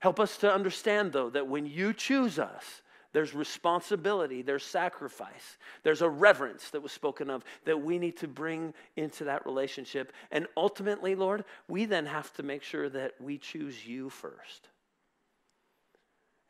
Help 0.00 0.18
us 0.18 0.38
to 0.38 0.52
understand, 0.52 1.12
though, 1.12 1.30
that 1.30 1.46
when 1.46 1.66
you 1.66 1.92
choose 1.92 2.38
us, 2.38 2.82
there's 3.12 3.34
responsibility, 3.34 4.40
there's 4.40 4.64
sacrifice, 4.64 5.58
there's 5.82 6.00
a 6.00 6.08
reverence 6.08 6.70
that 6.70 6.80
was 6.80 6.92
spoken 6.92 7.28
of 7.28 7.44
that 7.64 7.82
we 7.82 7.98
need 7.98 8.16
to 8.18 8.28
bring 8.28 8.72
into 8.96 9.24
that 9.24 9.44
relationship. 9.44 10.12
And 10.30 10.46
ultimately, 10.56 11.14
Lord, 11.14 11.44
we 11.68 11.84
then 11.84 12.06
have 12.06 12.32
to 12.34 12.42
make 12.42 12.62
sure 12.62 12.88
that 12.88 13.14
we 13.20 13.36
choose 13.36 13.86
you 13.86 14.10
first. 14.10 14.68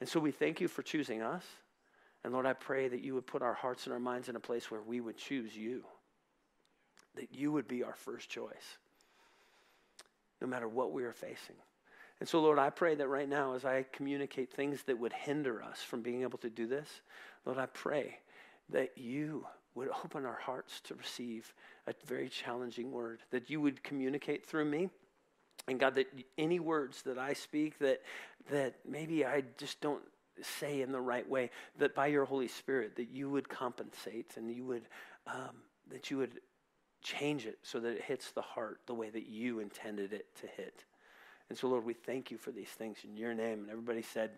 And 0.00 0.08
so 0.08 0.20
we 0.20 0.30
thank 0.30 0.60
you 0.60 0.68
for 0.68 0.82
choosing 0.82 1.22
us. 1.22 1.44
And 2.22 2.32
Lord, 2.32 2.46
I 2.46 2.52
pray 2.52 2.88
that 2.88 3.02
you 3.02 3.14
would 3.14 3.26
put 3.26 3.42
our 3.42 3.54
hearts 3.54 3.86
and 3.86 3.92
our 3.94 4.00
minds 4.00 4.28
in 4.28 4.36
a 4.36 4.40
place 4.40 4.70
where 4.70 4.82
we 4.82 5.00
would 5.00 5.16
choose 5.16 5.56
you, 5.56 5.82
that 7.16 7.34
you 7.34 7.50
would 7.52 7.66
be 7.66 7.82
our 7.82 7.96
first 7.96 8.28
choice, 8.28 8.78
no 10.40 10.46
matter 10.46 10.68
what 10.68 10.92
we 10.92 11.04
are 11.04 11.12
facing. 11.12 11.56
And 12.20 12.28
so, 12.28 12.40
Lord, 12.40 12.59
I 12.59 12.68
pray 12.68 12.94
that 12.94 13.09
right 13.09 13.28
now, 13.28 13.54
as 13.54 13.64
I 13.64 13.87
communicate 13.92 14.52
things 14.52 14.83
that 14.85 14.98
would 14.98 15.12
hinder 15.12 15.62
us 15.62 15.80
from 15.80 16.02
being 16.02 16.22
able 16.22 16.38
to 16.38 16.50
do 16.50 16.66
this, 16.66 17.00
Lord, 17.46 17.59
I 17.59 17.66
pray 17.66 18.18
that 18.68 18.96
you 18.96 19.46
would 19.74 19.88
open 20.04 20.26
our 20.26 20.38
hearts 20.38 20.80
to 20.83 20.94
receive 20.94 21.54
a 21.87 21.94
very 22.06 22.28
challenging 22.28 22.92
word, 22.92 23.20
that 23.30 23.48
you 23.48 23.61
would 23.62 23.83
communicate 23.83 24.44
through 24.44 24.66
me. 24.66 24.90
And 25.66 25.80
God, 25.80 25.94
that 25.94 26.06
any 26.37 26.61
words 26.61 27.02
that 27.02 27.18
I 27.18 27.33
speak 27.33 27.78
that, 27.78 28.02
that 28.50 28.74
maybe 28.87 29.24
I 29.24 29.44
just 29.56 29.80
don't 29.80 30.02
say 30.42 30.83
in 30.83 30.92
the 30.92 31.00
right 31.00 31.28
way, 31.28 31.50
that 31.78 31.94
by 31.94 32.09
your 32.09 32.24
Holy 32.24 32.48
Spirit, 32.48 32.96
that 32.96 33.11
you 33.11 33.30
would 33.30 33.48
compensate 33.48 34.37
and 34.37 34.50
you 34.50 34.64
would, 34.64 34.88
um, 35.26 35.56
that 35.90 36.11
you 36.11 36.18
would 36.18 36.40
change 37.02 37.46
it 37.46 37.59
so 37.62 37.80
that 37.80 37.92
it 37.92 38.02
hits 38.02 38.30
the 38.33 38.42
heart 38.42 38.80
the 38.87 38.94
way 38.94 39.09
that 39.11 39.26
you 39.26 39.61
intended 39.61 40.12
it 40.12 40.26
to 40.40 40.46
hit. 40.46 40.85
And 41.50 41.58
so, 41.58 41.68
Lord, 41.68 41.84
we 41.84 41.92
thank 41.92 42.30
you 42.30 42.38
for 42.38 42.50
these 42.52 42.68
things 42.68 42.98
in 43.04 43.16
your 43.16 43.34
name. 43.34 43.60
And 43.60 43.70
everybody 43.70 44.02
said, 44.02 44.30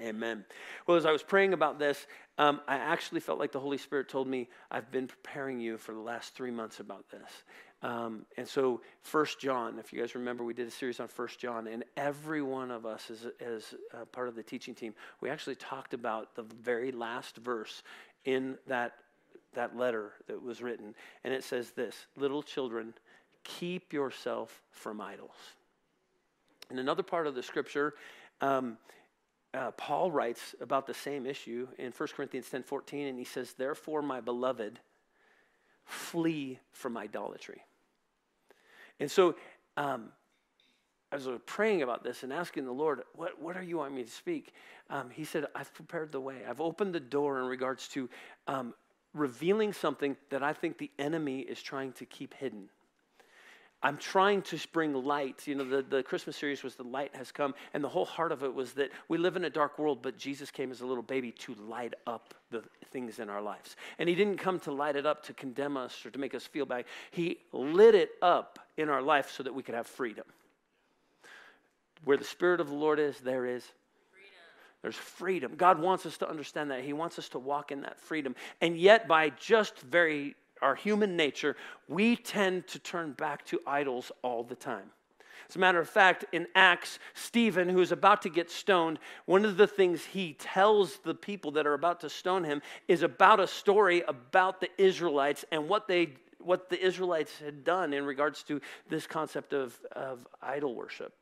Amen. 0.00 0.44
Well, 0.86 0.98
as 0.98 1.06
I 1.06 1.10
was 1.10 1.22
praying 1.22 1.54
about 1.54 1.78
this, 1.78 2.06
um, 2.36 2.60
I 2.68 2.76
actually 2.76 3.20
felt 3.20 3.38
like 3.38 3.50
the 3.50 3.60
Holy 3.60 3.78
Spirit 3.78 4.10
told 4.10 4.28
me, 4.28 4.50
I've 4.70 4.90
been 4.90 5.06
preparing 5.06 5.58
you 5.58 5.78
for 5.78 5.92
the 5.92 6.00
last 6.00 6.34
three 6.34 6.50
months 6.50 6.80
about 6.80 7.08
this. 7.08 7.30
Um, 7.82 8.26
and 8.36 8.46
so, 8.46 8.82
First 9.00 9.40
John, 9.40 9.78
if 9.78 9.94
you 9.94 10.00
guys 10.00 10.14
remember, 10.14 10.44
we 10.44 10.52
did 10.52 10.68
a 10.68 10.70
series 10.70 11.00
on 11.00 11.08
First 11.08 11.38
John, 11.38 11.66
and 11.66 11.82
every 11.96 12.42
one 12.42 12.70
of 12.70 12.84
us, 12.84 13.10
as, 13.10 13.26
as 13.40 13.74
part 14.12 14.28
of 14.28 14.34
the 14.34 14.42
teaching 14.42 14.74
team, 14.74 14.94
we 15.22 15.30
actually 15.30 15.56
talked 15.56 15.94
about 15.94 16.34
the 16.36 16.42
very 16.42 16.92
last 16.92 17.38
verse 17.38 17.82
in 18.26 18.58
that 18.66 18.92
that 19.54 19.76
letter 19.76 20.12
that 20.28 20.42
was 20.42 20.62
written. 20.62 20.94
And 21.24 21.34
it 21.34 21.42
says 21.42 21.70
this 21.70 22.06
Little 22.16 22.42
children, 22.42 22.94
keep 23.42 23.92
yourself 23.92 24.62
from 24.70 25.00
idols. 25.00 25.55
In 26.70 26.78
another 26.78 27.02
part 27.02 27.26
of 27.26 27.34
the 27.34 27.42
scripture, 27.42 27.94
um, 28.40 28.76
uh, 29.54 29.70
Paul 29.72 30.10
writes 30.10 30.54
about 30.60 30.86
the 30.86 30.94
same 30.94 31.26
issue 31.26 31.68
in 31.78 31.92
1 31.92 32.08
Corinthians 32.14 32.50
10 32.50 32.62
14, 32.62 33.06
and 33.06 33.18
he 33.18 33.24
says, 33.24 33.52
Therefore, 33.52 34.02
my 34.02 34.20
beloved, 34.20 34.80
flee 35.84 36.58
from 36.72 36.96
idolatry. 36.96 37.62
And 39.00 39.10
so, 39.10 39.36
um, 39.76 40.10
as 41.12 41.26
I 41.26 41.30
was 41.30 41.40
praying 41.46 41.82
about 41.82 42.02
this 42.02 42.22
and 42.22 42.32
asking 42.32 42.64
the 42.64 42.72
Lord, 42.72 43.02
what, 43.14 43.40
what 43.40 43.56
are 43.56 43.62
you 43.62 43.78
wanting 43.78 43.96
me 43.96 44.04
to 44.04 44.10
speak? 44.10 44.52
Um, 44.90 45.08
he 45.10 45.24
said, 45.24 45.46
I've 45.54 45.72
prepared 45.72 46.12
the 46.12 46.20
way. 46.20 46.42
I've 46.48 46.60
opened 46.60 46.94
the 46.94 47.00
door 47.00 47.40
in 47.40 47.46
regards 47.46 47.88
to 47.88 48.10
um, 48.48 48.74
revealing 49.14 49.72
something 49.72 50.16
that 50.30 50.42
I 50.42 50.52
think 50.52 50.78
the 50.78 50.90
enemy 50.98 51.40
is 51.40 51.62
trying 51.62 51.92
to 51.92 52.04
keep 52.04 52.34
hidden. 52.34 52.68
I'm 53.82 53.98
trying 53.98 54.42
to 54.42 54.58
bring 54.72 54.94
light. 54.94 55.46
You 55.46 55.54
know, 55.54 55.64
the, 55.64 55.82
the 55.82 56.02
Christmas 56.02 56.36
series 56.36 56.62
was 56.62 56.76
The 56.76 56.82
Light 56.82 57.14
Has 57.14 57.30
Come, 57.30 57.54
and 57.74 57.84
the 57.84 57.88
whole 57.88 58.06
heart 58.06 58.32
of 58.32 58.42
it 58.42 58.52
was 58.52 58.72
that 58.72 58.90
we 59.08 59.18
live 59.18 59.36
in 59.36 59.44
a 59.44 59.50
dark 59.50 59.78
world, 59.78 60.00
but 60.02 60.16
Jesus 60.16 60.50
came 60.50 60.70
as 60.70 60.80
a 60.80 60.86
little 60.86 61.02
baby 61.02 61.30
to 61.32 61.54
light 61.54 61.94
up 62.06 62.34
the 62.50 62.62
things 62.90 63.18
in 63.18 63.28
our 63.28 63.42
lives. 63.42 63.76
And 63.98 64.08
He 64.08 64.14
didn't 64.14 64.38
come 64.38 64.58
to 64.60 64.72
light 64.72 64.96
it 64.96 65.04
up 65.04 65.22
to 65.24 65.34
condemn 65.34 65.76
us 65.76 66.04
or 66.06 66.10
to 66.10 66.18
make 66.18 66.34
us 66.34 66.46
feel 66.46 66.64
bad. 66.64 66.86
He 67.10 67.38
lit 67.52 67.94
it 67.94 68.12
up 68.22 68.58
in 68.78 68.88
our 68.88 69.02
life 69.02 69.30
so 69.30 69.42
that 69.42 69.54
we 69.54 69.62
could 69.62 69.74
have 69.74 69.86
freedom. 69.86 70.24
Where 72.04 72.16
the 72.16 72.24
Spirit 72.24 72.60
of 72.60 72.68
the 72.68 72.74
Lord 72.74 72.98
is, 72.98 73.18
there 73.18 73.44
is 73.44 73.62
freedom. 74.10 74.38
there's 74.82 74.96
freedom. 74.96 75.52
God 75.56 75.80
wants 75.80 76.06
us 76.06 76.16
to 76.18 76.28
understand 76.28 76.70
that. 76.70 76.82
He 76.82 76.94
wants 76.94 77.18
us 77.18 77.28
to 77.30 77.38
walk 77.38 77.72
in 77.72 77.82
that 77.82 78.00
freedom. 78.00 78.34
And 78.60 78.78
yet, 78.78 79.06
by 79.06 79.30
just 79.30 79.78
very 79.80 80.34
our 80.62 80.74
human 80.74 81.16
nature, 81.16 81.56
we 81.88 82.16
tend 82.16 82.66
to 82.68 82.78
turn 82.78 83.12
back 83.12 83.44
to 83.46 83.60
idols 83.66 84.12
all 84.22 84.42
the 84.42 84.54
time. 84.54 84.90
As 85.48 85.56
a 85.56 85.58
matter 85.58 85.78
of 85.78 85.88
fact, 85.88 86.24
in 86.32 86.46
Acts, 86.54 86.98
Stephen, 87.14 87.68
who 87.68 87.80
is 87.80 87.92
about 87.92 88.22
to 88.22 88.28
get 88.28 88.50
stoned, 88.50 88.98
one 89.26 89.44
of 89.44 89.56
the 89.56 89.66
things 89.66 90.04
he 90.04 90.32
tells 90.34 90.98
the 90.98 91.14
people 91.14 91.52
that 91.52 91.66
are 91.66 91.74
about 91.74 92.00
to 92.00 92.10
stone 92.10 92.42
him 92.42 92.62
is 92.88 93.02
about 93.02 93.38
a 93.38 93.46
story 93.46 94.02
about 94.08 94.60
the 94.60 94.70
Israelites 94.78 95.44
and 95.52 95.68
what 95.68 95.86
they 95.86 96.14
what 96.38 96.70
the 96.70 96.80
Israelites 96.80 97.38
had 97.38 97.64
done 97.64 97.92
in 97.92 98.04
regards 98.04 98.44
to 98.44 98.60
this 98.88 99.04
concept 99.04 99.52
of, 99.52 99.76
of 99.92 100.24
idol 100.40 100.76
worship. 100.76 101.12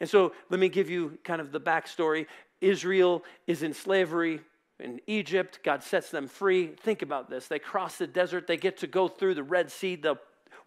And 0.00 0.08
so 0.08 0.32
let 0.48 0.58
me 0.58 0.70
give 0.70 0.88
you 0.88 1.18
kind 1.24 1.42
of 1.42 1.52
the 1.52 1.60
backstory. 1.60 2.26
Israel 2.62 3.22
is 3.46 3.62
in 3.62 3.74
slavery 3.74 4.40
in 4.82 5.00
Egypt. 5.06 5.60
God 5.62 5.82
sets 5.82 6.10
them 6.10 6.28
free. 6.28 6.66
Think 6.66 7.02
about 7.02 7.30
this. 7.30 7.48
They 7.48 7.58
cross 7.58 7.96
the 7.96 8.06
desert. 8.06 8.46
They 8.46 8.56
get 8.56 8.78
to 8.78 8.86
go 8.86 9.08
through 9.08 9.34
the 9.34 9.42
Red 9.42 9.70
Sea. 9.70 9.96
The 9.96 10.16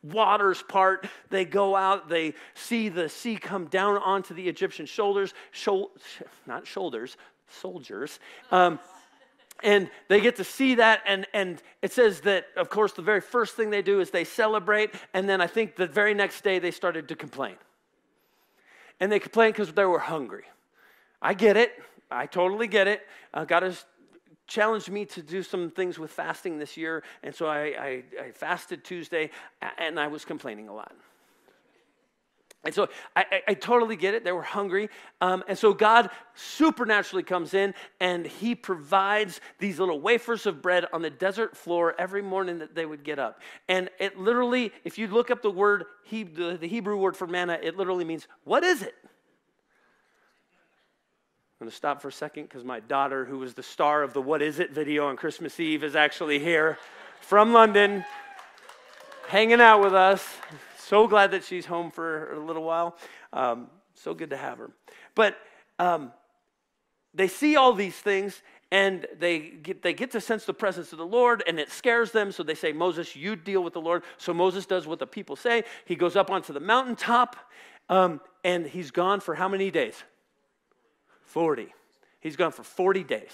waters 0.01 0.63
part. 0.67 1.07
They 1.29 1.45
go 1.45 1.75
out. 1.75 2.09
They 2.09 2.33
see 2.53 2.89
the 2.89 3.09
sea 3.09 3.37
come 3.37 3.65
down 3.65 3.97
onto 3.97 4.33
the 4.33 4.47
Egyptian 4.47 4.85
shoulders. 4.85 5.33
Shou- 5.51 5.91
not 6.45 6.65
shoulders, 6.65 7.17
soldiers. 7.47 8.19
Um, 8.51 8.79
and 9.63 9.89
they 10.09 10.19
get 10.19 10.35
to 10.35 10.43
see 10.43 10.75
that 10.75 11.01
and, 11.05 11.25
and 11.33 11.61
it 11.81 11.93
says 11.93 12.21
that 12.21 12.47
of 12.57 12.69
course 12.69 12.91
the 12.91 13.01
very 13.01 13.21
first 13.21 13.55
thing 13.55 13.69
they 13.69 13.81
do 13.81 14.01
is 14.01 14.11
they 14.11 14.25
celebrate 14.25 14.93
and 15.13 15.29
then 15.29 15.39
i 15.39 15.47
think 15.47 15.77
the 15.77 15.87
very 15.87 16.13
next 16.13 16.43
day 16.43 16.59
they 16.59 16.71
started 16.71 17.07
to 17.07 17.15
complain 17.15 17.55
and 18.99 19.09
they 19.09 19.17
complained 19.17 19.53
because 19.53 19.71
they 19.71 19.85
were 19.85 19.99
hungry 19.99 20.43
i 21.21 21.33
get 21.33 21.55
it 21.55 21.71
i 22.11 22.25
totally 22.25 22.67
get 22.67 22.85
it 22.87 23.07
uh, 23.33 23.45
god 23.45 23.63
has 23.63 23.85
challenged 24.47 24.89
me 24.89 25.05
to 25.05 25.21
do 25.21 25.43
some 25.43 25.71
things 25.71 25.97
with 25.97 26.11
fasting 26.11 26.59
this 26.59 26.77
year, 26.77 27.03
and 27.23 27.33
so 27.33 27.47
I, 27.47 27.59
I, 27.59 28.03
I 28.21 28.31
fasted 28.31 28.83
Tuesday, 28.83 29.31
and 29.77 29.99
I 29.99 30.07
was 30.07 30.25
complaining 30.25 30.67
a 30.67 30.73
lot. 30.73 30.93
And 32.65 32.73
so 32.73 32.89
I, 33.15 33.25
I, 33.31 33.41
I, 33.49 33.53
totally 33.53 33.95
get 33.95 34.15
it. 34.15 34.23
They 34.23 34.31
were 34.31 34.41
hungry. 34.41 34.89
Um, 35.21 35.43
and 35.47 35.55
so 35.55 35.71
God 35.71 36.09
supernaturally 36.33 37.21
comes 37.21 37.53
in 37.53 37.75
and 37.99 38.25
He 38.25 38.55
provides 38.55 39.39
these 39.59 39.79
little 39.79 39.99
wafers 39.99 40.47
of 40.47 40.63
bread 40.63 40.87
on 40.91 41.03
the 41.03 41.11
desert 41.11 41.55
floor 41.55 41.93
every 41.99 42.23
morning 42.23 42.57
that 42.59 42.73
they 42.73 42.87
would 42.87 43.03
get 43.03 43.19
up. 43.19 43.39
And 43.69 43.89
it 43.99 44.17
literally, 44.17 44.71
if 44.83 44.97
you 44.97 45.07
look 45.07 45.29
up 45.29 45.43
the 45.43 45.51
word, 45.51 45.85
he, 46.03 46.23
the, 46.23 46.57
the 46.59 46.67
Hebrew 46.67 46.97
word 46.97 47.15
for 47.15 47.27
manna, 47.27 47.59
it 47.61 47.77
literally 47.77 48.03
means, 48.03 48.27
what 48.45 48.63
is 48.63 48.81
it? 48.81 48.95
I'm 51.55 51.67
going 51.67 51.71
to 51.71 51.77
stop 51.77 52.01
for 52.01 52.09
a 52.09 52.11
second 52.11 52.43
because 52.43 52.65
my 52.65 52.81
daughter, 52.81 53.23
who 53.23 53.39
was 53.39 53.53
the 53.53 53.63
star 53.63 54.03
of 54.03 54.11
the 54.11 54.21
What 54.21 54.41
Is 54.41 54.59
It 54.59 54.71
video 54.71 55.07
on 55.07 55.15
Christmas 55.15 55.57
Eve, 55.57 55.85
is 55.85 55.95
actually 55.95 56.37
here 56.37 56.77
from 57.21 57.53
London, 57.53 58.03
hanging 59.29 59.61
out 59.61 59.81
with 59.81 59.93
us. 59.93 60.27
So 60.77 61.07
glad 61.07 61.31
that 61.31 61.45
she's 61.45 61.65
home 61.65 61.91
for 61.91 62.33
a 62.33 62.39
little 62.45 62.63
while. 62.63 62.97
Um, 63.31 63.67
so 63.93 64.13
good 64.13 64.31
to 64.31 64.37
have 64.37 64.57
her. 64.57 64.69
But 65.15 65.37
um, 65.79 66.11
they 67.13 67.29
see 67.29 67.55
all 67.55 67.71
these 67.71 67.95
things 67.95 68.41
and 68.69 69.07
they 69.17 69.39
get, 69.39 69.81
they 69.81 69.93
get 69.93 70.11
to 70.11 70.19
sense 70.19 70.43
the 70.43 70.53
presence 70.53 70.91
of 70.91 70.97
the 70.97 71.05
Lord 71.05 71.41
and 71.47 71.57
it 71.57 71.71
scares 71.71 72.11
them. 72.11 72.33
So 72.33 72.43
they 72.43 72.55
say, 72.55 72.73
Moses, 72.73 73.15
you 73.15 73.37
deal 73.37 73.63
with 73.63 73.71
the 73.71 73.81
Lord. 73.81 74.03
So 74.17 74.33
Moses 74.33 74.65
does 74.65 74.87
what 74.87 74.99
the 74.99 75.07
people 75.07 75.37
say. 75.37 75.63
He 75.85 75.95
goes 75.95 76.17
up 76.17 76.29
onto 76.29 76.51
the 76.51 76.59
mountaintop 76.59 77.37
um, 77.87 78.19
and 78.43 78.67
he's 78.67 78.91
gone 78.91 79.21
for 79.21 79.35
how 79.35 79.47
many 79.47 79.71
days? 79.71 80.03
40. 81.25 81.73
He's 82.19 82.35
gone 82.35 82.51
for 82.51 82.63
40 82.63 83.03
days. 83.03 83.31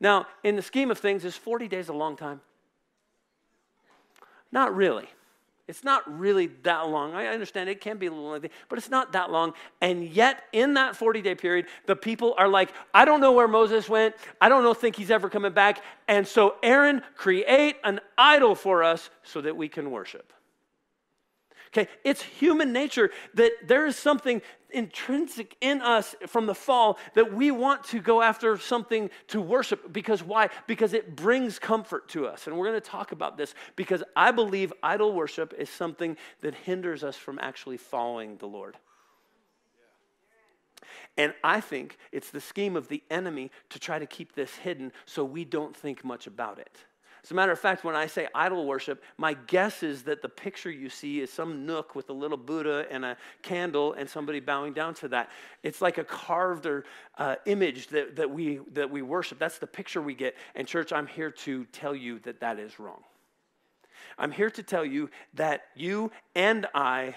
Now, 0.00 0.26
in 0.42 0.56
the 0.56 0.62
scheme 0.62 0.90
of 0.90 0.98
things, 0.98 1.24
is 1.24 1.36
40 1.36 1.68
days 1.68 1.88
a 1.88 1.92
long 1.92 2.16
time? 2.16 2.40
Not 4.52 4.74
really. 4.74 5.08
It's 5.66 5.82
not 5.82 6.18
really 6.18 6.48
that 6.64 6.88
long. 6.88 7.14
I 7.14 7.26
understand 7.28 7.70
it 7.70 7.80
can 7.80 7.96
be 7.96 8.06
a 8.06 8.10
little 8.10 8.28
lengthy, 8.28 8.50
but 8.68 8.78
it's 8.78 8.90
not 8.90 9.12
that 9.12 9.30
long. 9.30 9.54
And 9.80 10.04
yet, 10.04 10.44
in 10.52 10.74
that 10.74 10.94
40 10.94 11.22
day 11.22 11.34
period, 11.34 11.66
the 11.86 11.96
people 11.96 12.34
are 12.36 12.48
like, 12.48 12.70
I 12.92 13.06
don't 13.06 13.20
know 13.20 13.32
where 13.32 13.48
Moses 13.48 13.88
went. 13.88 14.14
I 14.40 14.50
don't 14.50 14.62
know, 14.62 14.74
think 14.74 14.94
he's 14.94 15.10
ever 15.10 15.30
coming 15.30 15.52
back. 15.52 15.82
And 16.06 16.28
so, 16.28 16.56
Aaron, 16.62 17.02
create 17.16 17.76
an 17.82 18.00
idol 18.18 18.54
for 18.54 18.82
us 18.82 19.08
so 19.22 19.40
that 19.40 19.56
we 19.56 19.68
can 19.68 19.90
worship. 19.90 20.34
Okay, 21.76 21.90
it's 22.04 22.22
human 22.22 22.72
nature 22.72 23.10
that 23.34 23.50
there 23.66 23.84
is 23.84 23.96
something 23.96 24.40
intrinsic 24.70 25.56
in 25.60 25.82
us 25.82 26.14
from 26.28 26.46
the 26.46 26.54
fall 26.54 26.98
that 27.14 27.34
we 27.34 27.50
want 27.50 27.82
to 27.84 28.00
go 28.00 28.22
after 28.22 28.56
something 28.58 29.10
to 29.28 29.40
worship. 29.40 29.92
Because 29.92 30.22
why? 30.22 30.50
Because 30.68 30.92
it 30.92 31.16
brings 31.16 31.58
comfort 31.58 32.08
to 32.10 32.28
us. 32.28 32.46
And 32.46 32.56
we're 32.56 32.68
going 32.68 32.80
to 32.80 32.88
talk 32.88 33.10
about 33.10 33.36
this 33.36 33.56
because 33.74 34.04
I 34.14 34.30
believe 34.30 34.72
idol 34.84 35.12
worship 35.12 35.52
is 35.58 35.68
something 35.68 36.16
that 36.42 36.54
hinders 36.54 37.02
us 37.02 37.16
from 37.16 37.40
actually 37.40 37.76
following 37.76 38.36
the 38.36 38.46
Lord. 38.46 38.76
And 41.16 41.34
I 41.42 41.60
think 41.60 41.98
it's 42.12 42.30
the 42.30 42.40
scheme 42.40 42.76
of 42.76 42.86
the 42.86 43.02
enemy 43.10 43.50
to 43.70 43.80
try 43.80 43.98
to 43.98 44.06
keep 44.06 44.34
this 44.34 44.54
hidden 44.54 44.92
so 45.06 45.24
we 45.24 45.44
don't 45.44 45.76
think 45.76 46.04
much 46.04 46.28
about 46.28 46.60
it. 46.60 46.76
As 47.24 47.30
a 47.30 47.34
matter 47.34 47.52
of 47.52 47.58
fact, 47.58 47.84
when 47.84 47.96
I 47.96 48.06
say 48.06 48.28
idol 48.34 48.66
worship, 48.66 49.02
my 49.16 49.32
guess 49.32 49.82
is 49.82 50.02
that 50.02 50.20
the 50.20 50.28
picture 50.28 50.70
you 50.70 50.90
see 50.90 51.22
is 51.22 51.32
some 51.32 51.64
nook 51.64 51.94
with 51.94 52.10
a 52.10 52.12
little 52.12 52.36
Buddha 52.36 52.84
and 52.90 53.02
a 53.02 53.16
candle 53.40 53.94
and 53.94 54.08
somebody 54.08 54.40
bowing 54.40 54.74
down 54.74 54.92
to 54.96 55.08
that. 55.08 55.30
It's 55.62 55.80
like 55.80 55.96
a 55.96 56.04
carved 56.04 56.66
or, 56.66 56.84
uh, 57.16 57.36
image 57.46 57.86
that, 57.88 58.16
that, 58.16 58.30
we, 58.30 58.60
that 58.72 58.90
we 58.90 59.00
worship. 59.00 59.38
That's 59.38 59.56
the 59.56 59.66
picture 59.66 60.02
we 60.02 60.14
get. 60.14 60.36
And, 60.54 60.68
church, 60.68 60.92
I'm 60.92 61.06
here 61.06 61.30
to 61.30 61.64
tell 61.72 61.94
you 61.94 62.18
that 62.20 62.40
that 62.40 62.58
is 62.58 62.78
wrong. 62.78 63.02
I'm 64.18 64.30
here 64.30 64.50
to 64.50 64.62
tell 64.62 64.84
you 64.84 65.08
that 65.32 65.62
you 65.74 66.12
and 66.34 66.66
I 66.74 67.14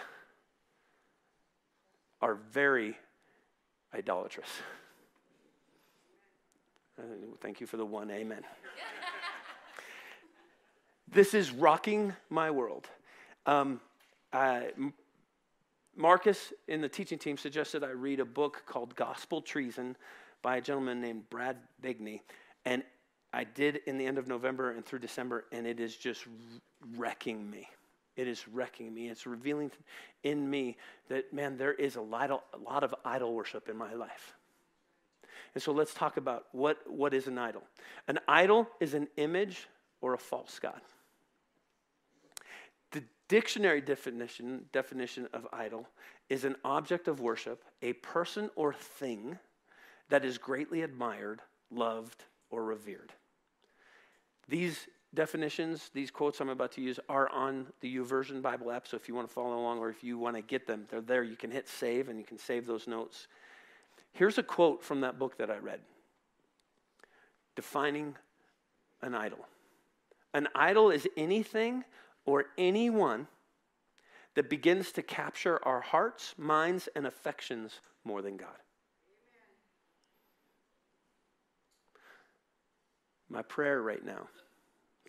are 2.21 2.35
very 2.53 2.95
idolatrous. 3.93 4.47
Thank 7.41 7.59
you 7.59 7.67
for 7.67 7.75
the 7.75 7.85
one 7.85 8.09
amen. 8.09 8.45
This 11.09 11.33
is 11.33 11.51
rocking 11.51 12.13
my 12.29 12.51
world. 12.51 12.87
Um, 13.45 13.79
Marcus 15.95 16.53
in 16.67 16.81
the 16.81 16.89
teaching 16.89 17.17
team 17.17 17.37
suggested 17.37 17.83
I 17.83 17.91
read 17.91 18.19
a 18.19 18.25
book 18.25 18.63
called 18.65 18.93
Gospel 18.95 19.41
Treason 19.41 19.95
by 20.41 20.57
a 20.57 20.61
gentleman 20.61 20.99
named 20.99 21.29
Brad 21.29 21.57
Bigney. 21.81 22.21
And 22.65 22.83
I 23.33 23.45
did 23.45 23.79
in 23.87 23.97
the 23.97 24.05
end 24.05 24.17
of 24.17 24.27
November 24.27 24.71
and 24.71 24.85
through 24.85 24.99
December, 24.99 25.45
and 25.51 25.65
it 25.65 25.79
is 25.79 25.95
just 25.95 26.25
wrecking 26.97 27.49
me. 27.49 27.67
It 28.17 28.27
is 28.27 28.47
wrecking 28.47 28.93
me. 28.93 29.07
It's 29.07 29.25
revealing 29.25 29.71
in 30.23 30.49
me 30.49 30.75
that, 31.07 31.31
man, 31.31 31.57
there 31.57 31.73
is 31.73 31.95
a 31.95 32.01
lot, 32.01 32.31
of, 32.31 32.41
a 32.53 32.57
lot 32.57 32.83
of 32.83 32.93
idol 33.05 33.33
worship 33.33 33.69
in 33.69 33.77
my 33.77 33.93
life. 33.93 34.35
And 35.53 35.63
so 35.63 35.71
let's 35.71 35.93
talk 35.93 36.17
about 36.17 36.45
what, 36.51 36.77
what 36.85 37.13
is 37.13 37.27
an 37.27 37.37
idol. 37.37 37.63
An 38.07 38.19
idol 38.27 38.67
is 38.81 38.93
an 38.93 39.07
image 39.15 39.67
or 40.01 40.13
a 40.13 40.17
false 40.17 40.59
God 40.59 40.81
dictionary 43.27 43.81
definition, 43.81 44.65
definition 44.71 45.27
of 45.33 45.47
idol 45.51 45.87
is 46.29 46.43
an 46.43 46.55
object 46.63 47.07
of 47.07 47.19
worship, 47.19 47.63
a 47.81 47.93
person 47.93 48.49
or 48.55 48.73
thing 48.73 49.37
that 50.09 50.23
is 50.23 50.37
greatly 50.37 50.81
admired, 50.81 51.41
loved, 51.71 52.23
or 52.49 52.63
revered. 52.63 53.11
These 54.47 54.87
definitions, 55.13 55.89
these 55.93 56.11
quotes 56.11 56.39
I'm 56.39 56.49
about 56.49 56.71
to 56.73 56.81
use, 56.81 56.99
are 57.09 57.29
on 57.29 57.67
the 57.81 57.97
YouVersion 57.97 58.41
Bible 58.41 58.71
app. 58.71 58.87
So 58.87 58.95
if 58.95 59.07
you 59.07 59.15
want 59.15 59.27
to 59.27 59.33
follow 59.33 59.57
along 59.57 59.79
or 59.79 59.89
if 59.89 60.03
you 60.03 60.17
want 60.17 60.35
to 60.35 60.41
get 60.41 60.67
them, 60.67 60.85
they're 60.89 61.01
there. 61.01 61.23
You 61.23 61.35
can 61.35 61.51
hit 61.51 61.67
save 61.67 62.09
and 62.09 62.17
you 62.17 62.25
can 62.25 62.37
save 62.37 62.65
those 62.65 62.87
notes. 62.87 63.27
Here's 64.13 64.37
a 64.37 64.43
quote 64.43 64.83
from 64.83 65.01
that 65.01 65.19
book 65.19 65.37
that 65.37 65.49
I 65.49 65.57
read 65.57 65.79
Defining 67.55 68.15
an 69.01 69.15
idol. 69.15 69.39
An 70.33 70.47
idol 70.55 70.91
is 70.91 71.07
anything 71.17 71.83
or 72.27 72.45
anyone 72.57 73.25
that 74.35 74.51
begins 74.51 74.91
to 74.91 75.01
capture 75.01 75.59
our 75.65 75.81
hearts, 75.81 76.35
minds, 76.37 76.87
and 76.95 77.07
affections 77.07 77.79
more 78.03 78.21
than 78.21 78.37
God. 78.37 78.49
My 83.29 83.41
prayer 83.41 83.81
right 83.81 84.05
now, 84.05 84.27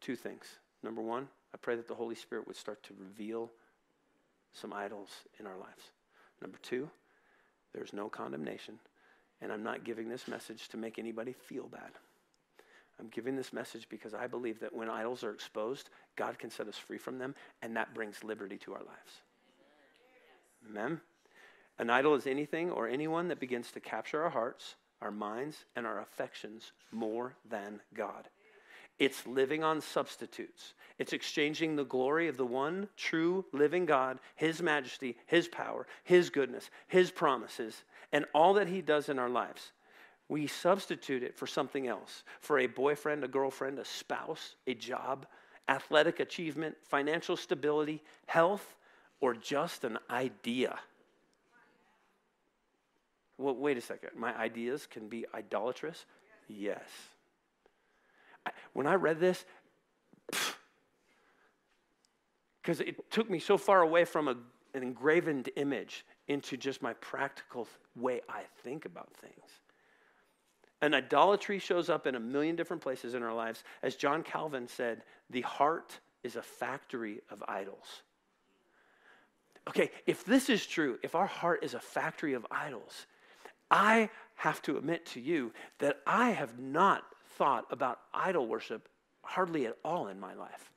two 0.00 0.16
things. 0.16 0.46
Number 0.82 1.02
one, 1.02 1.28
I 1.52 1.58
pray 1.58 1.76
that 1.76 1.88
the 1.88 1.94
Holy 1.94 2.14
Spirit 2.14 2.46
would 2.46 2.56
start 2.56 2.82
to 2.84 2.94
reveal 2.98 3.50
some 4.52 4.72
idols 4.72 5.10
in 5.38 5.46
our 5.46 5.58
lives. 5.58 5.90
Number 6.40 6.58
two, 6.62 6.88
there's 7.74 7.92
no 7.92 8.08
condemnation, 8.08 8.78
and 9.42 9.52
I'm 9.52 9.62
not 9.62 9.84
giving 9.84 10.08
this 10.08 10.28
message 10.28 10.68
to 10.68 10.76
make 10.76 10.98
anybody 10.98 11.32
feel 11.32 11.66
bad. 11.66 11.90
I'm 13.00 13.08
giving 13.08 13.36
this 13.36 13.52
message 13.52 13.88
because 13.88 14.14
I 14.14 14.26
believe 14.26 14.60
that 14.60 14.74
when 14.74 14.88
idols 14.88 15.22
are 15.22 15.30
exposed, 15.30 15.90
God 16.18 16.38
can 16.38 16.50
set 16.50 16.66
us 16.66 16.76
free 16.76 16.98
from 16.98 17.18
them, 17.18 17.34
and 17.62 17.76
that 17.76 17.94
brings 17.94 18.24
liberty 18.24 18.58
to 18.58 18.74
our 18.74 18.80
lives. 18.80 19.22
Amen? 20.68 21.00
An 21.78 21.90
idol 21.90 22.14
is 22.14 22.26
anything 22.26 22.72
or 22.72 22.88
anyone 22.88 23.28
that 23.28 23.38
begins 23.38 23.70
to 23.70 23.80
capture 23.80 24.22
our 24.24 24.30
hearts, 24.30 24.74
our 25.00 25.12
minds, 25.12 25.64
and 25.76 25.86
our 25.86 26.00
affections 26.00 26.72
more 26.90 27.36
than 27.48 27.80
God. 27.94 28.28
It's 28.98 29.28
living 29.28 29.62
on 29.62 29.80
substitutes. 29.80 30.74
It's 30.98 31.12
exchanging 31.12 31.76
the 31.76 31.84
glory 31.84 32.26
of 32.26 32.36
the 32.36 32.44
one 32.44 32.88
true 32.96 33.44
living 33.52 33.86
God, 33.86 34.18
His 34.34 34.60
majesty, 34.60 35.16
His 35.26 35.46
power, 35.46 35.86
His 36.02 36.30
goodness, 36.30 36.68
His 36.88 37.12
promises, 37.12 37.84
and 38.12 38.24
all 38.34 38.54
that 38.54 38.66
He 38.66 38.82
does 38.82 39.08
in 39.08 39.20
our 39.20 39.30
lives. 39.30 39.70
We 40.28 40.48
substitute 40.48 41.22
it 41.22 41.36
for 41.36 41.46
something 41.46 41.86
else 41.86 42.24
for 42.40 42.58
a 42.58 42.66
boyfriend, 42.66 43.22
a 43.22 43.28
girlfriend, 43.28 43.78
a 43.78 43.84
spouse, 43.84 44.56
a 44.66 44.74
job, 44.74 45.26
athletic 45.68 46.20
achievement, 46.20 46.76
financial 46.82 47.36
stability, 47.36 48.02
health, 48.26 48.76
or 49.20 49.34
just 49.34 49.84
an 49.84 49.98
idea. 50.10 50.78
Well, 53.36 53.54
wait 53.54 53.76
a 53.76 53.80
second. 53.80 54.10
My 54.16 54.36
ideas 54.36 54.86
can 54.86 55.08
be 55.08 55.24
idolatrous? 55.34 56.06
Yes. 56.48 56.88
I, 58.46 58.50
when 58.72 58.86
I 58.86 58.94
read 58.94 59.20
this, 59.20 59.44
because 62.62 62.80
it 62.80 63.10
took 63.10 63.30
me 63.30 63.38
so 63.38 63.56
far 63.56 63.82
away 63.82 64.04
from 64.04 64.28
a, 64.28 64.36
an 64.74 64.82
engraven 64.82 65.44
image 65.56 66.04
into 66.26 66.56
just 66.56 66.82
my 66.82 66.94
practical 66.94 67.68
way 67.96 68.20
I 68.28 68.42
think 68.62 68.84
about 68.84 69.08
things. 69.14 69.60
And 70.80 70.94
idolatry 70.94 71.58
shows 71.58 71.90
up 71.90 72.06
in 72.06 72.14
a 72.14 72.20
million 72.20 72.54
different 72.56 72.82
places 72.82 73.14
in 73.14 73.22
our 73.22 73.34
lives. 73.34 73.64
As 73.82 73.96
John 73.96 74.22
Calvin 74.22 74.68
said, 74.68 75.02
the 75.28 75.40
heart 75.40 75.98
is 76.22 76.36
a 76.36 76.42
factory 76.42 77.20
of 77.30 77.42
idols. 77.48 78.02
Okay, 79.68 79.90
if 80.06 80.24
this 80.24 80.48
is 80.48 80.66
true, 80.66 80.98
if 81.02 81.14
our 81.14 81.26
heart 81.26 81.62
is 81.62 81.74
a 81.74 81.80
factory 81.80 82.32
of 82.32 82.46
idols, 82.50 83.06
I 83.70 84.08
have 84.36 84.62
to 84.62 84.78
admit 84.78 85.04
to 85.06 85.20
you 85.20 85.52
that 85.78 85.98
I 86.06 86.30
have 86.30 86.58
not 86.58 87.04
thought 87.36 87.66
about 87.70 88.00
idol 88.14 88.46
worship 88.46 88.88
hardly 89.22 89.66
at 89.66 89.76
all 89.84 90.08
in 90.08 90.18
my 90.18 90.34
life. 90.34 90.70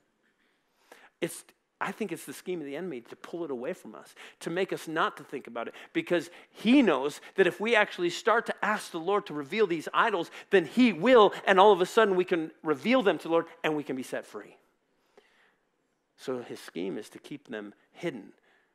It's, 1.22 1.46
I 1.82 1.92
think 1.92 2.12
it's 2.12 2.26
the 2.26 2.34
scheme 2.34 2.60
of 2.60 2.68
the 2.68 2.76
enemy 2.76 3.02
to 3.02 3.16
pull 3.16 3.44
it 3.44 3.50
away 3.50 3.74
from 3.74 3.96
us, 3.96 4.14
to 4.42 4.52
make 4.52 4.72
us 4.72 4.88
not 4.88 5.18
to 5.18 5.24
think 5.24 5.48
about 5.48 5.68
it, 5.68 5.74
because 5.94 6.30
he 6.52 6.84
knows 6.84 7.20
that 7.36 7.48
if 7.48 7.60
we 7.60 7.76
actually 7.76 8.12
start 8.12 8.46
to 8.46 8.66
ask 8.66 8.92
the 8.92 9.00
Lord 9.00 9.26
to 9.26 9.34
reveal 9.34 9.66
these 9.66 9.90
idols, 9.92 10.30
then 10.52 10.66
he 10.66 10.94
will, 10.94 11.34
and 11.46 11.60
all 11.60 11.72
of 11.72 11.82
a 11.82 11.86
sudden 11.88 12.16
we 12.16 12.24
can 12.24 12.52
reveal 12.62 13.02
them 13.02 13.18
to 13.18 13.24
the 13.24 13.32
Lord 13.32 13.48
and 13.64 13.76
we 13.76 13.84
can 13.84 13.96
be 13.96 14.04
set 14.04 14.28
free. 14.28 14.56
So 16.18 16.44
his 16.44 16.60
scheme 16.60 17.00
is 17.00 17.10
to 17.10 17.20
keep 17.20 17.48
them 17.48 17.74
hidden 17.94 18.32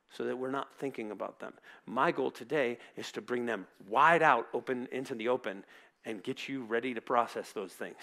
so 0.09 0.25
that 0.25 0.37
we're 0.37 0.51
not 0.51 0.73
thinking 0.75 1.11
about 1.11 1.39
them. 1.39 1.53
My 1.85 2.11
goal 2.11 2.29
today 2.29 2.77
is 2.97 3.11
to 3.13 3.21
bring 3.21 3.45
them 3.45 3.67
wide 3.87 4.21
out, 4.21 4.47
open 4.53 4.89
into 4.91 5.15
the 5.15 5.29
open, 5.29 5.63
and 6.03 6.21
get 6.21 6.49
you 6.49 6.63
ready 6.63 6.93
to 6.93 7.01
process 7.01 7.53
those 7.53 7.71
things. 7.71 7.95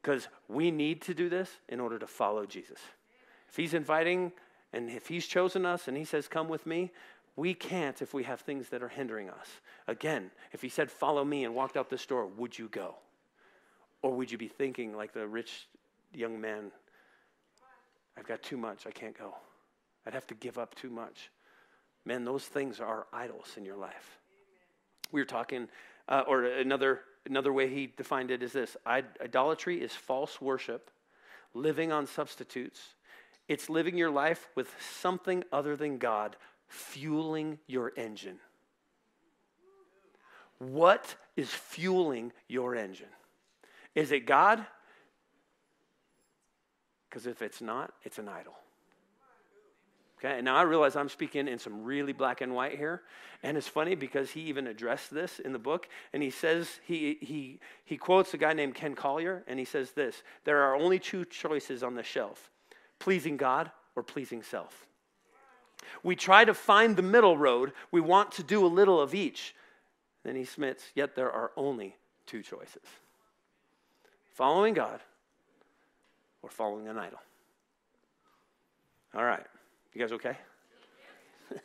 Because 0.00 0.28
we 0.48 0.70
need 0.70 1.02
to 1.02 1.14
do 1.14 1.28
this 1.28 1.50
in 1.68 1.78
order 1.78 1.98
to 1.98 2.06
follow 2.06 2.46
Jesus. 2.46 2.78
If 3.50 3.56
he's 3.56 3.74
inviting 3.74 4.32
and 4.72 4.88
if 4.88 5.08
he's 5.08 5.26
chosen 5.26 5.66
us 5.66 5.88
and 5.88 5.96
he 5.96 6.04
says, 6.04 6.28
Come 6.28 6.48
with 6.48 6.66
me, 6.66 6.92
we 7.36 7.52
can't 7.52 8.00
if 8.00 8.14
we 8.14 8.22
have 8.24 8.40
things 8.40 8.68
that 8.68 8.82
are 8.82 8.88
hindering 8.88 9.28
us. 9.28 9.48
Again, 9.88 10.30
if 10.52 10.62
he 10.62 10.68
said, 10.68 10.90
Follow 10.90 11.24
me 11.24 11.44
and 11.44 11.54
walked 11.54 11.76
out 11.76 11.90
this 11.90 12.06
door, 12.06 12.26
would 12.26 12.58
you 12.58 12.68
go? 12.68 12.94
Or 14.02 14.12
would 14.12 14.30
you 14.30 14.38
be 14.38 14.48
thinking 14.48 14.96
like 14.96 15.12
the 15.12 15.26
rich 15.26 15.68
young 16.14 16.40
man, 16.40 16.70
I've 18.16 18.26
got 18.26 18.42
too 18.42 18.56
much, 18.56 18.86
I 18.86 18.90
can't 18.90 19.18
go? 19.18 19.34
I'd 20.06 20.14
have 20.14 20.26
to 20.28 20.34
give 20.34 20.56
up 20.56 20.74
too 20.74 20.90
much. 20.90 21.30
Man, 22.04 22.24
those 22.24 22.44
things 22.44 22.80
are 22.80 23.06
idols 23.12 23.54
in 23.56 23.64
your 23.64 23.76
life. 23.76 24.18
We 25.12 25.20
were 25.20 25.26
talking, 25.26 25.68
uh, 26.08 26.22
or 26.26 26.44
another, 26.44 27.00
another 27.26 27.52
way 27.52 27.68
he 27.68 27.88
defined 27.88 28.30
it 28.30 28.42
is 28.42 28.52
this 28.52 28.76
idolatry 28.86 29.82
is 29.82 29.92
false 29.92 30.40
worship, 30.40 30.90
living 31.52 31.92
on 31.92 32.06
substitutes. 32.06 32.94
It's 33.50 33.68
living 33.68 33.98
your 33.98 34.12
life 34.12 34.48
with 34.54 34.72
something 35.00 35.42
other 35.52 35.74
than 35.74 35.98
God 35.98 36.36
fueling 36.68 37.58
your 37.66 37.92
engine. 37.96 38.38
What 40.58 41.16
is 41.36 41.50
fueling 41.50 42.32
your 42.46 42.76
engine? 42.76 43.08
Is 43.96 44.12
it 44.12 44.24
God? 44.24 44.64
Because 47.08 47.26
if 47.26 47.42
it's 47.42 47.60
not, 47.60 47.92
it's 48.04 48.20
an 48.20 48.28
idol. 48.28 48.54
Okay, 50.20 50.36
and 50.36 50.44
now 50.44 50.54
I 50.54 50.62
realize 50.62 50.94
I'm 50.94 51.08
speaking 51.08 51.48
in 51.48 51.58
some 51.58 51.82
really 51.82 52.12
black 52.12 52.42
and 52.42 52.54
white 52.54 52.76
here. 52.78 53.02
And 53.42 53.56
it's 53.56 53.66
funny 53.66 53.96
because 53.96 54.30
he 54.30 54.42
even 54.42 54.68
addressed 54.68 55.12
this 55.12 55.40
in 55.40 55.52
the 55.52 55.58
book. 55.58 55.88
And 56.12 56.22
he 56.22 56.30
says, 56.30 56.78
he, 56.86 57.18
he, 57.20 57.58
he 57.84 57.96
quotes 57.96 58.32
a 58.32 58.38
guy 58.38 58.52
named 58.52 58.76
Ken 58.76 58.94
Collier, 58.94 59.42
and 59.48 59.58
he 59.58 59.64
says 59.64 59.90
this 59.90 60.22
There 60.44 60.62
are 60.62 60.76
only 60.76 61.00
two 61.00 61.24
choices 61.24 61.82
on 61.82 61.96
the 61.96 62.04
shelf 62.04 62.49
pleasing 63.00 63.36
God 63.36 63.72
or 63.96 64.04
pleasing 64.04 64.44
self. 64.44 64.86
We 66.04 66.14
try 66.14 66.44
to 66.44 66.54
find 66.54 66.96
the 66.96 67.02
middle 67.02 67.36
road, 67.36 67.72
we 67.90 68.00
want 68.00 68.32
to 68.32 68.44
do 68.44 68.64
a 68.64 68.68
little 68.68 69.00
of 69.00 69.14
each. 69.14 69.54
Then 70.22 70.36
he 70.36 70.42
smits, 70.42 70.82
Yet 70.94 71.16
there 71.16 71.32
are 71.32 71.50
only 71.56 71.96
two 72.26 72.42
choices 72.42 72.84
following 74.34 74.72
God 74.72 75.00
or 76.42 76.48
following 76.48 76.88
an 76.88 76.96
idol. 76.96 77.18
All 79.14 79.24
right. 79.24 79.44
You 79.92 80.00
guys 80.00 80.12
okay? 80.12 80.36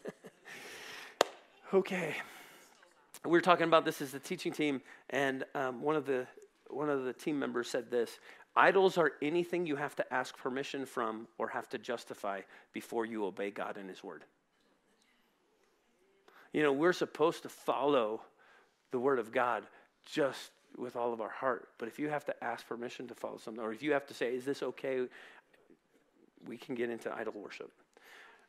okay. 1.73 2.15
We 3.23 3.31
were 3.31 3.41
talking 3.41 3.67
about 3.67 3.85
this 3.85 4.01
as 4.01 4.11
the 4.11 4.19
teaching 4.19 4.51
team, 4.51 4.81
and 5.09 5.43
um, 5.53 5.81
one 5.81 5.95
of 5.95 6.05
the 6.05 6.27
one 6.69 6.89
of 6.89 7.03
the 7.05 7.13
team 7.13 7.39
members 7.39 7.69
said 7.69 7.89
this: 7.89 8.19
idols 8.55 8.97
are 8.97 9.13
anything 9.21 9.65
you 9.65 9.75
have 9.75 9.95
to 9.95 10.13
ask 10.13 10.37
permission 10.37 10.85
from 10.85 11.27
or 11.37 11.47
have 11.49 11.69
to 11.69 11.77
justify 11.77 12.41
before 12.73 13.05
you 13.05 13.25
obey 13.25 13.51
God 13.51 13.77
and 13.77 13.89
His 13.89 14.03
Word. 14.03 14.23
You 16.53 16.63
know, 16.63 16.71
we're 16.71 16.93
supposed 16.93 17.43
to 17.43 17.49
follow 17.49 18.21
the 18.91 18.99
Word 18.99 19.19
of 19.19 19.31
God 19.31 19.65
just 20.05 20.51
with 20.77 20.95
all 20.95 21.13
of 21.13 21.21
our 21.21 21.29
heart. 21.29 21.69
But 21.77 21.87
if 21.87 21.99
you 21.99 22.09
have 22.09 22.25
to 22.25 22.43
ask 22.43 22.67
permission 22.67 23.07
to 23.07 23.15
follow 23.15 23.37
something, 23.37 23.63
or 23.63 23.73
if 23.73 23.83
you 23.83 23.93
have 23.93 24.07
to 24.07 24.13
say, 24.13 24.33
"Is 24.33 24.45
this 24.45 24.63
okay?" 24.63 25.07
we 26.47 26.57
can 26.57 26.75
get 26.75 26.89
into 26.89 27.13
idol 27.13 27.33
worship. 27.33 27.71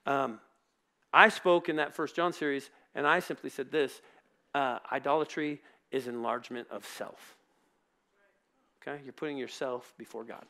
Um, 0.05 0.41
I 1.13 1.29
spoke 1.29 1.69
in 1.69 1.77
that 1.77 1.95
First 1.95 2.15
John 2.15 2.33
series, 2.33 2.71
and 2.95 3.07
I 3.07 3.21
simply 3.21 3.51
said 3.51 3.71
this 3.71 4.01
uh, 4.55 4.79
idolatry 4.93 5.61
is 5.91 6.07
enlargement 6.07 6.69
of 6.71 6.85
self. 6.85 7.37
Okay? 8.87 9.01
You're 9.05 9.13
putting 9.13 9.37
yourself 9.37 9.95
before 9.99 10.25
God. 10.25 10.45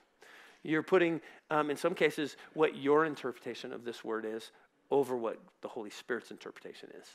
You're 0.63 0.83
putting, 0.83 1.21
um, 1.51 1.71
in 1.71 1.77
some 1.77 1.95
cases, 1.95 2.37
what 2.55 2.77
your 2.77 3.05
interpretation 3.05 3.73
of 3.73 3.85
this 3.85 4.05
word 4.05 4.25
is 4.25 4.51
over 4.91 5.17
what 5.17 5.39
the 5.63 5.69
Holy 5.69 5.91
Spirit's 5.91 6.31
interpretation 6.31 6.89
is. 7.01 7.07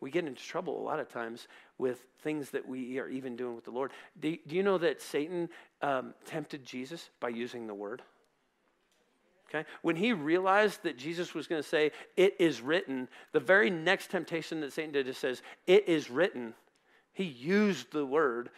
We 0.00 0.10
get 0.10 0.24
into 0.26 0.42
trouble 0.42 0.80
a 0.80 0.84
lot 0.84 0.98
of 0.98 1.08
times 1.08 1.46
with 1.76 2.06
things 2.22 2.50
that 2.50 2.66
we 2.66 2.98
are 2.98 3.08
even 3.08 3.36
doing 3.36 3.54
with 3.54 3.64
the 3.64 3.70
Lord. 3.70 3.92
Do, 4.18 4.34
do 4.46 4.56
you 4.56 4.62
know 4.62 4.78
that 4.78 5.02
Satan 5.02 5.50
um, 5.82 6.14
tempted 6.24 6.64
Jesus 6.64 7.10
by 7.20 7.28
using 7.28 7.66
the 7.66 7.74
word? 7.74 8.02
Okay? 9.48 9.68
When 9.82 9.96
he 9.96 10.12
realized 10.12 10.84
that 10.84 10.96
Jesus 10.96 11.34
was 11.34 11.46
going 11.46 11.62
to 11.62 11.68
say, 11.68 11.92
It 12.16 12.36
is 12.38 12.62
written, 12.62 13.08
the 13.32 13.40
very 13.40 13.68
next 13.68 14.10
temptation 14.10 14.60
that 14.60 14.72
Satan 14.72 14.92
did 14.92 15.06
just 15.06 15.20
says, 15.20 15.42
It 15.66 15.86
is 15.86 16.10
written. 16.10 16.54
He 17.12 17.24
used 17.24 17.92
the 17.92 18.06
word 18.06 18.48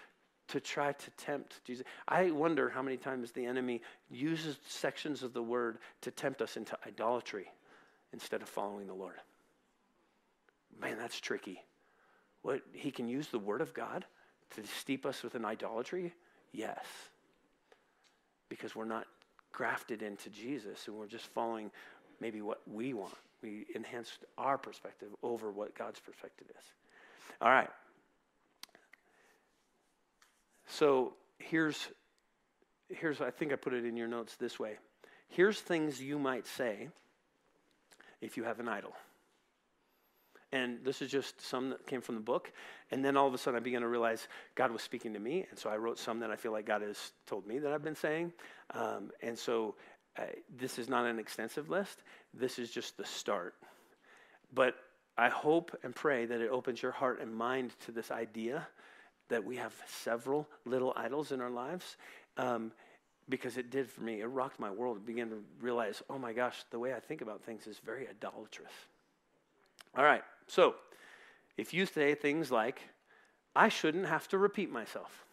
to 0.48 0.60
try 0.60 0.92
to 0.92 1.10
tempt 1.12 1.64
Jesus. 1.64 1.84
I 2.06 2.30
wonder 2.30 2.68
how 2.68 2.82
many 2.82 2.96
times 2.96 3.32
the 3.32 3.46
enemy 3.46 3.80
uses 4.10 4.58
sections 4.66 5.22
of 5.22 5.32
the 5.32 5.42
word 5.42 5.78
to 6.02 6.10
tempt 6.10 6.42
us 6.42 6.56
into 6.56 6.76
idolatry 6.86 7.46
instead 8.12 8.42
of 8.42 8.48
following 8.48 8.86
the 8.86 8.94
Lord. 8.94 9.16
Man, 10.80 10.98
that's 10.98 11.20
tricky. 11.20 11.62
What 12.42 12.62
he 12.72 12.90
can 12.90 13.08
use 13.08 13.28
the 13.28 13.38
word 13.38 13.60
of 13.60 13.72
God 13.72 14.04
to 14.56 14.62
steep 14.80 15.06
us 15.06 15.22
with 15.22 15.34
an 15.34 15.44
idolatry? 15.44 16.12
Yes. 16.52 16.84
Because 18.48 18.74
we're 18.74 18.84
not 18.84 19.06
grafted 19.52 20.02
into 20.02 20.28
Jesus 20.30 20.88
and 20.88 20.96
we're 20.96 21.06
just 21.06 21.26
following 21.28 21.70
maybe 22.20 22.42
what 22.42 22.60
we 22.66 22.94
want. 22.94 23.14
We 23.42 23.66
enhanced 23.74 24.24
our 24.38 24.58
perspective 24.58 25.08
over 25.22 25.50
what 25.50 25.76
God's 25.76 26.00
perspective 26.00 26.48
is. 26.50 26.64
All 27.40 27.50
right. 27.50 27.70
So 30.72 31.12
here's 31.38 31.88
here's 32.88 33.20
I 33.20 33.30
think 33.30 33.52
I 33.52 33.56
put 33.56 33.74
it 33.74 33.84
in 33.84 33.94
your 33.94 34.08
notes 34.08 34.36
this 34.36 34.58
way. 34.58 34.78
Here's 35.28 35.60
things 35.60 36.00
you 36.00 36.18
might 36.18 36.46
say 36.46 36.88
if 38.22 38.38
you 38.38 38.44
have 38.44 38.58
an 38.58 38.68
idol. 38.68 38.94
And 40.50 40.78
this 40.82 41.02
is 41.02 41.10
just 41.10 41.40
some 41.42 41.70
that 41.70 41.86
came 41.86 42.00
from 42.00 42.14
the 42.14 42.22
book. 42.22 42.52
And 42.90 43.04
then 43.04 43.18
all 43.18 43.26
of 43.26 43.34
a 43.34 43.38
sudden 43.38 43.58
I 43.58 43.62
began 43.62 43.82
to 43.82 43.88
realize 43.88 44.28
God 44.54 44.70
was 44.70 44.80
speaking 44.80 45.12
to 45.12 45.18
me. 45.18 45.46
And 45.50 45.58
so 45.58 45.68
I 45.68 45.76
wrote 45.76 45.98
some 45.98 46.20
that 46.20 46.30
I 46.30 46.36
feel 46.36 46.52
like 46.52 46.66
God 46.66 46.80
has 46.80 47.12
told 47.26 47.46
me 47.46 47.58
that 47.58 47.72
I've 47.72 47.84
been 47.84 47.94
saying. 47.94 48.32
Um, 48.72 49.10
and 49.22 49.38
so 49.38 49.74
uh, 50.18 50.22
this 50.56 50.78
is 50.78 50.88
not 50.88 51.04
an 51.04 51.18
extensive 51.18 51.68
list, 51.68 52.02
this 52.32 52.58
is 52.58 52.70
just 52.70 52.96
the 52.96 53.04
start. 53.04 53.54
But 54.54 54.76
I 55.18 55.28
hope 55.28 55.76
and 55.82 55.94
pray 55.94 56.24
that 56.26 56.40
it 56.40 56.50
opens 56.50 56.82
your 56.82 56.92
heart 56.92 57.20
and 57.20 57.34
mind 57.34 57.74
to 57.80 57.92
this 57.92 58.10
idea 58.10 58.66
that 59.32 59.44
we 59.44 59.56
have 59.56 59.74
several 59.86 60.46
little 60.64 60.92
idols 60.94 61.32
in 61.32 61.40
our 61.40 61.50
lives. 61.50 61.96
Um, 62.36 62.72
because 63.28 63.56
it 63.56 63.70
did 63.70 63.88
for 63.88 64.02
me. 64.02 64.20
It 64.20 64.26
rocked 64.26 64.60
my 64.60 64.70
world. 64.70 64.98
I 65.02 65.06
began 65.06 65.30
to 65.30 65.42
realize, 65.60 66.02
oh 66.10 66.18
my 66.18 66.32
gosh, 66.32 66.64
the 66.70 66.78
way 66.78 66.92
I 66.92 67.00
think 67.00 67.22
about 67.22 67.42
things 67.42 67.66
is 67.66 67.78
very 67.78 68.06
idolatrous. 68.08 68.72
All 69.96 70.04
right, 70.04 70.22
so 70.46 70.74
if 71.56 71.72
you 71.72 71.86
say 71.86 72.14
things 72.14 72.50
like, 72.50 72.82
I 73.54 73.68
shouldn't 73.68 74.06
have 74.06 74.28
to 74.28 74.38
repeat 74.38 74.70
myself. 74.70 75.24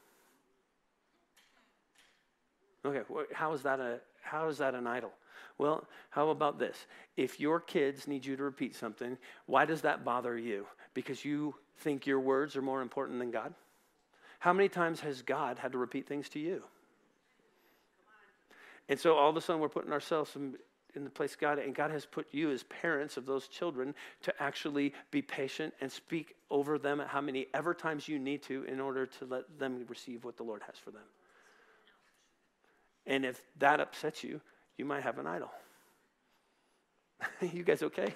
Okay, 2.85 3.01
how 3.33 3.53
is 3.53 3.63
that 3.63 3.79
a 3.79 3.99
how 4.21 4.47
is 4.47 4.59
that 4.59 4.75
an 4.75 4.87
idol? 4.87 5.11
Well, 5.57 5.85
how 6.09 6.29
about 6.29 6.59
this? 6.59 6.77
If 7.17 7.39
your 7.39 7.59
kids 7.59 8.07
need 8.07 8.25
you 8.25 8.37
to 8.37 8.43
repeat 8.43 8.75
something, 8.75 9.17
why 9.45 9.65
does 9.65 9.81
that 9.81 10.05
bother 10.05 10.37
you? 10.37 10.65
Because 10.93 11.25
you 11.25 11.55
think 11.79 12.05
your 12.05 12.19
words 12.19 12.55
are 12.55 12.61
more 12.61 12.81
important 12.81 13.19
than 13.19 13.31
God? 13.31 13.53
How 14.39 14.53
many 14.53 14.69
times 14.69 15.01
has 15.01 15.21
God 15.21 15.59
had 15.59 15.73
to 15.73 15.77
repeat 15.77 16.07
things 16.07 16.29
to 16.29 16.39
you? 16.39 16.63
And 18.87 18.99
so 18.99 19.15
all 19.15 19.29
of 19.29 19.37
a 19.37 19.41
sudden 19.41 19.61
we're 19.61 19.69
putting 19.69 19.91
ourselves 19.91 20.35
in, 20.35 20.55
in 20.95 21.03
the 21.03 21.09
place 21.09 21.35
God, 21.35 21.59
and 21.59 21.75
God 21.75 21.91
has 21.91 22.05
put 22.05 22.25
you 22.31 22.49
as 22.49 22.63
parents 22.63 23.17
of 23.17 23.25
those 23.25 23.47
children 23.47 23.93
to 24.23 24.33
actually 24.41 24.93
be 25.11 25.21
patient 25.21 25.73
and 25.81 25.91
speak 25.91 26.35
over 26.49 26.79
them 26.79 26.99
how 27.05 27.21
many 27.21 27.47
ever 27.53 27.73
times 27.73 28.07
you 28.07 28.17
need 28.17 28.41
to 28.43 28.63
in 28.63 28.79
order 28.79 29.05
to 29.05 29.25
let 29.25 29.59
them 29.59 29.85
receive 29.87 30.23
what 30.23 30.37
the 30.37 30.43
Lord 30.43 30.63
has 30.65 30.75
for 30.77 30.91
them. 30.91 31.03
And 33.05 33.25
if 33.25 33.41
that 33.59 33.79
upsets 33.79 34.23
you, 34.23 34.41
you 34.77 34.85
might 34.85 35.03
have 35.03 35.19
an 35.19 35.27
idol. 35.27 35.51
you 37.41 37.63
guys 37.63 37.83
okay? 37.83 38.13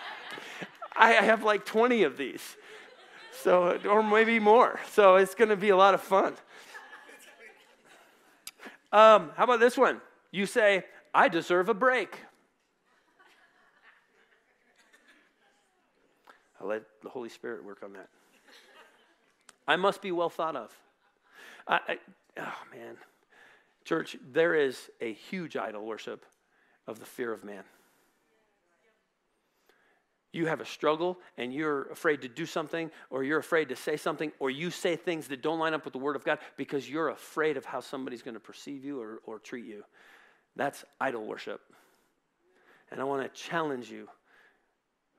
I 0.96 1.12
have 1.12 1.44
like 1.44 1.64
20 1.64 2.02
of 2.02 2.16
these. 2.16 2.56
So, 3.42 3.78
or 3.88 4.02
maybe 4.02 4.38
more. 4.38 4.80
So 4.90 5.16
it's 5.16 5.34
going 5.34 5.48
to 5.48 5.56
be 5.56 5.70
a 5.70 5.76
lot 5.76 5.94
of 5.94 6.02
fun. 6.02 6.34
Um, 8.92 9.30
how 9.36 9.44
about 9.44 9.60
this 9.60 9.78
one? 9.78 10.00
You 10.30 10.46
say, 10.46 10.84
I 11.14 11.28
deserve 11.28 11.68
a 11.68 11.74
break. 11.74 12.18
I'll 16.60 16.66
let 16.66 16.82
the 17.02 17.08
Holy 17.08 17.28
Spirit 17.28 17.64
work 17.64 17.82
on 17.82 17.94
that. 17.94 18.08
I 19.66 19.76
must 19.76 20.02
be 20.02 20.12
well 20.12 20.28
thought 20.28 20.56
of. 20.56 20.76
I, 21.66 21.80
I, 21.88 21.98
oh, 22.38 22.76
man. 22.76 22.96
Church, 23.84 24.16
there 24.32 24.54
is 24.54 24.90
a 25.00 25.12
huge 25.12 25.56
idol 25.56 25.86
worship 25.86 26.26
of 26.86 26.98
the 26.98 27.06
fear 27.06 27.32
of 27.32 27.44
man 27.44 27.64
you 30.32 30.46
have 30.46 30.60
a 30.60 30.64
struggle 30.64 31.18
and 31.36 31.52
you're 31.52 31.90
afraid 31.90 32.22
to 32.22 32.28
do 32.28 32.46
something 32.46 32.90
or 33.10 33.24
you're 33.24 33.38
afraid 33.38 33.68
to 33.70 33.76
say 33.76 33.96
something 33.96 34.30
or 34.38 34.50
you 34.50 34.70
say 34.70 34.94
things 34.94 35.26
that 35.28 35.42
don't 35.42 35.58
line 35.58 35.74
up 35.74 35.84
with 35.84 35.92
the 35.92 35.98
word 35.98 36.16
of 36.16 36.24
God 36.24 36.38
because 36.56 36.88
you're 36.88 37.08
afraid 37.08 37.56
of 37.56 37.64
how 37.64 37.80
somebody's 37.80 38.22
going 38.22 38.34
to 38.34 38.40
perceive 38.40 38.84
you 38.84 39.00
or, 39.00 39.20
or 39.24 39.38
treat 39.38 39.64
you. 39.64 39.82
That's 40.54 40.84
idol 41.00 41.24
worship. 41.24 41.60
And 42.90 43.00
I 43.00 43.04
want 43.04 43.22
to 43.22 43.40
challenge 43.40 43.90
you. 43.90 44.08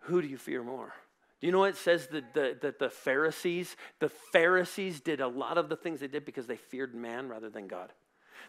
Who 0.05 0.21
do 0.21 0.27
you 0.27 0.37
fear 0.37 0.63
more? 0.63 0.93
Do 1.39 1.47
you 1.47 1.51
know 1.51 1.59
what 1.59 1.69
it 1.69 1.77
says 1.77 2.07
that 2.07 2.33
the, 2.33 2.57
that 2.61 2.79
the 2.79 2.89
Pharisees, 2.89 3.75
the 3.99 4.09
Pharisees 4.09 5.01
did 5.01 5.21
a 5.21 5.27
lot 5.27 5.57
of 5.57 5.69
the 5.69 5.75
things 5.75 5.99
they 5.99 6.07
did 6.07 6.23
because 6.23 6.47
they 6.47 6.55
feared 6.55 6.95
man 6.95 7.27
rather 7.27 7.49
than 7.49 7.67
God. 7.67 7.91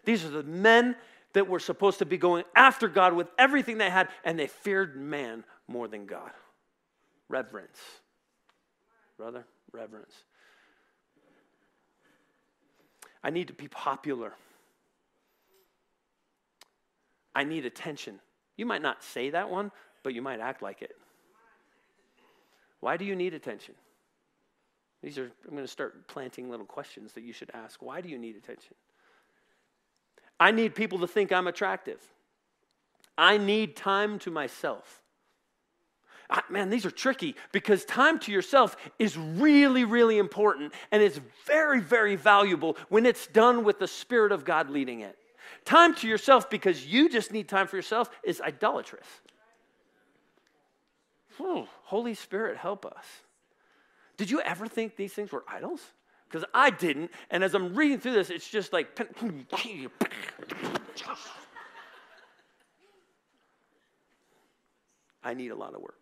These 0.04 0.24
are 0.24 0.30
the 0.30 0.42
men 0.42 0.96
that 1.32 1.48
were 1.48 1.58
supposed 1.58 1.98
to 2.00 2.06
be 2.06 2.18
going 2.18 2.44
after 2.54 2.88
God 2.88 3.14
with 3.14 3.28
everything 3.38 3.78
they 3.78 3.90
had, 3.90 4.08
and 4.24 4.38
they 4.38 4.46
feared 4.46 4.96
man 4.96 5.44
more 5.66 5.88
than 5.88 6.04
God. 6.04 6.30
Reverence. 7.32 7.80
Brother, 9.16 9.46
reverence. 9.72 10.12
I 13.24 13.30
need 13.30 13.48
to 13.48 13.54
be 13.54 13.68
popular. 13.68 14.34
I 17.34 17.44
need 17.44 17.64
attention. 17.64 18.20
You 18.58 18.66
might 18.66 18.82
not 18.82 19.02
say 19.02 19.30
that 19.30 19.48
one, 19.48 19.72
but 20.02 20.12
you 20.12 20.20
might 20.20 20.40
act 20.40 20.60
like 20.60 20.82
it. 20.82 20.94
Why 22.80 22.98
do 22.98 23.06
you 23.06 23.16
need 23.16 23.32
attention? 23.32 23.74
These 25.02 25.16
are, 25.16 25.30
I'm 25.46 25.52
going 25.52 25.64
to 25.64 25.68
start 25.68 26.06
planting 26.08 26.50
little 26.50 26.66
questions 26.66 27.14
that 27.14 27.22
you 27.22 27.32
should 27.32 27.50
ask. 27.54 27.80
Why 27.80 28.02
do 28.02 28.10
you 28.10 28.18
need 28.18 28.36
attention? 28.36 28.74
I 30.38 30.50
need 30.50 30.74
people 30.74 30.98
to 30.98 31.06
think 31.06 31.32
I'm 31.32 31.46
attractive. 31.46 32.00
I 33.16 33.38
need 33.38 33.74
time 33.74 34.18
to 34.20 34.30
myself. 34.30 35.01
I, 36.30 36.42
man, 36.48 36.70
these 36.70 36.86
are 36.86 36.90
tricky 36.90 37.36
because 37.52 37.84
time 37.84 38.18
to 38.20 38.32
yourself 38.32 38.76
is 38.98 39.16
really, 39.16 39.84
really 39.84 40.18
important 40.18 40.72
and 40.90 41.02
it's 41.02 41.20
very, 41.46 41.80
very 41.80 42.16
valuable 42.16 42.76
when 42.88 43.06
it's 43.06 43.26
done 43.26 43.64
with 43.64 43.78
the 43.78 43.88
Spirit 43.88 44.32
of 44.32 44.44
God 44.44 44.70
leading 44.70 45.00
it. 45.00 45.16
Time 45.64 45.94
to 45.96 46.08
yourself 46.08 46.50
because 46.50 46.86
you 46.86 47.08
just 47.08 47.32
need 47.32 47.48
time 47.48 47.66
for 47.66 47.76
yourself 47.76 48.10
is 48.24 48.40
idolatrous. 48.40 49.06
Whew, 51.36 51.66
Holy 51.84 52.14
Spirit, 52.14 52.56
help 52.56 52.84
us. 52.86 53.04
Did 54.16 54.30
you 54.30 54.40
ever 54.40 54.66
think 54.66 54.96
these 54.96 55.12
things 55.12 55.32
were 55.32 55.44
idols? 55.48 55.80
Because 56.28 56.44
I 56.54 56.70
didn't. 56.70 57.10
And 57.30 57.44
as 57.44 57.54
I'm 57.54 57.74
reading 57.74 57.98
through 57.98 58.12
this, 58.14 58.30
it's 58.30 58.48
just 58.48 58.72
like. 58.72 58.98
I 65.24 65.34
need 65.34 65.50
a 65.50 65.54
lot 65.54 65.74
of 65.74 65.80
work. 65.80 66.01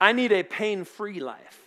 I 0.00 0.12
need 0.12 0.32
a 0.32 0.42
pain 0.42 0.84
free 0.84 1.20
life. 1.20 1.60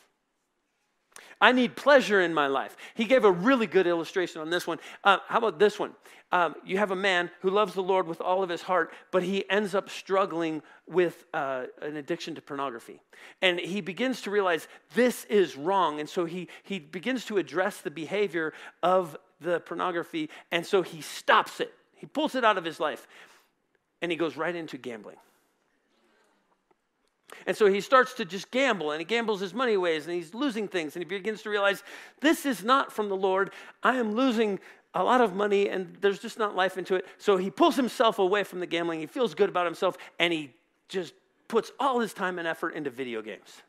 I 1.43 1.51
need 1.51 1.75
pleasure 1.75 2.21
in 2.21 2.33
my 2.33 2.47
life. 2.47 2.77
He 2.95 3.03
gave 3.03 3.25
a 3.25 3.31
really 3.31 3.67
good 3.67 3.85
illustration 3.85 4.39
on 4.39 4.49
this 4.49 4.65
one. 4.65 4.79
Uh, 5.03 5.17
how 5.27 5.39
about 5.39 5.59
this 5.59 5.77
one? 5.77 5.91
Um, 6.31 6.55
you 6.65 6.77
have 6.77 6.91
a 6.91 6.95
man 6.95 7.29
who 7.41 7.49
loves 7.49 7.73
the 7.73 7.83
Lord 7.83 8.07
with 8.07 8.21
all 8.21 8.43
of 8.43 8.49
his 8.49 8.61
heart, 8.61 8.93
but 9.11 9.23
he 9.23 9.47
ends 9.49 9.75
up 9.75 9.89
struggling 9.89 10.61
with 10.87 11.25
uh, 11.33 11.65
an 11.81 11.97
addiction 11.97 12.33
to 12.35 12.41
pornography. 12.41 13.01
And 13.41 13.59
he 13.59 13.81
begins 13.81 14.21
to 14.21 14.31
realize 14.31 14.69
this 14.95 15.25
is 15.25 15.57
wrong. 15.57 15.99
And 15.99 16.07
so 16.07 16.23
he, 16.23 16.47
he 16.63 16.79
begins 16.79 17.25
to 17.25 17.37
address 17.37 17.81
the 17.81 17.91
behavior 17.91 18.53
of 18.81 19.17
the 19.41 19.59
pornography. 19.59 20.29
And 20.49 20.65
so 20.65 20.81
he 20.81 21.01
stops 21.01 21.59
it, 21.59 21.73
he 21.93 22.05
pulls 22.05 22.35
it 22.35 22.45
out 22.45 22.57
of 22.57 22.63
his 22.63 22.79
life, 22.79 23.05
and 24.01 24.09
he 24.11 24.17
goes 24.17 24.37
right 24.37 24.55
into 24.55 24.77
gambling. 24.77 25.17
And 27.45 27.55
so 27.55 27.67
he 27.67 27.81
starts 27.81 28.13
to 28.15 28.25
just 28.25 28.51
gamble 28.51 28.91
and 28.91 28.99
he 28.99 29.05
gambles 29.05 29.39
his 29.39 29.53
money 29.53 29.73
away 29.73 29.95
and 29.95 30.05
he's 30.09 30.33
losing 30.33 30.67
things 30.67 30.95
and 30.95 31.03
he 31.03 31.07
begins 31.07 31.41
to 31.43 31.49
realize 31.49 31.83
this 32.21 32.45
is 32.45 32.63
not 32.63 32.91
from 32.91 33.09
the 33.09 33.15
Lord. 33.15 33.51
I 33.81 33.97
am 33.97 34.13
losing 34.13 34.59
a 34.93 35.03
lot 35.03 35.21
of 35.21 35.35
money 35.35 35.69
and 35.69 35.97
there's 36.01 36.19
just 36.19 36.37
not 36.37 36.55
life 36.55 36.77
into 36.77 36.95
it. 36.95 37.05
So 37.17 37.37
he 37.37 37.49
pulls 37.49 37.75
himself 37.75 38.19
away 38.19 38.43
from 38.43 38.59
the 38.59 38.67
gambling. 38.67 38.99
He 38.99 39.07
feels 39.07 39.33
good 39.33 39.49
about 39.49 39.65
himself 39.65 39.97
and 40.19 40.31
he 40.31 40.53
just 40.87 41.13
puts 41.47 41.71
all 41.79 41.99
his 41.99 42.13
time 42.13 42.39
and 42.39 42.47
effort 42.47 42.75
into 42.75 42.89
video 42.89 43.21
games. 43.21 43.61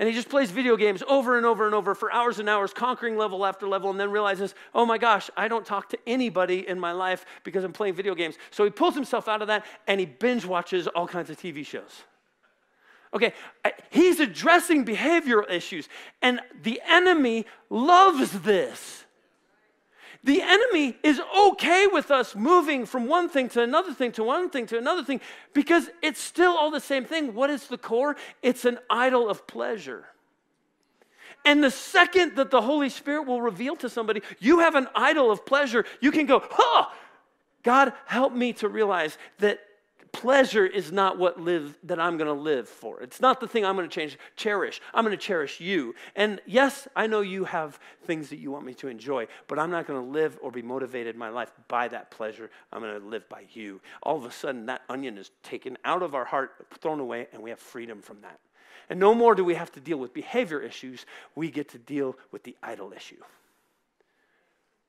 And 0.00 0.08
he 0.08 0.14
just 0.14 0.30
plays 0.30 0.50
video 0.50 0.78
games 0.78 1.02
over 1.06 1.36
and 1.36 1.44
over 1.44 1.66
and 1.66 1.74
over 1.74 1.94
for 1.94 2.10
hours 2.10 2.38
and 2.38 2.48
hours, 2.48 2.72
conquering 2.72 3.18
level 3.18 3.44
after 3.44 3.68
level, 3.68 3.90
and 3.90 4.00
then 4.00 4.10
realizes, 4.10 4.54
oh 4.74 4.86
my 4.86 4.96
gosh, 4.96 5.28
I 5.36 5.46
don't 5.46 5.66
talk 5.66 5.90
to 5.90 5.98
anybody 6.06 6.66
in 6.66 6.80
my 6.80 6.92
life 6.92 7.26
because 7.44 7.64
I'm 7.64 7.74
playing 7.74 7.94
video 7.94 8.14
games. 8.14 8.36
So 8.50 8.64
he 8.64 8.70
pulls 8.70 8.94
himself 8.94 9.28
out 9.28 9.42
of 9.42 9.48
that 9.48 9.66
and 9.86 10.00
he 10.00 10.06
binge 10.06 10.46
watches 10.46 10.86
all 10.86 11.06
kinds 11.06 11.28
of 11.28 11.36
TV 11.36 11.66
shows. 11.66 12.04
Okay, 13.12 13.32
he's 13.90 14.20
addressing 14.20 14.84
behavioral 14.84 15.50
issues, 15.50 15.88
and 16.22 16.40
the 16.62 16.80
enemy 16.86 17.44
loves 17.68 18.40
this. 18.42 19.04
The 20.22 20.42
enemy 20.42 20.96
is 21.02 21.20
okay 21.36 21.86
with 21.86 22.10
us 22.10 22.36
moving 22.36 22.84
from 22.84 23.06
one 23.06 23.28
thing 23.28 23.48
to 23.50 23.62
another 23.62 23.94
thing 23.94 24.12
to 24.12 24.24
one 24.24 24.50
thing 24.50 24.66
to 24.66 24.76
another 24.76 25.02
thing 25.02 25.20
because 25.54 25.88
it's 26.02 26.20
still 26.20 26.52
all 26.52 26.70
the 26.70 26.78
same 26.78 27.06
thing. 27.06 27.34
What 27.34 27.48
is 27.48 27.68
the 27.68 27.78
core? 27.78 28.16
It's 28.42 28.66
an 28.66 28.78
idol 28.90 29.30
of 29.30 29.46
pleasure. 29.46 30.04
And 31.46 31.64
the 31.64 31.70
second 31.70 32.36
that 32.36 32.50
the 32.50 32.60
Holy 32.60 32.90
Spirit 32.90 33.26
will 33.26 33.40
reveal 33.40 33.76
to 33.76 33.88
somebody, 33.88 34.20
you 34.38 34.58
have 34.58 34.74
an 34.74 34.88
idol 34.94 35.30
of 35.30 35.46
pleasure, 35.46 35.86
you 36.00 36.10
can 36.10 36.26
go, 36.26 36.42
huh, 36.50 36.90
God, 37.62 37.94
help 38.04 38.34
me 38.34 38.52
to 38.54 38.68
realize 38.68 39.16
that 39.38 39.60
pleasure 40.12 40.66
is 40.66 40.92
not 40.92 41.18
what 41.18 41.40
live 41.40 41.76
that 41.84 41.98
I'm 41.98 42.16
going 42.16 42.34
to 42.34 42.40
live 42.40 42.68
for. 42.68 43.00
It's 43.02 43.20
not 43.20 43.40
the 43.40 43.48
thing 43.48 43.64
I'm 43.64 43.76
going 43.76 43.88
to 43.88 43.94
change, 43.94 44.18
cherish. 44.36 44.80
I'm 44.92 45.04
going 45.04 45.16
to 45.16 45.22
cherish 45.22 45.60
you. 45.60 45.94
And 46.16 46.40
yes, 46.46 46.86
I 46.94 47.06
know 47.06 47.20
you 47.20 47.44
have 47.44 47.78
things 48.04 48.28
that 48.30 48.38
you 48.38 48.50
want 48.50 48.64
me 48.64 48.74
to 48.74 48.88
enjoy, 48.88 49.26
but 49.48 49.58
I'm 49.58 49.70
not 49.70 49.86
going 49.86 50.02
to 50.04 50.10
live 50.10 50.38
or 50.42 50.50
be 50.50 50.62
motivated 50.62 51.14
in 51.14 51.18
my 51.18 51.28
life 51.28 51.50
by 51.68 51.88
that 51.88 52.10
pleasure. 52.10 52.50
I'm 52.72 52.80
going 52.80 53.00
to 53.00 53.06
live 53.06 53.28
by 53.28 53.44
you. 53.52 53.80
All 54.02 54.16
of 54.16 54.24
a 54.24 54.30
sudden, 54.30 54.66
that 54.66 54.82
onion 54.88 55.18
is 55.18 55.30
taken 55.42 55.78
out 55.84 56.02
of 56.02 56.14
our 56.14 56.24
heart, 56.24 56.66
thrown 56.80 57.00
away, 57.00 57.28
and 57.32 57.42
we 57.42 57.50
have 57.50 57.58
freedom 57.58 58.02
from 58.02 58.20
that. 58.22 58.38
And 58.88 58.98
no 58.98 59.14
more 59.14 59.34
do 59.34 59.44
we 59.44 59.54
have 59.54 59.72
to 59.72 59.80
deal 59.80 59.98
with 59.98 60.12
behavior 60.12 60.60
issues, 60.60 61.06
we 61.34 61.50
get 61.50 61.68
to 61.70 61.78
deal 61.78 62.16
with 62.32 62.42
the 62.42 62.56
idol 62.62 62.92
issue. 62.92 63.22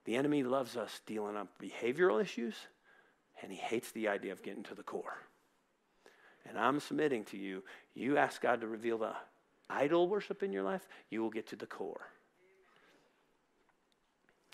The 0.06 0.16
enemy 0.16 0.42
loves 0.44 0.76
us 0.76 1.02
dealing 1.06 1.38
up 1.38 1.48
behavioral 1.62 2.22
issues, 2.22 2.56
and 3.42 3.52
he 3.52 3.58
hates 3.58 3.92
the 3.92 4.08
idea 4.08 4.32
of 4.32 4.44
getting 4.44 4.64
to 4.64 4.76
the 4.76 4.84
core. 4.84 5.18
And 6.48 6.58
I'm 6.58 6.80
submitting 6.80 7.24
to 7.26 7.38
you, 7.38 7.64
you 7.94 8.18
ask 8.18 8.42
God 8.42 8.62
to 8.62 8.68
reveal 8.68 8.98
the 8.98 9.14
idol 9.70 10.08
worship 10.08 10.44
in 10.44 10.52
your 10.52 10.64
life, 10.64 10.88
you 11.10 11.22
will 11.22 11.30
get 11.30 11.48
to 11.48 11.56
the 11.56 11.66
core. 11.66 12.02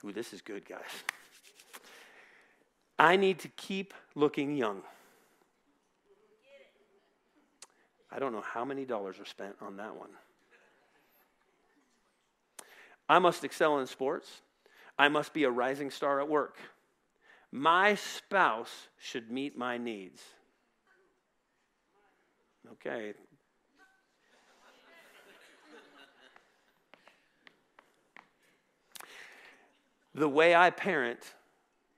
Ooh, 0.05 0.11
this 0.11 0.33
is 0.33 0.41
good, 0.41 0.67
guys. 0.67 0.81
I 2.99 3.15
need 3.15 3.39
to 3.39 3.47
keep 3.49 3.93
looking 4.15 4.55
young. 4.55 4.81
I 8.11 8.19
don't 8.19 8.31
know 8.31 8.41
how 8.41 8.63
many 8.63 8.85
dollars 8.85 9.19
are 9.19 9.25
spent 9.25 9.55
on 9.61 9.77
that 9.77 9.95
one. 9.95 10.09
I 13.09 13.19
must 13.19 13.43
excel 13.43 13.79
in 13.79 13.87
sports. 13.87 14.41
I 14.97 15.09
must 15.09 15.33
be 15.33 15.43
a 15.43 15.51
rising 15.51 15.91
star 15.91 16.19
at 16.19 16.27
work. 16.27 16.57
My 17.51 17.95
spouse 17.95 18.87
should 18.97 19.31
meet 19.31 19.57
my 19.57 19.77
needs. 19.77 20.21
Okay. 22.73 23.13
The 30.13 30.27
way 30.27 30.55
I 30.55 30.71
parent 30.71 31.19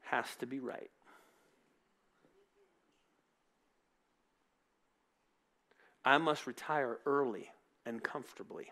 has 0.01 0.25
to 0.39 0.45
be 0.45 0.59
right. 0.59 0.91
I 6.03 6.17
must 6.17 6.47
retire 6.47 6.99
early 7.05 7.49
and 7.85 8.03
comfortably. 8.03 8.71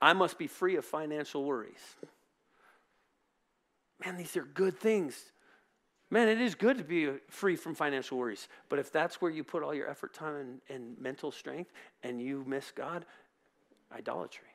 I 0.00 0.12
must 0.12 0.38
be 0.38 0.46
free 0.46 0.76
of 0.76 0.84
financial 0.84 1.44
worries. 1.44 1.96
Man, 4.04 4.16
these 4.16 4.36
are 4.36 4.44
good 4.44 4.78
things. 4.78 5.32
Man, 6.10 6.28
it 6.28 6.40
is 6.40 6.54
good 6.54 6.78
to 6.78 6.84
be 6.84 7.10
free 7.28 7.56
from 7.56 7.74
financial 7.74 8.18
worries. 8.18 8.48
But 8.68 8.78
if 8.78 8.92
that's 8.92 9.20
where 9.20 9.30
you 9.30 9.42
put 9.42 9.62
all 9.62 9.74
your 9.74 9.88
effort, 9.88 10.14
time, 10.14 10.36
and, 10.36 10.60
and 10.68 10.98
mental 11.00 11.32
strength, 11.32 11.72
and 12.02 12.20
you 12.20 12.44
miss 12.46 12.70
God, 12.70 13.04
idolatry. 13.92 14.48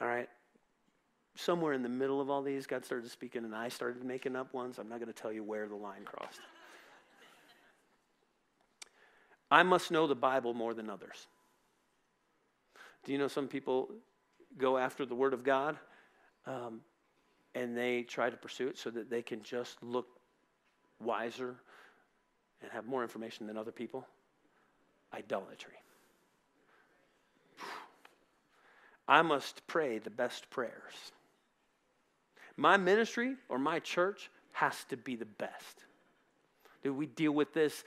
All 0.00 0.08
right. 0.08 0.28
Somewhere 1.36 1.72
in 1.72 1.82
the 1.82 1.88
middle 1.88 2.20
of 2.20 2.28
all 2.28 2.42
these, 2.42 2.66
God 2.66 2.84
started 2.84 3.10
speaking, 3.10 3.44
and 3.44 3.54
I 3.54 3.68
started 3.68 4.04
making 4.04 4.36
up 4.36 4.52
ones. 4.52 4.78
I'm 4.78 4.88
not 4.88 4.98
going 4.98 5.12
to 5.12 5.18
tell 5.18 5.32
you 5.32 5.42
where 5.42 5.66
the 5.68 5.76
line 5.76 6.04
crossed. 6.04 6.40
I 9.50 9.62
must 9.62 9.90
know 9.90 10.06
the 10.06 10.14
Bible 10.14 10.52
more 10.52 10.74
than 10.74 10.90
others. 10.90 11.26
Do 13.04 13.12
you 13.12 13.18
know 13.18 13.28
some 13.28 13.48
people 13.48 13.90
go 14.58 14.76
after 14.76 15.06
the 15.06 15.14
Word 15.14 15.32
of 15.32 15.44
God 15.44 15.78
um, 16.46 16.80
and 17.54 17.76
they 17.76 18.02
try 18.02 18.30
to 18.30 18.36
pursue 18.36 18.68
it 18.68 18.78
so 18.78 18.90
that 18.90 19.10
they 19.10 19.22
can 19.22 19.42
just 19.42 19.82
look 19.82 20.06
wiser 21.00 21.56
and 22.62 22.70
have 22.70 22.86
more 22.86 23.02
information 23.02 23.46
than 23.46 23.56
other 23.56 23.72
people? 23.72 24.06
Idolatry. 25.12 25.74
I 29.08 29.22
must 29.22 29.66
pray 29.66 29.98
the 29.98 30.10
best 30.10 30.48
prayers. 30.50 31.12
My 32.56 32.76
ministry 32.76 33.34
or 33.48 33.58
my 33.58 33.80
church 33.80 34.30
has 34.52 34.84
to 34.90 34.96
be 34.96 35.16
the 35.16 35.24
best. 35.24 35.84
Do 36.82 36.94
we 36.94 37.06
deal 37.06 37.32
with 37.32 37.52
this 37.52 37.84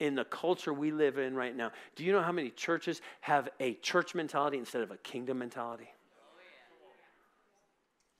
in 0.00 0.14
the 0.14 0.24
culture 0.24 0.72
we 0.72 0.90
live 0.90 1.18
in 1.18 1.34
right 1.34 1.56
now. 1.56 1.70
Do 1.96 2.04
you 2.04 2.12
know 2.12 2.22
how 2.22 2.32
many 2.32 2.50
churches 2.50 3.00
have 3.20 3.48
a 3.60 3.74
church 3.74 4.14
mentality 4.14 4.58
instead 4.58 4.82
of 4.82 4.90
a 4.90 4.96
kingdom 4.98 5.38
mentality? 5.38 5.88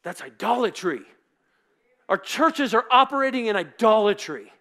That's 0.04 0.22
idolatry. 0.22 1.00
Our 2.08 2.18
churches 2.18 2.74
are 2.74 2.84
operating 2.90 3.46
in 3.46 3.56
idolatry. 3.56 4.52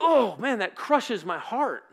Oh, 0.00 0.36
man, 0.38 0.58
that 0.58 0.74
crushes 0.74 1.24
my 1.24 1.38
heart. 1.38 1.84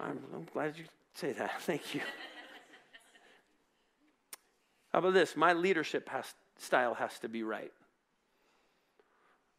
I'm, 0.00 0.18
I'm 0.34 0.44
glad 0.52 0.76
you 0.76 0.84
say 1.14 1.32
that. 1.32 1.52
Thank 1.62 1.94
you. 1.94 2.02
How 4.92 4.98
about 4.98 5.14
this? 5.14 5.36
My 5.36 5.52
leadership 5.52 6.08
has, 6.08 6.34
style 6.58 6.94
has 6.94 7.18
to 7.20 7.28
be 7.28 7.42
right. 7.42 7.72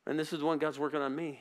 And 0.05 0.19
this 0.19 0.33
is 0.33 0.39
the 0.39 0.45
one 0.45 0.59
God's 0.59 0.77
working 0.77 1.01
on 1.01 1.15
me. 1.15 1.39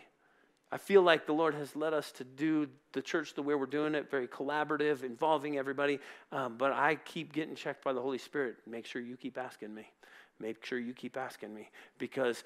I 0.74 0.76
feel 0.76 1.02
like 1.02 1.24
the 1.24 1.32
Lord 1.32 1.54
has 1.54 1.76
led 1.76 1.94
us 1.94 2.10
to 2.10 2.24
do 2.24 2.66
the 2.94 3.00
church 3.00 3.34
the 3.34 3.42
way 3.42 3.54
we're 3.54 3.64
doing 3.64 3.94
it, 3.94 4.10
very 4.10 4.26
collaborative, 4.26 5.04
involving 5.04 5.56
everybody. 5.56 6.00
Um, 6.32 6.56
but 6.58 6.72
I 6.72 6.96
keep 6.96 7.32
getting 7.32 7.54
checked 7.54 7.84
by 7.84 7.92
the 7.92 8.00
Holy 8.00 8.18
Spirit. 8.18 8.56
Make 8.66 8.84
sure 8.84 9.00
you 9.00 9.16
keep 9.16 9.38
asking 9.38 9.72
me. 9.72 9.88
Make 10.40 10.64
sure 10.64 10.80
you 10.80 10.92
keep 10.92 11.16
asking 11.16 11.54
me. 11.54 11.70
Because 11.96 12.42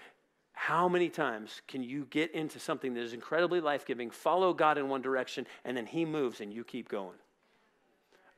how 0.53 0.91
many 0.91 1.09
times 1.09 1.63
can 1.69 1.83
you 1.83 2.07
get 2.11 2.31
into 2.33 2.61
something 2.61 2.93
that 2.93 3.01
is 3.01 3.15
incredibly 3.15 3.63
life 3.63 3.87
giving, 3.87 4.11
follow 4.11 4.53
God 4.53 4.77
in 4.77 4.91
one 4.91 5.01
direction, 5.01 5.47
and 5.65 5.75
then 5.75 5.87
He 5.87 6.05
moves 6.05 6.43
and 6.43 6.53
you 6.53 6.65
keep 6.65 6.91
going? 6.91 7.17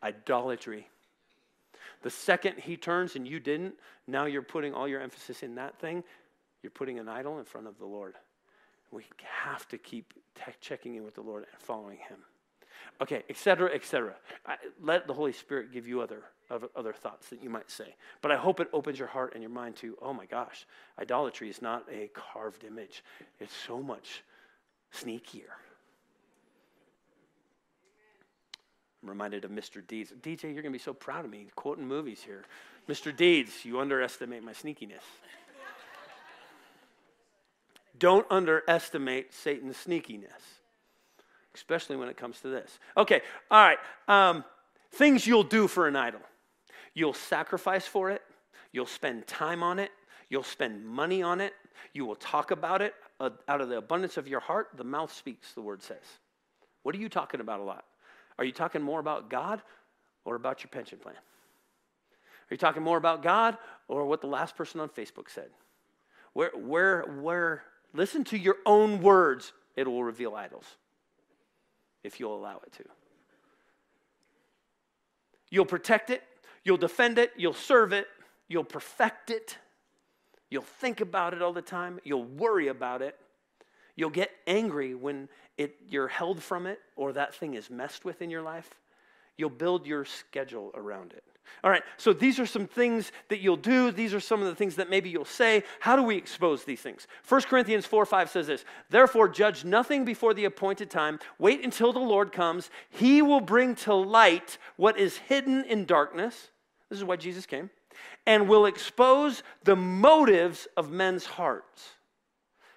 Idolatry. 0.04 0.88
The 2.02 2.10
second 2.10 2.60
He 2.60 2.76
turns 2.76 3.16
and 3.16 3.26
you 3.26 3.40
didn't, 3.40 3.74
now 4.06 4.26
you're 4.26 4.40
putting 4.40 4.72
all 4.72 4.86
your 4.86 5.00
emphasis 5.00 5.42
in 5.42 5.56
that 5.56 5.80
thing, 5.80 6.04
you're 6.62 6.70
putting 6.70 7.00
an 7.00 7.08
idol 7.08 7.40
in 7.40 7.44
front 7.44 7.66
of 7.66 7.76
the 7.76 7.86
Lord. 7.86 8.14
We 8.90 9.04
have 9.44 9.68
to 9.68 9.78
keep 9.78 10.12
te- 10.34 10.52
checking 10.60 10.96
in 10.96 11.04
with 11.04 11.14
the 11.14 11.20
Lord 11.20 11.46
and 11.50 11.60
following 11.60 11.98
Him. 11.98 12.18
Okay, 13.00 13.22
etc., 13.30 13.70
etc. 13.74 14.14
Let 14.80 15.06
the 15.06 15.14
Holy 15.14 15.32
Spirit 15.32 15.72
give 15.72 15.86
you 15.86 16.00
other, 16.00 16.22
other 16.50 16.68
other 16.76 16.92
thoughts 16.92 17.28
that 17.30 17.42
you 17.42 17.48
might 17.48 17.70
say. 17.70 17.94
But 18.20 18.32
I 18.32 18.36
hope 18.36 18.60
it 18.60 18.68
opens 18.72 18.98
your 18.98 19.08
heart 19.08 19.32
and 19.34 19.42
your 19.42 19.50
mind 19.50 19.76
to, 19.76 19.96
oh 20.02 20.12
my 20.12 20.26
gosh, 20.26 20.66
idolatry 20.98 21.48
is 21.48 21.62
not 21.62 21.84
a 21.90 22.10
carved 22.14 22.64
image. 22.64 23.02
It's 23.38 23.54
so 23.54 23.82
much 23.82 24.22
sneakier. 24.94 25.52
I'm 29.02 29.08
reminded 29.08 29.44
of 29.44 29.50
Mr. 29.50 29.86
Deeds. 29.86 30.12
DJ, 30.20 30.42
you're 30.44 30.62
going 30.62 30.64
to 30.64 30.70
be 30.70 30.78
so 30.78 30.92
proud 30.92 31.24
of 31.24 31.30
me 31.30 31.46
quoting 31.56 31.86
movies 31.86 32.22
here. 32.22 32.44
Mr. 32.88 33.16
Deeds, 33.16 33.64
you 33.64 33.80
underestimate 33.80 34.42
my 34.42 34.52
sneakiness. 34.52 35.04
Don't 38.00 38.26
underestimate 38.30 39.32
Satan's 39.32 39.76
sneakiness, 39.76 40.24
especially 41.54 41.96
when 41.96 42.08
it 42.08 42.16
comes 42.16 42.40
to 42.40 42.48
this. 42.48 42.80
Okay, 42.96 43.20
all 43.50 43.62
right. 43.62 43.78
Um, 44.08 44.44
things 44.92 45.26
you'll 45.26 45.44
do 45.44 45.68
for 45.68 45.86
an 45.86 45.94
idol 45.94 46.20
you'll 46.92 47.14
sacrifice 47.14 47.86
for 47.86 48.10
it, 48.10 48.20
you'll 48.72 48.84
spend 48.84 49.24
time 49.26 49.62
on 49.62 49.78
it, 49.78 49.92
you'll 50.28 50.42
spend 50.42 50.84
money 50.84 51.22
on 51.22 51.40
it, 51.40 51.54
you 51.92 52.04
will 52.04 52.16
talk 52.16 52.50
about 52.50 52.82
it 52.82 52.94
uh, 53.20 53.30
out 53.46 53.60
of 53.60 53.68
the 53.68 53.76
abundance 53.76 54.16
of 54.16 54.26
your 54.26 54.40
heart. 54.40 54.70
The 54.76 54.82
mouth 54.84 55.12
speaks, 55.12 55.52
the 55.52 55.62
word 55.62 55.82
says. 55.82 56.02
What 56.82 56.94
are 56.94 56.98
you 56.98 57.08
talking 57.08 57.40
about 57.40 57.60
a 57.60 57.62
lot? 57.62 57.84
Are 58.38 58.44
you 58.44 58.52
talking 58.52 58.82
more 58.82 58.98
about 58.98 59.30
God 59.30 59.62
or 60.24 60.34
about 60.34 60.64
your 60.64 60.70
pension 60.70 60.98
plan? 60.98 61.14
Are 61.14 62.54
you 62.54 62.56
talking 62.56 62.82
more 62.82 62.96
about 62.96 63.22
God 63.22 63.56
or 63.86 64.04
what 64.06 64.20
the 64.20 64.26
last 64.26 64.56
person 64.56 64.80
on 64.80 64.88
Facebook 64.88 65.30
said? 65.30 65.50
Where, 66.32 66.50
where, 66.56 67.02
where 67.20 67.62
Listen 67.92 68.24
to 68.24 68.38
your 68.38 68.56
own 68.66 69.00
words, 69.02 69.52
it 69.76 69.86
will 69.86 70.04
reveal 70.04 70.34
idols 70.34 70.76
if 72.02 72.20
you'll 72.20 72.34
allow 72.34 72.60
it 72.64 72.72
to. 72.72 72.84
You'll 75.50 75.66
protect 75.66 76.10
it, 76.10 76.22
you'll 76.64 76.76
defend 76.76 77.18
it, 77.18 77.32
you'll 77.36 77.52
serve 77.52 77.92
it, 77.92 78.06
you'll 78.48 78.64
perfect 78.64 79.30
it, 79.30 79.58
you'll 80.48 80.62
think 80.62 81.00
about 81.00 81.34
it 81.34 81.42
all 81.42 81.52
the 81.52 81.62
time, 81.62 81.98
you'll 82.04 82.24
worry 82.24 82.68
about 82.68 83.02
it, 83.02 83.18
You'll 84.00 84.08
get 84.08 84.30
angry 84.46 84.94
when 84.94 85.28
it, 85.58 85.76
you're 85.86 86.08
held 86.08 86.42
from 86.42 86.66
it 86.66 86.80
or 86.96 87.12
that 87.12 87.34
thing 87.34 87.52
is 87.52 87.68
messed 87.68 88.02
with 88.02 88.22
in 88.22 88.30
your 88.30 88.40
life. 88.40 88.70
You'll 89.36 89.50
build 89.50 89.86
your 89.86 90.06
schedule 90.06 90.70
around 90.74 91.12
it. 91.12 91.22
All 91.62 91.70
right, 91.70 91.82
so 91.98 92.12
these 92.12 92.40
are 92.40 92.46
some 92.46 92.66
things 92.66 93.12
that 93.28 93.40
you'll 93.40 93.56
do. 93.56 93.90
These 93.90 94.14
are 94.14 94.20
some 94.20 94.40
of 94.40 94.46
the 94.46 94.54
things 94.54 94.76
that 94.76 94.88
maybe 94.88 95.10
you'll 95.10 95.26
say. 95.26 95.62
How 95.80 95.94
do 95.94 96.02
we 96.02 96.16
expose 96.16 96.64
these 96.64 96.80
things? 96.80 97.06
1 97.28 97.42
Corinthians 97.42 97.84
4 97.84 98.06
5 98.06 98.30
says 98.30 98.46
this 98.46 98.64
Therefore, 98.88 99.28
judge 99.28 99.64
nothing 99.64 100.04
before 100.04 100.32
the 100.32 100.46
appointed 100.46 100.90
time. 100.90 101.18
Wait 101.38 101.62
until 101.62 101.92
the 101.92 101.98
Lord 101.98 102.32
comes. 102.32 102.70
He 102.88 103.20
will 103.20 103.40
bring 103.40 103.74
to 103.76 103.94
light 103.94 104.56
what 104.76 104.98
is 104.98 105.18
hidden 105.18 105.64
in 105.64 105.84
darkness. 105.84 106.48
This 106.88 106.98
is 106.98 107.04
why 107.04 107.16
Jesus 107.16 107.44
came. 107.44 107.68
And 108.26 108.48
will 108.48 108.64
expose 108.64 109.42
the 109.64 109.76
motives 109.76 110.66
of 110.76 110.90
men's 110.90 111.26
hearts. 111.26 111.90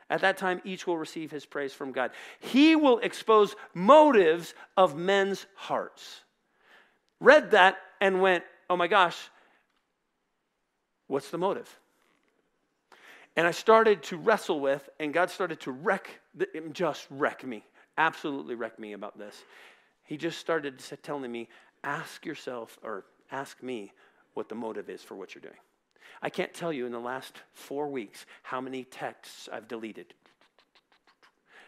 At 0.10 0.22
that 0.22 0.38
time, 0.38 0.62
each 0.66 0.86
will 0.86 0.98
receive 0.98 1.32
his 1.32 1.46
praise 1.46 1.74
from 1.74 1.92
God. 1.92 2.12
He 2.40 2.76
will 2.76 3.00
expose 3.00 3.56
motives 3.74 4.54
of 4.76 4.98
men's 4.98 5.46
hearts. 5.56 6.22
Read 7.20 7.52
that 7.52 7.78
and 8.02 8.22
went, 8.22 8.44
oh 8.74 8.76
my 8.76 8.88
gosh, 8.88 9.30
what's 11.06 11.30
the 11.30 11.38
motive? 11.38 11.70
And 13.36 13.46
I 13.46 13.52
started 13.52 14.02
to 14.04 14.18
wrestle 14.18 14.60
with, 14.60 14.90
and 15.00 15.14
God 15.14 15.30
started 15.30 15.60
to 15.60 15.72
wreck, 15.72 16.10
just 16.72 17.06
wreck 17.12 17.46
me, 17.46 17.64
absolutely 18.00 18.56
wreck 18.56 18.80
me 18.80 18.94
about 18.94 19.16
this. 19.16 19.44
He 20.06 20.18
just 20.18 20.40
started 20.40 20.82
telling 21.04 21.32
me, 21.32 21.50
ask 21.84 22.26
yourself 22.26 22.80
or 22.82 23.06
ask 23.32 23.62
me 23.62 23.94
what 24.34 24.50
the 24.50 24.56
motive 24.56 24.90
is 24.90 25.04
for 25.04 25.14
what 25.14 25.36
you're 25.36 25.44
doing. 25.44 25.60
I 26.24 26.32
can't 26.32 26.52
tell 26.52 26.74
you 26.74 26.88
in 26.88 26.92
the 26.92 27.00
last 27.00 27.36
four 27.54 27.88
weeks 27.90 28.26
how 28.42 28.60
many 28.60 28.86
texts 28.86 29.48
I've 29.54 29.68
deleted. 29.68 30.16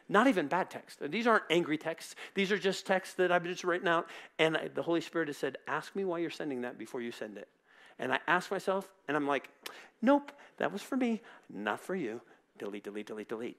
Not 0.08 0.28
even 0.28 0.48
bad 0.48 0.70
texts. 0.70 1.02
These 1.10 1.26
aren't 1.26 1.46
angry 1.50 1.78
texts. 1.78 2.16
These 2.36 2.52
are 2.52 2.58
just 2.58 2.86
texts 2.86 3.16
that 3.16 3.32
I've 3.32 3.44
just 3.44 3.64
written 3.64 3.88
out. 3.88 4.08
And 4.38 4.56
I, 4.56 4.68
the 4.68 4.84
Holy 4.84 5.02
Spirit 5.02 5.30
has 5.30 5.38
said, 5.38 5.58
Ask 5.68 5.96
me 5.96 6.06
why 6.06 6.20
you're 6.20 6.30
sending 6.30 6.62
that 6.62 6.78
before 6.78 7.02
you 7.02 7.12
send 7.12 7.38
it. 7.38 7.48
And 7.98 8.14
I 8.14 8.20
ask 8.28 8.52
myself, 8.52 8.92
and 9.08 9.18
I'm 9.18 9.28
like, 9.28 9.50
Nope, 10.02 10.32
that 10.58 10.72
was 10.72 10.82
for 10.82 10.96
me, 10.96 11.22
not 11.52 11.80
for 11.80 11.96
you. 11.96 12.22
Delete, 12.60 12.84
delete, 12.84 13.08
delete, 13.08 13.30
delete. 13.30 13.58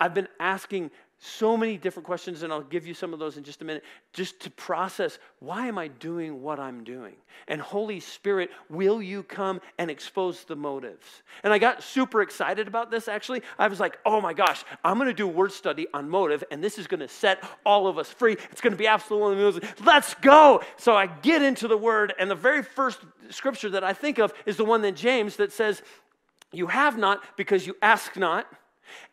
I've 0.00 0.14
been 0.14 0.28
asking 0.40 0.90
so 1.22 1.54
many 1.54 1.76
different 1.76 2.06
questions, 2.06 2.42
and 2.42 2.50
I'll 2.50 2.62
give 2.62 2.86
you 2.86 2.94
some 2.94 3.12
of 3.12 3.18
those 3.18 3.36
in 3.36 3.44
just 3.44 3.60
a 3.60 3.64
minute, 3.66 3.84
just 4.14 4.40
to 4.40 4.50
process 4.50 5.18
why 5.38 5.66
am 5.66 5.76
I 5.76 5.88
doing 5.88 6.40
what 6.40 6.58
I'm 6.58 6.82
doing? 6.82 7.14
And 7.46 7.60
Holy 7.60 8.00
Spirit, 8.00 8.50
will 8.70 9.02
you 9.02 9.22
come 9.22 9.60
and 9.76 9.90
expose 9.90 10.44
the 10.44 10.56
motives? 10.56 11.22
And 11.42 11.52
I 11.52 11.58
got 11.58 11.82
super 11.82 12.22
excited 12.22 12.66
about 12.66 12.90
this 12.90 13.06
actually. 13.06 13.42
I 13.58 13.68
was 13.68 13.78
like, 13.78 13.98
oh 14.06 14.22
my 14.22 14.32
gosh, 14.32 14.64
I'm 14.82 14.96
gonna 14.96 15.12
do 15.12 15.28
word 15.28 15.52
study 15.52 15.86
on 15.92 16.08
motive, 16.08 16.42
and 16.50 16.64
this 16.64 16.78
is 16.78 16.86
gonna 16.86 17.08
set 17.08 17.44
all 17.66 17.86
of 17.86 17.98
us 17.98 18.08
free. 18.08 18.38
It's 18.50 18.62
gonna 18.62 18.76
be 18.76 18.86
absolutely 18.86 19.42
amazing. 19.42 19.68
Let's 19.84 20.14
go. 20.14 20.62
So 20.78 20.96
I 20.96 21.06
get 21.06 21.42
into 21.42 21.68
the 21.68 21.76
word, 21.76 22.14
and 22.18 22.30
the 22.30 22.34
very 22.34 22.62
first 22.62 23.00
scripture 23.28 23.68
that 23.70 23.84
I 23.84 23.92
think 23.92 24.18
of 24.18 24.32
is 24.46 24.56
the 24.56 24.64
one 24.64 24.80
that 24.82 24.96
James 24.96 25.36
that 25.36 25.52
says, 25.52 25.82
You 26.50 26.68
have 26.68 26.96
not 26.96 27.22
because 27.36 27.66
you 27.66 27.76
ask 27.82 28.16
not 28.16 28.46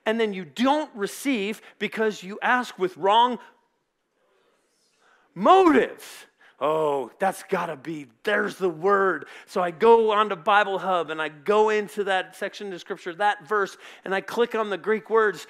and 0.05 0.19
then 0.19 0.33
you 0.33 0.45
don't 0.45 0.93
receive 0.95 1.61
because 1.79 2.23
you 2.23 2.39
ask 2.41 2.77
with 2.79 2.95
wrong 2.97 3.39
motives. 5.33 6.25
Oh, 6.59 7.11
that's 7.19 7.43
got 7.43 7.67
to 7.67 7.75
be, 7.75 8.07
there's 8.23 8.55
the 8.55 8.69
word. 8.69 9.27
So 9.45 9.61
I 9.61 9.69
go 9.69 10.11
onto 10.11 10.35
Bible 10.35 10.79
Hub 10.79 11.11
and 11.11 11.21
I 11.21 11.29
go 11.29 11.69
into 11.69 12.03
that 12.05 12.35
section 12.35 12.73
of 12.73 12.81
scripture, 12.81 13.13
that 13.15 13.47
verse, 13.47 13.77
and 14.03 14.13
I 14.13 14.21
click 14.21 14.55
on 14.55 14.71
the 14.71 14.77
Greek 14.77 15.09
words. 15.09 15.45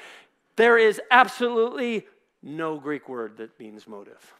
There 0.57 0.77
is 0.77 0.99
absolutely 1.09 2.05
no 2.43 2.77
Greek 2.77 3.07
word 3.07 3.37
that 3.37 3.57
means 3.57 3.87
motive. 3.87 4.33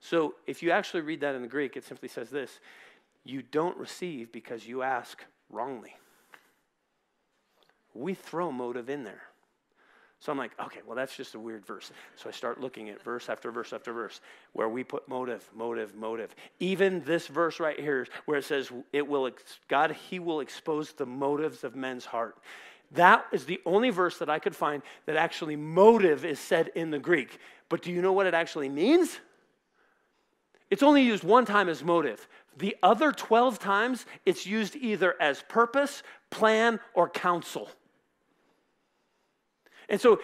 So 0.00 0.34
if 0.46 0.62
you 0.62 0.70
actually 0.70 1.00
read 1.00 1.20
that 1.20 1.34
in 1.34 1.42
the 1.42 1.48
Greek, 1.48 1.76
it 1.76 1.84
simply 1.84 2.08
says 2.08 2.30
this 2.30 2.58
You 3.24 3.42
don't 3.42 3.76
receive 3.78 4.32
because 4.32 4.66
you 4.66 4.82
ask 4.82 5.24
wrongly 5.50 5.94
we 7.94 8.14
throw 8.14 8.50
motive 8.52 8.90
in 8.90 9.04
there. 9.04 9.22
So 10.20 10.32
I'm 10.32 10.38
like, 10.38 10.52
okay, 10.58 10.80
well, 10.86 10.96
that's 10.96 11.14
just 11.14 11.34
a 11.34 11.38
weird 11.38 11.66
verse. 11.66 11.92
So 12.16 12.30
I 12.30 12.32
start 12.32 12.58
looking 12.58 12.88
at 12.88 13.02
verse 13.02 13.28
after 13.28 13.50
verse 13.50 13.74
after 13.74 13.92
verse 13.92 14.22
where 14.54 14.70
we 14.70 14.82
put 14.82 15.06
motive, 15.06 15.46
motive, 15.54 15.94
motive. 15.94 16.34
Even 16.60 17.02
this 17.04 17.26
verse 17.26 17.60
right 17.60 17.78
here, 17.78 18.06
where 18.24 18.38
it 18.38 18.44
says, 18.44 18.72
it 18.94 19.06
will, 19.06 19.30
God, 19.68 19.92
He 19.92 20.18
will 20.18 20.40
expose 20.40 20.92
the 20.92 21.04
motives 21.04 21.62
of 21.62 21.76
men's 21.76 22.06
heart. 22.06 22.38
That 22.92 23.26
is 23.32 23.44
the 23.44 23.60
only 23.66 23.90
verse 23.90 24.16
that 24.18 24.30
I 24.30 24.38
could 24.38 24.56
find 24.56 24.82
that 25.04 25.16
actually 25.16 25.56
motive 25.56 26.24
is 26.24 26.38
said 26.38 26.70
in 26.74 26.90
the 26.90 26.98
Greek. 26.98 27.38
But 27.68 27.82
do 27.82 27.92
you 27.92 28.00
know 28.00 28.12
what 28.12 28.26
it 28.26 28.32
actually 28.32 28.70
means? 28.70 29.18
It's 30.70 30.82
only 30.82 31.02
used 31.02 31.22
one 31.22 31.44
time 31.44 31.68
as 31.68 31.84
motive. 31.84 32.26
The 32.56 32.76
other 32.82 33.12
12 33.12 33.58
times, 33.58 34.06
it's 34.24 34.46
used 34.46 34.74
either 34.76 35.14
as 35.20 35.42
purpose, 35.48 36.02
plan, 36.30 36.80
or 36.94 37.10
counsel. 37.10 37.68
And 39.88 40.00
so, 40.00 40.20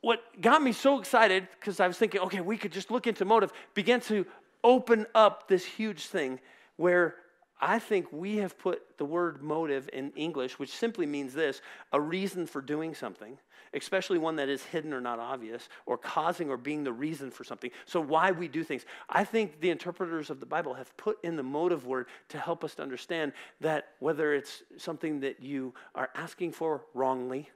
what 0.00 0.20
got 0.40 0.62
me 0.62 0.72
so 0.72 0.98
excited, 0.98 1.46
because 1.58 1.78
I 1.78 1.86
was 1.86 1.98
thinking, 1.98 2.20
okay, 2.22 2.40
we 2.40 2.56
could 2.56 2.72
just 2.72 2.90
look 2.90 3.06
into 3.06 3.24
motive, 3.24 3.52
began 3.74 4.00
to 4.02 4.26
open 4.64 5.06
up 5.14 5.48
this 5.48 5.64
huge 5.64 6.06
thing 6.06 6.40
where 6.76 7.16
I 7.60 7.78
think 7.78 8.10
we 8.10 8.36
have 8.38 8.58
put 8.58 8.96
the 8.96 9.04
word 9.04 9.42
motive 9.42 9.90
in 9.92 10.12
English, 10.12 10.58
which 10.58 10.70
simply 10.70 11.04
means 11.04 11.34
this 11.34 11.60
a 11.92 12.00
reason 12.00 12.46
for 12.46 12.62
doing 12.62 12.94
something, 12.94 13.36
especially 13.74 14.18
one 14.18 14.36
that 14.36 14.48
is 14.48 14.62
hidden 14.62 14.94
or 14.94 15.00
not 15.00 15.18
obvious, 15.18 15.68
or 15.84 15.98
causing 15.98 16.48
or 16.48 16.56
being 16.56 16.84
the 16.84 16.92
reason 16.92 17.30
for 17.30 17.44
something. 17.44 17.70
So, 17.84 18.00
why 18.00 18.30
we 18.30 18.48
do 18.48 18.64
things. 18.64 18.86
I 19.10 19.24
think 19.24 19.60
the 19.60 19.68
interpreters 19.68 20.30
of 20.30 20.40
the 20.40 20.46
Bible 20.46 20.72
have 20.72 20.96
put 20.96 21.22
in 21.22 21.36
the 21.36 21.42
motive 21.42 21.86
word 21.86 22.06
to 22.30 22.38
help 22.38 22.64
us 22.64 22.74
to 22.76 22.82
understand 22.82 23.32
that 23.60 23.88
whether 23.98 24.32
it's 24.32 24.62
something 24.78 25.20
that 25.20 25.42
you 25.42 25.74
are 25.94 26.08
asking 26.14 26.52
for 26.52 26.82
wrongly, 26.94 27.50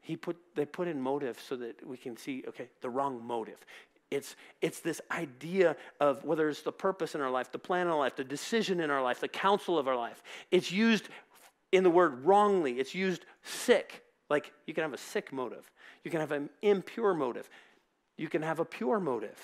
he 0.00 0.16
put, 0.16 0.36
they 0.54 0.64
put 0.64 0.88
in 0.88 1.00
motive 1.00 1.38
so 1.46 1.56
that 1.56 1.86
we 1.86 1.96
can 1.96 2.16
see, 2.16 2.44
okay, 2.48 2.68
the 2.80 2.90
wrong 2.90 3.24
motive. 3.24 3.58
It's, 4.10 4.34
it's 4.60 4.80
this 4.80 5.00
idea 5.10 5.76
of 6.00 6.24
whether 6.24 6.48
it's 6.48 6.62
the 6.62 6.72
purpose 6.72 7.14
in 7.14 7.20
our 7.20 7.30
life, 7.30 7.52
the 7.52 7.58
plan 7.58 7.86
in 7.86 7.92
our 7.92 7.98
life, 7.98 8.16
the 8.16 8.24
decision 8.24 8.80
in 8.80 8.90
our 8.90 9.02
life, 9.02 9.20
the 9.20 9.28
counsel 9.28 9.78
of 9.78 9.86
our 9.86 9.96
life. 9.96 10.22
It's 10.50 10.72
used 10.72 11.08
in 11.70 11.84
the 11.84 11.90
word 11.90 12.24
wrongly. 12.24 12.80
It's 12.80 12.94
used 12.94 13.24
sick. 13.42 14.02
Like 14.28 14.52
you 14.66 14.74
can 14.74 14.82
have 14.82 14.94
a 14.94 14.98
sick 14.98 15.32
motive. 15.32 15.70
You 16.02 16.10
can 16.10 16.20
have 16.20 16.32
an 16.32 16.50
impure 16.62 17.14
motive. 17.14 17.48
You 18.16 18.28
can 18.28 18.42
have 18.42 18.58
a 18.58 18.64
pure 18.64 18.98
motive. 18.98 19.38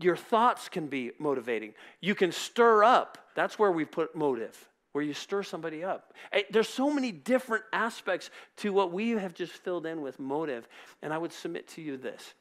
Your 0.00 0.16
thoughts 0.16 0.68
can 0.68 0.86
be 0.86 1.12
motivating. 1.18 1.74
You 2.00 2.14
can 2.14 2.32
stir 2.32 2.82
up. 2.84 3.18
That's 3.34 3.58
where 3.58 3.70
we 3.70 3.84
put 3.84 4.16
motive 4.16 4.68
where 4.96 5.04
you 5.04 5.12
stir 5.12 5.42
somebody 5.42 5.84
up. 5.84 6.14
Eh, 6.32 6.44
there's 6.50 6.70
so 6.70 6.90
many 6.90 7.12
different 7.12 7.62
aspects 7.70 8.30
to 8.56 8.72
what 8.72 8.92
we 8.92 9.10
have 9.10 9.34
just 9.34 9.52
filled 9.52 9.84
in 9.84 10.00
with 10.00 10.18
motive. 10.18 10.66
And 11.02 11.12
I 11.12 11.18
would 11.18 11.34
submit 11.34 11.68
to 11.74 11.82
you 11.82 11.98
this 11.98 12.32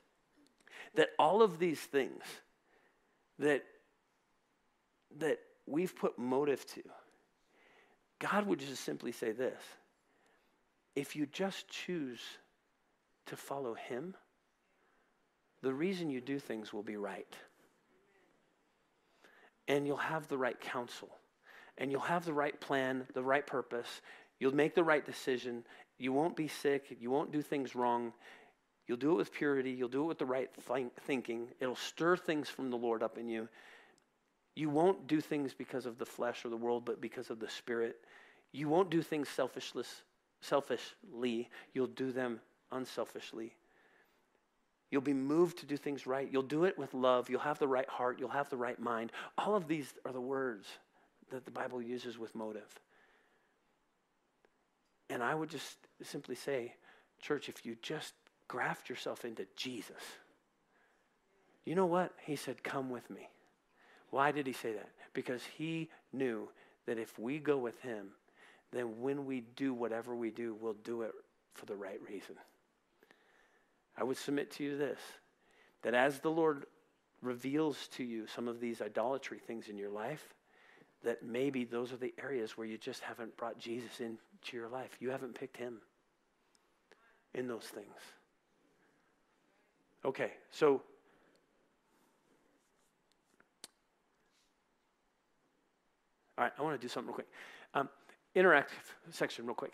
that 0.93 1.09
all 1.19 1.41
of 1.41 1.59
these 1.59 1.81
things 1.81 2.23
that, 3.39 3.65
that 5.17 5.39
we've 5.67 5.93
put 5.93 6.17
motive 6.17 6.65
to, 6.67 6.81
God 8.19 8.47
would 8.47 8.59
just 8.59 8.85
simply 8.85 9.11
say 9.11 9.33
this 9.33 9.61
if 10.95 11.13
you 11.13 11.25
just 11.25 11.67
choose 11.67 12.21
to 13.25 13.35
follow 13.35 13.73
Him, 13.73 14.15
the 15.61 15.73
reason 15.73 16.09
you 16.09 16.21
do 16.21 16.39
things 16.39 16.71
will 16.71 16.83
be 16.83 16.95
right. 16.95 17.35
And 19.67 19.85
you'll 19.85 19.97
have 19.97 20.29
the 20.29 20.37
right 20.37 20.57
counsel 20.61 21.09
and 21.77 21.91
you'll 21.91 22.01
have 22.01 22.25
the 22.25 22.33
right 22.33 22.59
plan, 22.59 23.05
the 23.13 23.23
right 23.23 23.45
purpose. 23.45 24.01
You'll 24.39 24.55
make 24.55 24.75
the 24.75 24.83
right 24.83 25.05
decision. 25.05 25.63
You 25.97 26.13
won't 26.13 26.35
be 26.35 26.47
sick. 26.47 26.97
You 26.99 27.11
won't 27.11 27.31
do 27.31 27.41
things 27.41 27.75
wrong. 27.75 28.13
You'll 28.87 28.97
do 28.97 29.13
it 29.13 29.17
with 29.17 29.33
purity. 29.33 29.71
You'll 29.71 29.89
do 29.89 30.03
it 30.03 30.07
with 30.07 30.19
the 30.19 30.25
right 30.25 30.49
th- 30.67 30.87
thinking. 31.01 31.47
It'll 31.59 31.75
stir 31.75 32.17
things 32.17 32.49
from 32.49 32.69
the 32.69 32.77
Lord 32.77 33.01
up 33.01 33.17
in 33.17 33.27
you. 33.27 33.49
You 34.55 34.69
won't 34.69 35.07
do 35.07 35.19
things 35.19 35.53
because 35.53 35.85
of 35.85 35.97
the 35.97 36.05
flesh 36.05 36.45
or 36.45 36.49
the 36.49 36.57
world, 36.57 36.85
but 36.85 37.01
because 37.01 37.29
of 37.29 37.39
the 37.39 37.49
Spirit. 37.49 37.97
You 38.51 38.69
won't 38.69 38.89
do 38.89 39.01
things 39.01 39.27
selfishly. 39.27 39.83
You'll 41.73 41.87
do 41.87 42.11
them 42.11 42.39
unselfishly. 42.71 43.53
You'll 44.91 45.01
be 45.01 45.13
moved 45.13 45.57
to 45.57 45.65
do 45.65 45.75
things 45.75 46.07
right. 46.07 46.29
You'll 46.31 46.43
do 46.43 46.63
it 46.63 46.77
with 46.77 46.93
love. 46.93 47.29
You'll 47.29 47.39
have 47.41 47.59
the 47.59 47.67
right 47.67 47.89
heart. 47.89 48.17
You'll 48.19 48.29
have 48.29 48.49
the 48.49 48.55
right 48.55 48.79
mind. 48.79 49.11
All 49.37 49.55
of 49.55 49.67
these 49.67 49.93
are 50.05 50.13
the 50.13 50.21
words 50.21 50.67
that 51.31 51.45
the 51.45 51.51
Bible 51.51 51.81
uses 51.81 52.17
with 52.17 52.35
motive. 52.35 52.79
And 55.09 55.21
I 55.21 55.35
would 55.35 55.49
just 55.49 55.77
simply 56.03 56.35
say, 56.35 56.73
church, 57.21 57.49
if 57.49 57.65
you 57.65 57.75
just 57.81 58.13
graft 58.47 58.89
yourself 58.89 59.25
into 59.25 59.45
Jesus, 59.55 60.01
you 61.65 61.75
know 61.75 61.85
what? 61.85 62.11
He 62.23 62.35
said, 62.35 62.63
Come 62.63 62.89
with 62.89 63.09
me. 63.09 63.27
Why 64.11 64.31
did 64.31 64.47
he 64.47 64.53
say 64.53 64.73
that? 64.73 64.89
Because 65.13 65.41
he 65.57 65.89
knew 66.13 66.49
that 66.85 66.99
if 66.99 67.17
we 67.17 67.39
go 67.39 67.57
with 67.57 67.79
him, 67.81 68.09
then 68.71 69.01
when 69.01 69.25
we 69.25 69.41
do 69.55 69.73
whatever 69.73 70.15
we 70.15 70.29
do, 70.29 70.55
we'll 70.59 70.73
do 70.73 71.01
it 71.01 71.11
for 71.53 71.65
the 71.65 71.75
right 71.75 71.99
reason. 72.07 72.35
I 73.97 74.03
would 74.03 74.17
submit 74.17 74.51
to 74.51 74.63
you 74.63 74.77
this 74.77 74.99
that 75.81 75.93
as 75.93 76.19
the 76.19 76.31
Lord 76.31 76.65
reveals 77.21 77.87
to 77.89 78.03
you 78.03 78.25
some 78.27 78.47
of 78.47 78.59
these 78.59 78.81
idolatry 78.81 79.39
things 79.39 79.67
in 79.67 79.77
your 79.77 79.89
life, 79.89 80.33
that 81.05 81.23
maybe 81.23 81.63
those 81.63 81.93
are 81.93 81.97
the 81.97 82.13
areas 82.21 82.57
where 82.57 82.67
you 82.67 82.77
just 82.77 83.01
haven't 83.01 83.37
brought 83.37 83.57
Jesus 83.57 84.01
into 84.01 84.17
your 84.51 84.67
life. 84.67 84.89
You 84.99 85.11
haven't 85.11 85.35
picked 85.35 85.55
him 85.55 85.77
in 87.33 87.47
those 87.47 87.63
things. 87.63 87.85
Okay, 90.03 90.31
so 90.51 90.81
all 96.37 96.43
right, 96.43 96.51
I 96.59 96.61
want 96.61 96.79
to 96.79 96.85
do 96.85 96.89
something 96.89 97.07
real 97.07 97.15
quick. 97.15 97.29
Um, 97.73 97.89
interactive 98.35 98.93
section, 99.11 99.45
real 99.45 99.55
quick. 99.55 99.73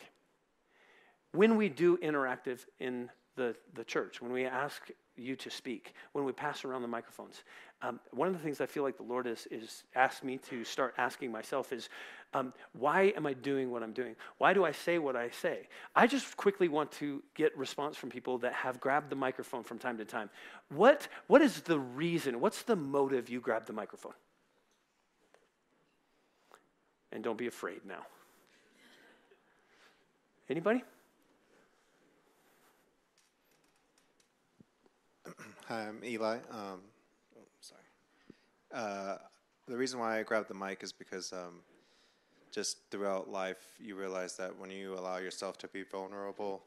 When 1.31 1.55
we 1.55 1.69
do 1.69 1.97
interactive 1.97 2.59
in 2.79 3.09
the, 3.35 3.55
the 3.73 3.83
church, 3.83 4.21
when 4.21 4.31
we 4.31 4.45
ask 4.45 4.89
you 5.15 5.35
to 5.35 5.49
speak, 5.49 5.93
when 6.13 6.25
we 6.25 6.31
pass 6.31 6.65
around 6.65 6.81
the 6.81 6.87
microphones, 6.87 7.43
um, 7.81 7.99
one 8.11 8.27
of 8.27 8.33
the 8.33 8.39
things 8.39 8.61
I 8.61 8.65
feel 8.65 8.83
like 8.83 8.97
the 8.97 9.03
Lord 9.03 9.25
is, 9.25 9.47
is 9.49 9.83
asked 9.95 10.23
me 10.23 10.37
to 10.49 10.63
start 10.63 10.93
asking 10.97 11.31
myself 11.31 11.73
is, 11.73 11.89
um, 12.33 12.53
why 12.73 13.13
am 13.15 13.25
I 13.25 13.33
doing 13.33 13.71
what 13.71 13.81
I'm 13.81 13.91
doing? 13.91 14.15
Why 14.37 14.53
do 14.53 14.63
I 14.63 14.71
say 14.71 14.99
what 14.99 15.15
I 15.15 15.29
say? 15.29 15.67
I 15.95 16.07
just 16.07 16.37
quickly 16.37 16.67
want 16.67 16.91
to 16.93 17.23
get 17.33 17.57
response 17.57 17.97
from 17.97 18.09
people 18.09 18.37
that 18.39 18.53
have 18.53 18.79
grabbed 18.79 19.09
the 19.09 19.15
microphone 19.15 19.63
from 19.63 19.79
time 19.79 19.97
to 19.97 20.05
time. 20.05 20.29
What, 20.69 21.07
what 21.27 21.41
is 21.41 21.61
the 21.61 21.79
reason? 21.79 22.39
What's 22.39 22.61
the 22.63 22.75
motive 22.75 23.29
you 23.29 23.39
grabbed 23.39 23.67
the 23.67 23.73
microphone? 23.73 24.13
And 27.11 27.23
don't 27.23 27.37
be 27.37 27.47
afraid 27.47 27.81
now. 27.85 28.05
Anybody? 30.49 30.83
Hi, 35.71 35.87
I'm 35.87 36.03
Eli. 36.03 36.35
Um, 36.51 36.81
oh, 37.39 37.47
sorry. 37.61 37.81
Uh, 38.73 39.15
the 39.69 39.77
reason 39.77 40.01
why 40.01 40.19
I 40.19 40.23
grabbed 40.23 40.49
the 40.49 40.53
mic 40.53 40.83
is 40.83 40.91
because 40.91 41.31
um, 41.31 41.61
just 42.51 42.79
throughout 42.91 43.31
life, 43.31 43.77
you 43.79 43.95
realize 43.95 44.35
that 44.35 44.51
when 44.59 44.69
you 44.69 44.95
allow 44.95 45.19
yourself 45.19 45.57
to 45.59 45.69
be 45.69 45.83
vulnerable, 45.83 46.61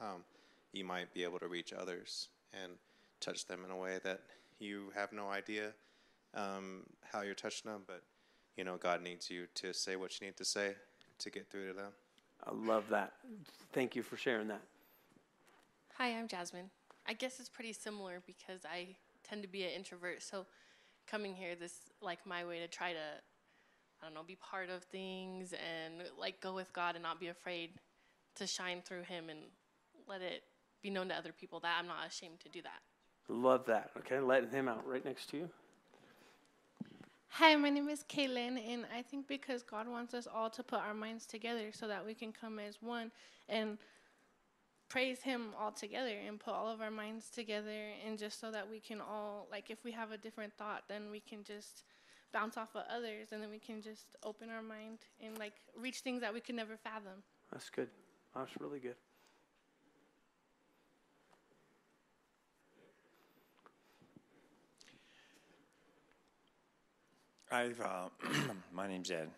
um, 0.00 0.24
you 0.72 0.84
might 0.84 1.14
be 1.14 1.22
able 1.22 1.38
to 1.38 1.46
reach 1.46 1.72
others 1.72 2.26
and 2.52 2.72
touch 3.20 3.46
them 3.46 3.60
in 3.64 3.70
a 3.70 3.76
way 3.76 4.00
that 4.02 4.22
you 4.58 4.90
have 4.96 5.12
no 5.12 5.28
idea 5.28 5.70
um, 6.34 6.82
how 7.04 7.20
you're 7.20 7.36
touching 7.36 7.70
them, 7.70 7.82
but 7.86 8.02
you 8.56 8.64
know 8.64 8.76
God 8.78 9.00
needs 9.00 9.30
you 9.30 9.46
to 9.54 9.72
say 9.72 9.94
what 9.94 10.20
you 10.20 10.26
need 10.26 10.36
to 10.38 10.44
say 10.44 10.74
to 11.20 11.30
get 11.30 11.48
through 11.48 11.68
to 11.68 11.74
them. 11.74 11.92
I 12.44 12.50
love 12.52 12.88
that. 12.88 13.12
Thank 13.72 13.94
you 13.94 14.02
for 14.02 14.16
sharing 14.16 14.48
that. 14.48 14.62
Hi, 15.98 16.08
I'm 16.08 16.26
Jasmine. 16.26 16.70
I 17.06 17.12
guess 17.12 17.40
it's 17.40 17.48
pretty 17.48 17.72
similar 17.72 18.22
because 18.26 18.60
I 18.64 18.96
tend 19.24 19.42
to 19.42 19.48
be 19.48 19.64
an 19.64 19.70
introvert. 19.70 20.22
So 20.22 20.46
coming 21.06 21.34
here, 21.34 21.54
this 21.54 21.74
like 22.00 22.24
my 22.26 22.44
way 22.44 22.60
to 22.60 22.68
try 22.68 22.92
to, 22.92 22.98
I 24.00 24.06
don't 24.06 24.14
know, 24.14 24.22
be 24.26 24.36
part 24.36 24.70
of 24.70 24.84
things 24.84 25.52
and 25.52 26.08
like 26.18 26.40
go 26.40 26.54
with 26.54 26.72
God 26.72 26.94
and 26.94 27.02
not 27.02 27.20
be 27.20 27.28
afraid 27.28 27.70
to 28.36 28.46
shine 28.46 28.82
through 28.84 29.02
Him 29.02 29.28
and 29.28 29.40
let 30.08 30.22
it 30.22 30.42
be 30.82 30.90
known 30.90 31.08
to 31.08 31.14
other 31.14 31.32
people 31.32 31.60
that 31.60 31.76
I'm 31.78 31.86
not 31.86 32.06
ashamed 32.08 32.40
to 32.40 32.48
do 32.48 32.62
that. 32.62 32.80
Love 33.28 33.64
that. 33.66 33.90
Okay, 33.98 34.18
letting 34.18 34.50
him 34.50 34.68
out 34.68 34.86
right 34.86 35.04
next 35.04 35.30
to 35.30 35.36
you. 35.36 35.50
Hi, 37.28 37.54
my 37.54 37.70
name 37.70 37.88
is 37.88 38.04
Kaylin, 38.08 38.58
and 38.68 38.84
I 38.94 39.02
think 39.02 39.28
because 39.28 39.62
God 39.62 39.86
wants 39.86 40.14
us 40.14 40.26
all 40.26 40.50
to 40.50 40.64
put 40.64 40.80
our 40.80 40.94
minds 40.94 41.26
together 41.26 41.70
so 41.72 41.86
that 41.86 42.04
we 42.04 42.12
can 42.12 42.32
come 42.32 42.58
as 42.58 42.82
one 42.82 43.12
and 43.48 43.78
praise 44.90 45.22
Him 45.22 45.54
all 45.58 45.72
together 45.72 46.14
and 46.26 46.38
put 46.38 46.52
all 46.52 46.68
of 46.68 46.82
our 46.82 46.90
minds 46.90 47.30
together, 47.30 47.88
and 48.06 48.18
just 48.18 48.38
so 48.38 48.50
that 48.50 48.68
we 48.68 48.80
can 48.80 49.00
all, 49.00 49.46
like, 49.50 49.70
if 49.70 49.82
we 49.84 49.92
have 49.92 50.10
a 50.10 50.18
different 50.18 50.52
thought, 50.58 50.82
then 50.88 51.10
we 51.10 51.20
can 51.20 51.42
just 51.42 51.84
bounce 52.32 52.58
off 52.58 52.74
of 52.74 52.82
others, 52.94 53.28
and 53.32 53.42
then 53.42 53.50
we 53.50 53.58
can 53.58 53.80
just 53.80 54.16
open 54.22 54.50
our 54.50 54.60
mind 54.60 54.98
and, 55.24 55.38
like, 55.38 55.54
reach 55.78 56.00
things 56.00 56.20
that 56.20 56.34
we 56.34 56.40
could 56.40 56.56
never 56.56 56.76
fathom. 56.76 57.22
That's 57.50 57.70
good. 57.70 57.88
That's 58.34 58.50
really 58.60 58.80
good. 58.80 58.96
I've, 67.52 67.80
uh, 67.80 68.08
my 68.72 68.86
name's 68.86 69.10
Ed. 69.10 69.30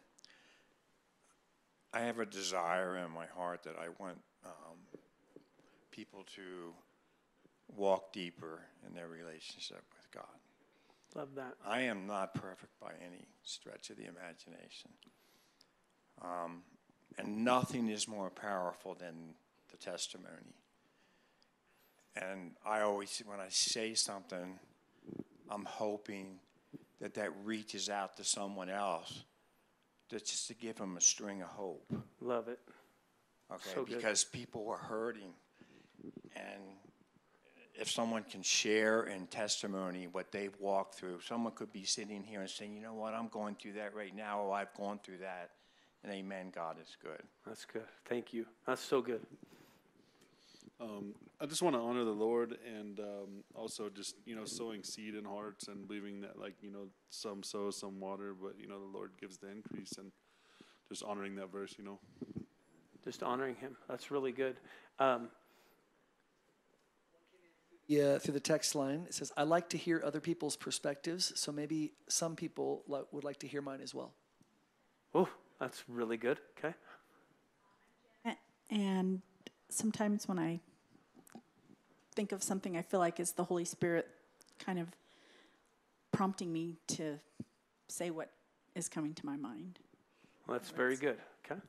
I 1.94 2.00
have 2.00 2.18
a 2.18 2.26
desire 2.26 2.96
in 2.98 3.10
my 3.10 3.26
heart 3.26 3.62
that 3.64 3.76
I 3.78 3.88
want 4.02 4.18
um, 4.44 4.78
people 5.92 6.24
to 6.34 6.72
walk 7.76 8.12
deeper 8.12 8.60
in 8.86 8.94
their 8.94 9.08
relationship 9.08 9.84
with 9.94 10.10
God. 10.10 10.24
Love 11.14 11.34
that. 11.36 11.54
I 11.64 11.82
am 11.82 12.06
not 12.06 12.34
perfect 12.34 12.72
by 12.80 12.92
any 13.06 13.28
stretch 13.42 13.90
of 13.90 13.96
the 13.96 14.06
imagination. 14.06 14.90
Um, 16.22 16.62
and 17.18 17.44
nothing 17.44 17.88
is 17.88 18.08
more 18.08 18.30
powerful 18.30 18.94
than 18.94 19.34
the 19.70 19.76
testimony. 19.76 20.56
And 22.16 22.52
I 22.64 22.80
always, 22.80 23.22
when 23.26 23.40
I 23.40 23.48
say 23.48 23.94
something, 23.94 24.58
I'm 25.50 25.64
hoping 25.64 26.38
that 27.00 27.14
that 27.14 27.30
reaches 27.44 27.88
out 27.88 28.16
to 28.16 28.24
someone 28.24 28.70
else, 28.70 29.24
that's 30.10 30.30
just 30.30 30.48
to 30.48 30.54
give 30.54 30.76
them 30.76 30.96
a 30.96 31.00
string 31.00 31.42
of 31.42 31.48
hope. 31.48 31.92
Love 32.20 32.48
it. 32.48 32.60
Okay, 33.50 33.70
So 33.74 33.84
because 33.84 34.24
people 34.24 34.68
are 34.70 34.78
hurting, 34.78 35.34
and 36.36 36.62
if 37.74 37.90
someone 37.90 38.22
can 38.22 38.42
share 38.42 39.04
in 39.04 39.26
testimony 39.26 40.06
what 40.06 40.30
they've 40.30 40.54
walked 40.60 40.94
through, 40.94 41.20
someone 41.20 41.52
could 41.54 41.72
be 41.72 41.84
sitting 41.84 42.22
here 42.22 42.40
and 42.40 42.50
saying, 42.50 42.74
"You 42.74 42.82
know 42.82 42.94
what? 42.94 43.14
I'm 43.14 43.28
going 43.28 43.56
through 43.56 43.74
that 43.74 43.94
right 43.94 44.14
now. 44.14 44.42
Or 44.42 44.54
I've 44.54 44.72
gone 44.74 44.98
through 45.02 45.18
that." 45.18 45.50
And 46.04 46.12
Amen. 46.12 46.50
God 46.54 46.76
is 46.80 46.96
good. 47.02 47.22
That's 47.46 47.64
good. 47.64 47.86
Thank 48.06 48.32
you. 48.32 48.46
That's 48.66 48.82
so 48.82 49.00
good. 49.00 49.24
Um, 50.80 51.14
I 51.40 51.46
just 51.46 51.62
want 51.62 51.76
to 51.76 51.80
honor 51.80 52.04
the 52.04 52.10
Lord 52.10 52.58
and 52.66 52.98
um, 52.98 53.44
also 53.54 53.88
just 53.88 54.16
you 54.26 54.34
know 54.34 54.44
sowing 54.44 54.82
seed 54.82 55.14
in 55.14 55.24
hearts 55.24 55.68
and 55.68 55.86
believing 55.86 56.20
that 56.22 56.38
like 56.38 56.54
you 56.60 56.70
know 56.70 56.88
some 57.08 57.42
sow, 57.42 57.70
some 57.70 58.00
water, 58.00 58.34
but 58.34 58.58
you 58.58 58.66
know 58.66 58.80
the 58.80 58.98
Lord 58.98 59.12
gives 59.20 59.38
the 59.38 59.50
increase 59.50 59.92
and 59.98 60.12
just 60.88 61.04
honoring 61.04 61.36
that 61.36 61.50
verse. 61.50 61.74
You 61.78 61.84
know. 61.84 61.98
Just 63.04 63.22
honoring 63.24 63.56
him. 63.56 63.76
That's 63.88 64.12
really 64.12 64.30
good. 64.30 64.56
Um, 65.00 65.28
Yeah, 67.88 68.18
through 68.18 68.34
the 68.34 68.40
text 68.40 68.74
line, 68.74 69.04
it 69.08 69.14
says, 69.14 69.32
I 69.36 69.42
like 69.42 69.68
to 69.70 69.76
hear 69.76 70.00
other 70.04 70.20
people's 70.20 70.56
perspectives, 70.56 71.32
so 71.38 71.52
maybe 71.52 71.92
some 72.08 72.36
people 72.36 72.82
li- 72.86 73.02
would 73.10 73.24
like 73.24 73.38
to 73.40 73.46
hear 73.46 73.60
mine 73.60 73.80
as 73.82 73.94
well. 73.94 74.12
oh, 75.14 75.28
that's 75.58 75.84
really 75.88 76.16
good. 76.16 76.38
Okay. 76.58 76.74
And 78.70 79.20
sometimes 79.68 80.26
when 80.26 80.38
I 80.38 80.60
think 82.14 82.32
of 82.32 82.42
something, 82.42 82.76
I 82.76 82.82
feel 82.82 83.00
like 83.00 83.20
it's 83.20 83.32
the 83.32 83.44
Holy 83.44 83.66
Spirit 83.66 84.08
kind 84.58 84.78
of 84.78 84.88
prompting 86.10 86.50
me 86.50 86.78
to 86.88 87.18
say 87.88 88.10
what 88.10 88.30
is 88.74 88.88
coming 88.88 89.12
to 89.12 89.26
my 89.26 89.36
mind. 89.36 89.78
Well, 90.46 90.58
that's 90.58 90.70
very 90.70 90.96
good. 90.96 91.18
Okay. 91.44 91.60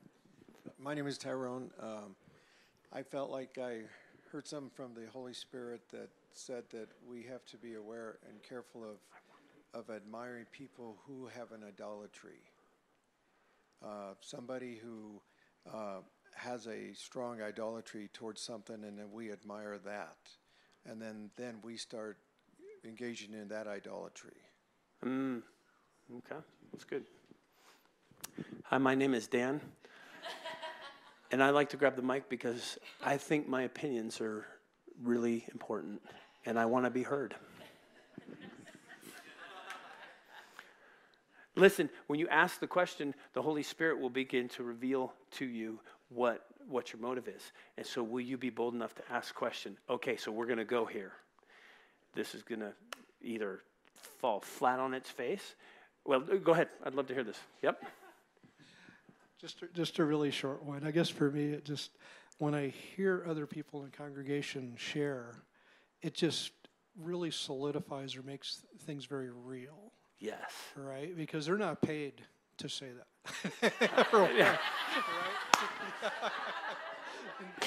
My 0.78 0.94
name 0.94 1.06
is 1.06 1.18
Tyrone. 1.18 1.70
Um, 1.78 2.16
I 2.90 3.02
felt 3.02 3.30
like 3.30 3.58
I 3.58 3.82
heard 4.34 4.48
something 4.48 4.70
from 4.74 4.92
the 4.94 5.08
Holy 5.12 5.32
Spirit 5.32 5.80
that 5.92 6.08
said 6.32 6.64
that 6.72 6.88
we 7.08 7.22
have 7.22 7.44
to 7.46 7.56
be 7.56 7.74
aware 7.74 8.18
and 8.28 8.42
careful 8.42 8.82
of 8.82 8.96
of 9.72 9.94
admiring 9.94 10.44
people 10.50 10.96
who 11.06 11.28
have 11.28 11.52
an 11.52 11.62
idolatry. 11.62 12.40
Uh, 13.80 14.14
somebody 14.20 14.76
who 14.82 15.20
uh, 15.72 15.98
has 16.34 16.66
a 16.66 16.92
strong 16.94 17.40
idolatry 17.42 18.10
towards 18.12 18.40
something, 18.40 18.82
and 18.82 18.98
then 18.98 19.06
we 19.12 19.30
admire 19.30 19.78
that, 19.84 20.16
and 20.84 21.00
then 21.00 21.30
then 21.36 21.54
we 21.62 21.76
start 21.76 22.18
engaging 22.84 23.34
in 23.34 23.46
that 23.46 23.68
idolatry. 23.68 24.42
Mm, 25.04 25.42
okay. 26.18 26.42
That's 26.72 26.82
good. 26.82 27.04
Hi, 28.64 28.78
my 28.78 28.96
name 28.96 29.14
is 29.14 29.28
Dan. 29.28 29.60
And 31.30 31.42
I 31.42 31.50
like 31.50 31.70
to 31.70 31.76
grab 31.76 31.96
the 31.96 32.02
mic 32.02 32.28
because 32.28 32.78
I 33.04 33.16
think 33.16 33.48
my 33.48 33.62
opinions 33.62 34.20
are 34.20 34.46
really 35.02 35.44
important 35.52 36.02
and 36.46 36.58
I 36.58 36.66
want 36.66 36.84
to 36.84 36.90
be 36.90 37.02
heard. 37.02 37.34
Listen, 41.56 41.88
when 42.08 42.18
you 42.18 42.28
ask 42.28 42.58
the 42.58 42.66
question, 42.66 43.14
the 43.32 43.42
Holy 43.42 43.62
Spirit 43.62 44.00
will 44.00 44.10
begin 44.10 44.48
to 44.50 44.64
reveal 44.64 45.12
to 45.32 45.44
you 45.44 45.78
what, 46.08 46.46
what 46.68 46.92
your 46.92 47.00
motive 47.00 47.28
is. 47.28 47.52
And 47.76 47.86
so, 47.86 48.02
will 48.02 48.20
you 48.20 48.36
be 48.36 48.50
bold 48.50 48.74
enough 48.74 48.94
to 48.96 49.02
ask 49.10 49.34
question? 49.34 49.76
Okay, 49.88 50.16
so 50.16 50.32
we're 50.32 50.46
going 50.46 50.58
to 50.58 50.64
go 50.64 50.84
here. 50.84 51.12
This 52.14 52.34
is 52.34 52.42
going 52.42 52.60
to 52.60 52.72
either 53.22 53.60
fall 54.18 54.40
flat 54.40 54.80
on 54.80 54.94
its 54.94 55.10
face. 55.10 55.54
Well, 56.04 56.20
go 56.20 56.52
ahead. 56.52 56.68
I'd 56.84 56.94
love 56.94 57.06
to 57.06 57.14
hear 57.14 57.24
this. 57.24 57.38
Yep. 57.62 57.84
Just 59.44 59.60
a, 59.60 59.66
just 59.74 59.98
a 59.98 60.04
really 60.06 60.30
short 60.30 60.64
one. 60.64 60.86
I 60.86 60.90
guess 60.90 61.10
for 61.10 61.30
me, 61.30 61.50
it 61.50 61.66
just 61.66 61.90
when 62.38 62.54
I 62.54 62.68
hear 62.96 63.26
other 63.28 63.46
people 63.46 63.80
in 63.80 63.90
the 63.90 63.94
congregation 63.94 64.72
share, 64.78 65.34
it 66.00 66.14
just 66.14 66.52
really 66.98 67.30
solidifies 67.30 68.16
or 68.16 68.22
makes 68.22 68.62
things 68.86 69.04
very 69.04 69.28
real. 69.28 69.92
Yes. 70.18 70.50
Right? 70.74 71.14
Because 71.14 71.44
they're 71.44 71.58
not 71.58 71.82
paid 71.82 72.22
to 72.56 72.70
say 72.70 72.86
that. 72.96 73.72
Yeah. 74.34 74.56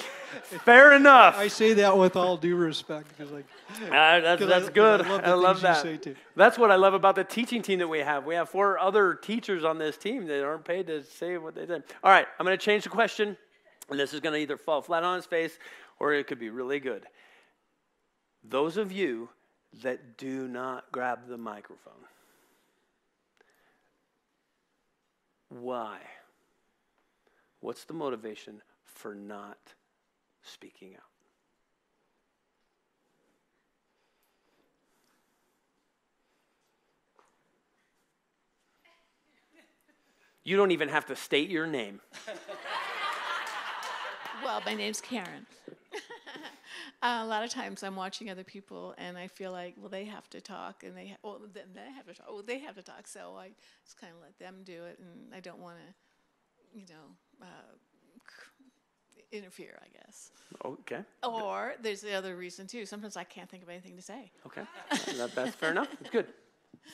Fair 0.66 0.94
enough. 0.94 1.38
I 1.38 1.48
say 1.48 1.74
that 1.76 1.98
with 1.98 2.16
all 2.16 2.38
due 2.38 2.56
respect 2.56 3.08
because, 3.10 3.32
like, 3.32 3.46
Uh, 3.70 4.20
that's 4.20 4.42
'cause 4.42 4.52
I- 4.52 4.72
good. 4.72 5.02
I 5.02 5.10
love, 5.10 5.22
I 5.26 5.34
love 5.34 5.62
that. 5.62 5.86
You 5.86 5.92
say 5.92 5.98
too. 5.98 6.16
That's 6.36 6.58
what 6.58 6.72
I 6.72 6.76
love 6.76 6.94
about 6.94 7.16
the 7.16 7.24
teaching 7.24 7.62
team 7.62 7.80
that 7.80 7.88
we 7.88 8.00
have. 8.00 8.26
We 8.26 8.36
have 8.36 8.50
four 8.50 8.78
other 8.80 9.14
teachers 9.14 9.64
on 9.64 9.78
this 9.78 9.98
team 9.98 10.26
that 10.28 10.44
aren't 10.44 10.66
paid 10.66 10.88
to 10.88 11.04
say 11.04 11.38
what 11.38 11.56
they 11.56 11.66
did. 11.66 11.84
All 12.04 12.12
right, 12.12 12.28
I'm 12.40 12.46
going 12.46 12.58
to 12.58 12.64
change 12.64 12.84
the 12.84 12.90
question, 12.90 13.38
and 13.90 14.00
this 14.00 14.14
is 14.14 14.20
going 14.20 14.34
to 14.34 14.40
either 14.40 14.58
fall 14.58 14.82
flat 14.82 15.04
on 15.04 15.18
its 15.18 15.28
face 15.28 15.58
or 16.00 16.14
it 16.14 16.28
could 16.28 16.40
be 16.40 16.50
really 16.50 16.80
good. 16.80 17.06
Those 18.44 18.78
of 18.78 18.92
you 18.92 19.30
that 19.82 20.18
do 20.18 20.48
not 20.48 20.92
grab 20.92 21.28
the 21.28 21.38
microphone, 21.38 21.94
why? 25.50 26.00
What's 27.60 27.86
the 27.86 27.94
motivation 27.94 28.62
for 28.86 29.16
not 29.16 29.58
speaking 30.48 30.96
out? 30.96 31.04
You 40.44 40.56
don't 40.58 40.72
even 40.72 40.90
have 40.90 41.06
to 41.08 41.16
state 41.16 41.50
your 41.50 41.68
name. 41.68 42.02
Well, 44.44 44.62
my 44.66 44.74
name's 44.76 45.02
Karen. 45.02 45.46
a 47.02 47.26
lot 47.26 47.44
of 47.44 47.50
times 47.50 47.84
I'm 47.84 47.96
watching 47.96 48.30
other 48.30 48.44
people 48.44 48.94
and 48.98 49.18
I 49.18 49.28
feel 49.28 49.52
like, 49.52 49.76
well, 49.78 49.90
they 49.90 50.06
have 50.06 50.30
to 50.32 50.42
talk 50.42 50.84
and 50.84 50.96
they, 50.96 51.08
ha- 51.10 51.18
well, 51.24 51.42
they 51.54 51.92
have 51.96 52.06
to 52.08 52.14
talk. 52.14 52.28
Oh, 52.30 52.42
they 52.42 52.60
have 52.60 52.76
to 52.76 52.84
talk. 52.84 53.08
So 53.08 53.36
I 53.38 53.50
just 53.86 54.00
kind 54.00 54.14
of 54.14 54.22
let 54.22 54.38
them 54.40 54.62
do 54.64 54.86
it 54.86 55.00
and 55.00 55.34
I 55.34 55.40
don't 55.40 55.60
want 55.60 55.78
to, 55.78 56.80
you 56.80 56.86
know, 56.90 57.46
uh, 57.46 57.76
interfere, 59.32 59.80
I 59.82 59.88
guess. 59.98 60.32
Okay. 60.64 61.02
Or 61.24 61.76
there's 61.82 62.02
the 62.02 62.14
other 62.14 62.36
reason 62.36 62.68
too. 62.68 62.86
Sometimes 62.86 63.18
I 63.18 63.24
can't 63.24 63.50
think 63.50 63.64
of 63.64 63.70
anything 63.70 63.96
to 63.96 64.02
say. 64.02 64.32
Okay. 64.46 64.64
that, 65.18 65.36
that's 65.36 65.56
fair 65.56 65.72
enough. 65.72 65.90
It's 66.00 66.10
good. 66.10 66.28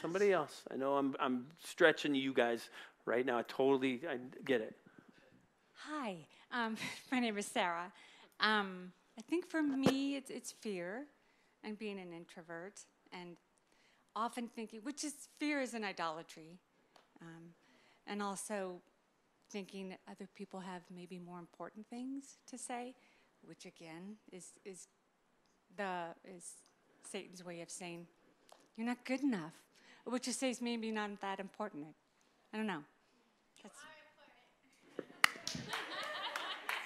Somebody 0.01 0.31
else. 0.31 0.63
I 0.71 0.75
know 0.75 0.97
I'm, 0.97 1.15
I'm 1.19 1.45
stretching 1.63 2.15
you 2.15 2.33
guys 2.33 2.69
right 3.05 3.25
now. 3.25 3.37
I 3.37 3.43
totally 3.43 4.01
I 4.09 4.17
get 4.45 4.61
it. 4.61 4.75
Hi, 5.87 6.17
um, 6.51 6.77
my 7.11 7.19
name 7.19 7.37
is 7.37 7.45
Sarah. 7.45 7.91
Um, 8.39 8.91
I 9.17 9.21
think 9.21 9.47
for 9.47 9.61
me, 9.61 10.15
it's, 10.15 10.29
it's 10.29 10.51
fear 10.51 11.05
and 11.63 11.77
being 11.77 11.99
an 11.99 12.13
introvert 12.13 12.81
and 13.11 13.37
often 14.15 14.47
thinking, 14.47 14.79
which 14.83 15.03
is 15.03 15.13
fear 15.39 15.61
is 15.61 15.73
an 15.73 15.83
idolatry, 15.83 16.59
um, 17.21 17.53
and 18.07 18.21
also 18.21 18.81
thinking 19.53 19.95
other 20.09 20.27
people 20.35 20.59
have 20.59 20.81
maybe 20.93 21.19
more 21.19 21.37
important 21.37 21.87
things 21.87 22.39
to 22.47 22.57
say, 22.57 22.95
which 23.45 23.65
again 23.65 24.17
is 24.31 24.51
is 24.65 24.87
the 25.77 26.07
is 26.25 26.43
Satan's 27.09 27.45
way 27.45 27.61
of 27.61 27.69
saying 27.69 28.07
you're 28.75 28.87
not 28.87 29.05
good 29.05 29.21
enough, 29.21 29.53
which 30.05 30.23
just 30.23 30.39
says 30.39 30.59
maybe 30.59 30.89
not 30.91 31.21
that 31.21 31.39
important. 31.39 31.85
I 32.51 32.57
don't 32.57 32.67
know. 32.67 32.83
That's 33.61 33.77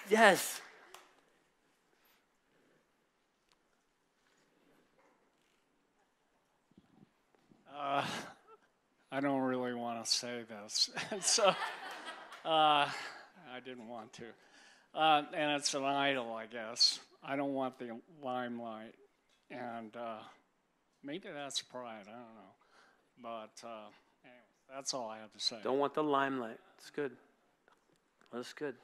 Yes. 0.09 0.61
Uh, 7.79 8.03
I 9.11 9.19
don't 9.21 9.41
really 9.41 9.73
want 9.73 10.03
to 10.03 10.09
say 10.09 10.43
this, 10.49 10.89
so 11.21 11.55
uh, 12.47 12.87
I 13.53 13.59
didn't 13.63 13.87
want 13.87 14.13
to. 14.13 14.23
Uh, 14.95 15.23
and 15.33 15.51
it's 15.59 15.73
an 15.73 15.83
idol, 15.83 16.33
I 16.33 16.45
guess. 16.45 16.99
I 17.23 17.35
don't 17.35 17.53
want 17.53 17.77
the 17.77 17.99
limelight, 18.23 18.95
and 19.51 19.95
uh, 19.95 20.19
maybe 21.03 21.27
that's 21.33 21.61
pride. 21.61 22.05
I 22.07 22.11
don't 22.11 22.35
know, 22.35 23.21
but 23.21 23.67
uh, 23.67 23.89
anyway, 24.23 24.73
that's 24.73 24.93
all 24.93 25.09
I 25.09 25.19
have 25.19 25.33
to 25.33 25.39
say. 25.39 25.57
Don't 25.63 25.79
want 25.79 25.93
the 25.93 26.03
limelight. 26.03 26.57
It's 26.77 26.89
good. 26.89 27.11
That's 28.31 28.53
good. 28.53 28.75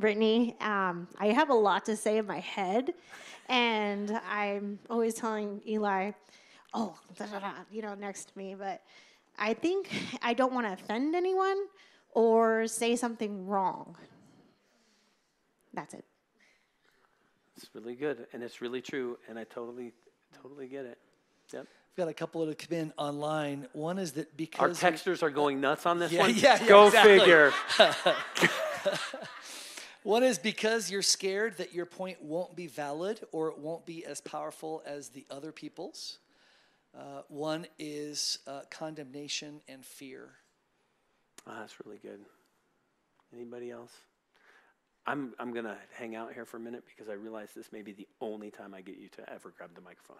Brittany. 0.00 0.56
Um, 0.60 1.08
I 1.18 1.28
have 1.28 1.50
a 1.50 1.54
lot 1.54 1.84
to 1.86 1.96
say 1.96 2.18
in 2.18 2.26
my 2.26 2.40
head, 2.40 2.94
and 3.48 4.20
I'm 4.30 4.78
always 4.90 5.14
telling 5.14 5.60
Eli, 5.66 6.12
"Oh, 6.74 6.96
da, 7.16 7.26
da, 7.26 7.38
da," 7.40 7.52
you 7.70 7.82
know, 7.82 7.94
next 7.94 8.32
to 8.32 8.38
me. 8.38 8.54
But 8.54 8.82
I 9.38 9.54
think 9.54 9.88
I 10.22 10.34
don't 10.34 10.52
want 10.52 10.66
to 10.66 10.72
offend 10.72 11.14
anyone 11.14 11.56
or 12.12 12.66
say 12.66 12.96
something 12.96 13.46
wrong. 13.46 13.96
That's 15.74 15.94
it. 15.94 16.04
It's 17.56 17.68
really 17.74 17.94
good, 17.94 18.26
and 18.32 18.42
it's 18.42 18.60
really 18.60 18.80
true, 18.80 19.18
and 19.28 19.38
I 19.38 19.44
totally, 19.44 19.92
totally 20.42 20.68
get 20.68 20.84
it. 20.86 20.98
Yep. 21.52 21.66
We've 21.96 22.04
got 22.04 22.08
a 22.08 22.14
couple 22.14 22.40
that 22.42 22.48
have 22.60 22.68
come 22.68 22.78
in 22.78 22.92
online. 22.96 23.66
One 23.72 23.98
is 23.98 24.12
that 24.12 24.36
because 24.36 24.60
Our 24.60 24.68
we- 24.90 24.96
texters 24.96 25.22
are 25.24 25.30
going 25.30 25.60
nuts 25.60 25.84
on 25.86 25.98
this 25.98 26.12
Yeah, 26.12 26.20
one. 26.20 26.34
yeah, 26.36 26.58
yeah, 26.62 26.68
Go 26.68 26.86
exactly. 26.86 27.18
figure. 27.18 27.52
One 30.04 30.22
is 30.22 30.38
because 30.38 30.90
you're 30.90 31.02
scared 31.02 31.58
that 31.58 31.74
your 31.74 31.86
point 31.86 32.22
won't 32.22 32.54
be 32.54 32.66
valid 32.66 33.20
or 33.32 33.48
it 33.48 33.58
won't 33.58 33.84
be 33.84 34.04
as 34.04 34.20
powerful 34.20 34.82
as 34.86 35.08
the 35.08 35.26
other 35.30 35.52
people's. 35.52 36.18
Uh, 36.96 37.22
one 37.28 37.66
is 37.78 38.38
uh, 38.46 38.60
condemnation 38.70 39.60
and 39.68 39.84
fear. 39.84 40.30
Oh, 41.46 41.52
that's 41.58 41.74
really 41.84 41.98
good. 41.98 42.20
Anybody 43.34 43.70
else? 43.70 43.92
I'm 45.06 45.32
I'm 45.38 45.52
gonna 45.52 45.76
hang 45.94 46.16
out 46.16 46.34
here 46.34 46.44
for 46.44 46.58
a 46.58 46.60
minute 46.60 46.84
because 46.86 47.08
I 47.10 47.14
realize 47.14 47.50
this 47.54 47.72
may 47.72 47.82
be 47.82 47.92
the 47.92 48.06
only 48.20 48.50
time 48.50 48.74
I 48.74 48.82
get 48.82 48.98
you 48.98 49.08
to 49.16 49.30
ever 49.32 49.52
grab 49.56 49.70
the 49.74 49.80
microphone. 49.80 50.16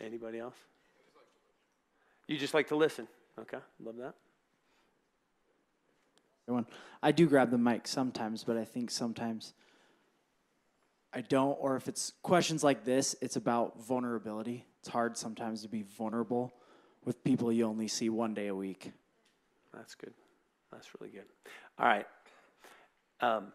Anybody 0.00 0.40
else? 0.40 0.56
You 2.26 2.36
just 2.36 2.52
like 2.52 2.68
to 2.68 2.76
listen. 2.76 3.06
Okay, 3.38 3.58
love 3.80 3.96
that. 3.96 4.14
Everyone, 6.46 6.66
I 7.02 7.12
do 7.12 7.26
grab 7.26 7.50
the 7.50 7.58
mic 7.58 7.86
sometimes, 7.86 8.44
but 8.44 8.56
I 8.56 8.64
think 8.64 8.90
sometimes 8.90 9.54
I 11.12 11.22
don't. 11.22 11.56
Or 11.60 11.76
if 11.76 11.88
it's 11.88 12.12
questions 12.22 12.62
like 12.62 12.84
this, 12.84 13.16
it's 13.20 13.36
about 13.36 13.82
vulnerability. 13.86 14.66
It's 14.80 14.88
hard 14.88 15.16
sometimes 15.16 15.62
to 15.62 15.68
be 15.68 15.82
vulnerable 15.82 16.52
with 17.04 17.22
people 17.24 17.52
you 17.52 17.64
only 17.64 17.88
see 17.88 18.08
one 18.08 18.34
day 18.34 18.48
a 18.48 18.54
week. 18.54 18.92
That's 19.72 19.94
good. 19.94 20.12
That's 20.70 20.88
really 20.98 21.12
good. 21.12 21.24
All 21.78 21.86
right. 21.86 22.06
Um, 23.20 23.52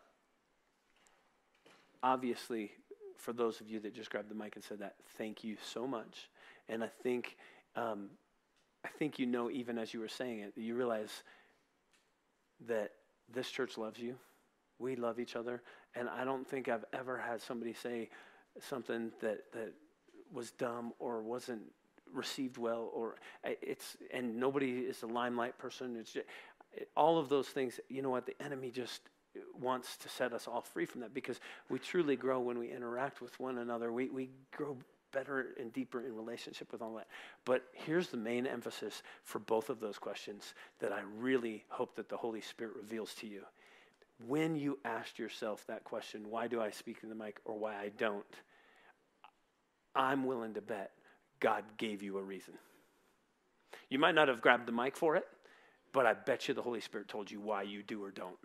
obviously, 2.01 2.71
for 3.17 3.33
those 3.33 3.61
of 3.61 3.67
you 3.69 3.79
that 3.81 3.93
just 3.93 4.09
grabbed 4.09 4.29
the 4.29 4.35
mic 4.35 4.55
and 4.55 4.63
said 4.63 4.79
that, 4.79 4.95
thank 5.17 5.43
you 5.43 5.57
so 5.61 5.85
much. 5.85 6.29
And 6.69 6.83
I 6.83 6.89
think, 7.03 7.37
um, 7.75 8.09
I 8.85 8.87
think 8.87 9.19
you 9.19 9.25
know, 9.25 9.51
even 9.51 9.77
as 9.77 9.93
you 9.93 9.99
were 9.99 10.07
saying 10.07 10.39
it, 10.39 10.53
you 10.55 10.75
realize 10.75 11.23
that 12.67 12.91
this 13.33 13.49
church 13.49 13.77
loves 13.77 13.99
you. 13.99 14.15
We 14.79 14.95
love 14.95 15.19
each 15.19 15.35
other, 15.35 15.61
and 15.95 16.07
I 16.09 16.23
don't 16.23 16.47
think 16.47 16.69
I've 16.69 16.85
ever 16.93 17.17
had 17.17 17.41
somebody 17.41 17.73
say 17.73 18.09
something 18.61 19.11
that 19.21 19.51
that 19.51 19.73
was 20.31 20.51
dumb 20.51 20.93
or 20.99 21.21
wasn't 21.21 21.61
received 22.13 22.57
well, 22.57 22.89
or 22.93 23.15
it's 23.43 23.97
and 24.13 24.39
nobody 24.39 24.79
is 24.79 25.03
a 25.03 25.07
limelight 25.07 25.57
person. 25.57 25.97
It's 25.97 26.13
just, 26.13 26.27
all 26.95 27.17
of 27.17 27.29
those 27.29 27.47
things. 27.49 27.79
You 27.89 28.01
know 28.01 28.09
what? 28.09 28.25
The 28.25 28.41
enemy 28.41 28.71
just 28.71 29.01
wants 29.59 29.97
to 29.97 30.09
set 30.09 30.33
us 30.33 30.47
all 30.47 30.61
free 30.61 30.85
from 30.85 31.01
that 31.01 31.13
because 31.13 31.39
we 31.69 31.79
truly 31.79 32.15
grow 32.15 32.39
when 32.39 32.57
we 32.57 32.71
interact 32.71 33.21
with 33.21 33.39
one 33.39 33.57
another. 33.57 33.91
We 33.91 34.09
we 34.09 34.29
grow 34.55 34.77
better 35.11 35.47
and 35.59 35.71
deeper 35.73 36.05
in 36.05 36.15
relationship 36.15 36.71
with 36.71 36.81
all 36.81 36.95
that. 36.95 37.07
But 37.45 37.63
here's 37.73 38.09
the 38.09 38.17
main 38.17 38.45
emphasis 38.45 39.03
for 39.23 39.39
both 39.39 39.69
of 39.69 39.79
those 39.79 39.97
questions 39.97 40.53
that 40.79 40.91
I 40.91 41.01
really 41.17 41.65
hope 41.69 41.95
that 41.95 42.09
the 42.09 42.17
Holy 42.17 42.41
Spirit 42.41 42.75
reveals 42.75 43.13
to 43.15 43.27
you. 43.27 43.41
When 44.27 44.55
you 44.55 44.79
asked 44.83 45.17
yourself 45.17 45.65
that 45.67 45.83
question, 45.83 46.29
why 46.29 46.47
do 46.47 46.61
I 46.61 46.71
speak 46.71 46.97
in 47.03 47.09
the 47.09 47.15
mic 47.15 47.39
or 47.45 47.57
why 47.57 47.75
I 47.75 47.89
don't? 47.97 48.25
I'm 49.95 50.25
willing 50.25 50.53
to 50.53 50.61
bet 50.61 50.91
God 51.39 51.63
gave 51.77 52.03
you 52.03 52.17
a 52.17 52.23
reason. 52.23 52.53
You 53.89 53.99
might 53.99 54.15
not 54.15 54.27
have 54.27 54.41
grabbed 54.41 54.67
the 54.67 54.71
mic 54.71 54.95
for 54.95 55.15
it, 55.15 55.25
but 55.93 56.05
I 56.05 56.13
bet 56.13 56.47
you 56.47 56.53
the 56.53 56.61
Holy 56.61 56.81
Spirit 56.81 57.07
told 57.07 57.31
you 57.31 57.39
why 57.39 57.63
you 57.63 57.81
do 57.81 58.03
or 58.03 58.11
don't. 58.11 58.37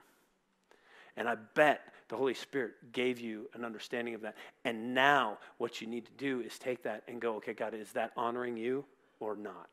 And 1.16 1.28
I 1.28 1.36
bet 1.54 1.80
the 2.08 2.16
Holy 2.16 2.34
Spirit 2.34 2.74
gave 2.92 3.18
you 3.18 3.48
an 3.54 3.64
understanding 3.64 4.14
of 4.14 4.20
that. 4.22 4.36
And 4.64 4.94
now 4.94 5.38
what 5.58 5.80
you 5.80 5.86
need 5.86 6.04
to 6.06 6.12
do 6.12 6.40
is 6.40 6.58
take 6.58 6.82
that 6.82 7.02
and 7.08 7.20
go, 7.20 7.36
okay, 7.36 7.54
God, 7.54 7.74
is 7.74 7.92
that 7.92 8.12
honoring 8.16 8.56
you 8.56 8.84
or 9.20 9.36
not? 9.36 9.70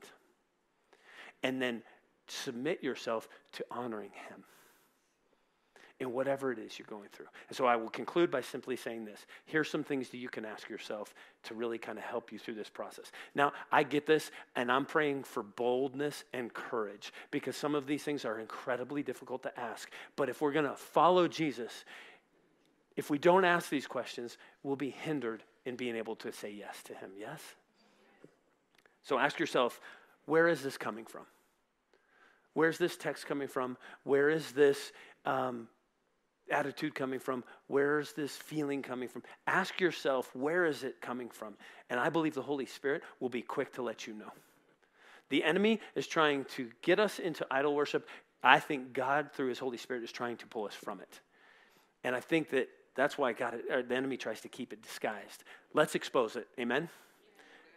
And 1.44 1.62
then 1.62 1.82
submit 2.28 2.84
yourself 2.84 3.28
to 3.54 3.66
honoring 3.72 4.12
Him 4.30 4.44
in 6.02 6.12
whatever 6.12 6.52
it 6.52 6.58
is 6.58 6.80
you're 6.80 6.88
going 6.90 7.08
through. 7.12 7.28
And 7.48 7.56
so 7.56 7.68
I 7.68 7.76
will 7.76 7.90
conclude 7.90 8.32
by 8.32 8.42
simply 8.42 8.76
saying 8.76 9.06
this. 9.06 9.28
Here's 9.46 9.70
some 9.70 9.84
things 9.84 10.10
that 10.10 10.18
you 10.18 10.30
can 10.30 10.46
ask 10.46 10.68
yourself 10.68 11.14
to 11.44 11.54
really 11.54 11.78
kind 11.78 12.00
of 12.00 12.04
help 12.04 12.32
you 12.32 12.40
through 12.40 12.56
this 12.56 12.70
process. 12.70 13.12
Now, 13.36 13.54
I 13.72 13.84
get 13.84 14.08
this, 14.08 14.32
and 14.56 14.72
I'm 14.72 14.84
praying 14.84 15.26
for 15.26 15.44
boldness 15.44 16.24
and 16.34 16.52
courage 16.52 17.14
because 17.30 17.56
some 17.56 17.76
of 17.76 17.86
these 17.86 18.02
things 18.02 18.26
are 18.26 18.40
incredibly 18.40 19.04
difficult 19.04 19.44
to 19.44 19.60
ask. 19.60 19.92
But 20.16 20.28
if 20.28 20.42
we're 20.42 20.52
going 20.52 20.66
to 20.66 20.76
follow 20.76 21.28
Jesus, 21.28 21.86
if 22.96 23.12
we 23.12 23.20
don't 23.20 23.46
ask 23.46 23.70
these 23.70 23.86
questions, 23.86 24.40
we'll 24.64 24.76
be 24.76 24.90
hindered 24.90 25.44
in 25.66 25.76
being 25.76 25.96
able 25.96 26.16
to 26.16 26.32
say 26.32 26.52
yes 26.52 26.82
to 26.86 26.96
Him. 26.96 27.12
Yes? 27.16 27.42
So 29.04 29.20
ask 29.20 29.40
yourself, 29.40 29.80
where 30.26 30.48
is 30.48 30.64
this 30.64 30.80
coming 30.80 31.06
from? 31.06 31.28
Where's 32.54 32.80
this 32.80 32.98
text 32.98 33.28
coming 33.28 33.48
from? 33.48 33.78
Where 34.04 34.32
is 34.32 34.52
this 34.52 34.92
um, 35.26 35.68
attitude 36.52 36.96
coming 36.96 37.20
from? 37.20 37.44
Where's 37.68 38.14
this 38.14 38.36
feeling 38.36 38.82
coming 38.82 39.08
from? 39.08 39.24
Ask 39.48 39.80
yourself, 39.80 40.36
where 40.36 40.66
is 40.66 40.84
it 40.84 41.02
coming 41.02 41.30
from? 41.30 41.56
And 41.90 42.00
I 42.00 42.10
believe 42.10 42.34
the 42.34 42.42
Holy 42.42 42.66
Spirit 42.66 43.04
will 43.20 43.30
be 43.30 43.42
quick 43.42 43.74
to 43.74 43.82
let 43.82 44.08
you 44.08 44.14
know. 44.14 44.32
The 45.30 45.44
enemy 45.44 45.80
is 45.96 46.08
trying 46.08 46.46
to 46.56 46.70
get 46.82 47.00
us 47.00 47.20
into 47.20 47.48
idol 47.50 47.74
worship. 47.74 48.08
I 48.44 48.60
think 48.60 48.94
God, 48.94 49.32
through 49.34 49.48
his 49.48 49.60
Holy 49.60 49.78
Spirit, 49.78 50.04
is 50.04 50.12
trying 50.12 50.38
to 50.38 50.48
pull 50.48 50.66
us 50.66 50.74
from 50.74 51.00
it. 51.00 51.22
And 52.04 52.16
I 52.16 52.20
think 52.20 52.50
that 52.50 52.70
that's 52.96 53.18
why 53.18 53.34
God, 53.34 53.60
uh, 53.72 53.82
the 53.88 53.96
enemy 53.96 54.18
tries 54.18 54.42
to 54.42 54.50
keep 54.50 54.74
it 54.74 54.82
disguised. 54.82 55.44
Let's 55.74 55.96
expose 55.96 56.36
it. 56.36 56.48
Amen? 56.60 56.90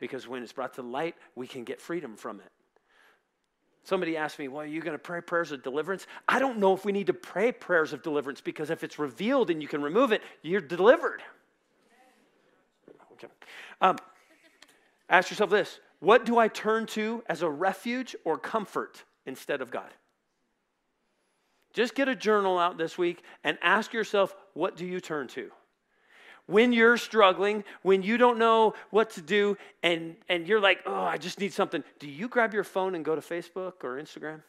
Because 0.00 0.26
when 0.26 0.42
it's 0.42 0.52
brought 0.52 0.74
to 0.74 0.82
light, 0.82 1.14
we 1.36 1.46
can 1.46 1.64
get 1.64 1.80
freedom 1.80 2.16
from 2.16 2.40
it. 2.40 2.50
Somebody 3.84 4.16
asked 4.16 4.38
me, 4.38 4.48
Well, 4.48 4.62
are 4.62 4.66
you 4.66 4.80
going 4.80 4.94
to 4.94 4.98
pray 4.98 5.20
prayers 5.20 5.52
of 5.52 5.62
deliverance? 5.62 6.06
I 6.26 6.38
don't 6.38 6.58
know 6.58 6.72
if 6.74 6.84
we 6.84 6.92
need 6.92 7.06
to 7.06 7.14
pray 7.14 7.52
prayers 7.52 7.92
of 7.92 8.02
deliverance 8.02 8.40
because 8.40 8.70
if 8.70 8.82
it's 8.82 8.98
revealed 8.98 9.50
and 9.50 9.60
you 9.62 9.68
can 9.68 9.82
remove 9.82 10.10
it, 10.10 10.22
you're 10.42 10.62
delivered. 10.62 11.22
Okay. 13.12 13.28
Um, 13.80 13.96
ask 15.08 15.30
yourself 15.30 15.50
this 15.50 15.78
What 16.00 16.24
do 16.24 16.38
I 16.38 16.48
turn 16.48 16.86
to 16.88 17.22
as 17.28 17.42
a 17.42 17.48
refuge 17.48 18.16
or 18.24 18.38
comfort 18.38 19.04
instead 19.26 19.60
of 19.60 19.70
God? 19.70 19.90
Just 21.74 21.94
get 21.94 22.08
a 22.08 22.14
journal 22.14 22.58
out 22.58 22.78
this 22.78 22.96
week 22.96 23.22
and 23.42 23.58
ask 23.60 23.92
yourself, 23.92 24.34
What 24.54 24.76
do 24.76 24.86
you 24.86 24.98
turn 24.98 25.28
to? 25.28 25.50
When 26.46 26.72
you're 26.72 26.96
struggling, 26.96 27.64
when 27.82 28.02
you 28.02 28.18
don't 28.18 28.38
know 28.38 28.74
what 28.90 29.10
to 29.10 29.22
do, 29.22 29.56
and, 29.82 30.16
and 30.28 30.46
you're 30.46 30.60
like, 30.60 30.80
oh, 30.86 31.02
I 31.02 31.16
just 31.16 31.40
need 31.40 31.52
something, 31.52 31.82
do 31.98 32.08
you 32.08 32.28
grab 32.28 32.52
your 32.52 32.64
phone 32.64 32.94
and 32.94 33.04
go 33.04 33.14
to 33.14 33.20
Facebook 33.20 33.82
or 33.82 34.00
Instagram? 34.00 34.42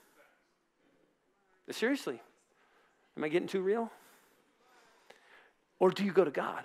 Seriously, 1.71 2.21
am 3.17 3.23
I 3.23 3.27
getting 3.29 3.47
too 3.47 3.61
real? 3.61 3.91
Or 5.79 5.89
do 5.89 6.03
you 6.03 6.11
go 6.11 6.23
to 6.23 6.31
God? 6.31 6.63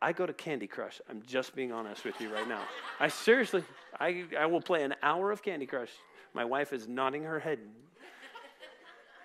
I 0.00 0.12
go 0.12 0.26
to 0.26 0.32
Candy 0.32 0.66
Crush. 0.66 1.00
I'm 1.08 1.22
just 1.26 1.54
being 1.54 1.72
honest 1.72 2.04
with 2.04 2.20
you 2.20 2.32
right 2.32 2.48
now. 2.48 2.62
I 2.98 3.08
seriously, 3.08 3.62
I, 4.00 4.24
I 4.38 4.46
will 4.46 4.60
play 4.60 4.82
an 4.82 4.94
hour 5.02 5.30
of 5.30 5.42
Candy 5.42 5.66
Crush. 5.66 5.90
My 6.34 6.44
wife 6.44 6.72
is 6.72 6.88
nodding 6.88 7.22
her 7.22 7.38
head. 7.38 7.60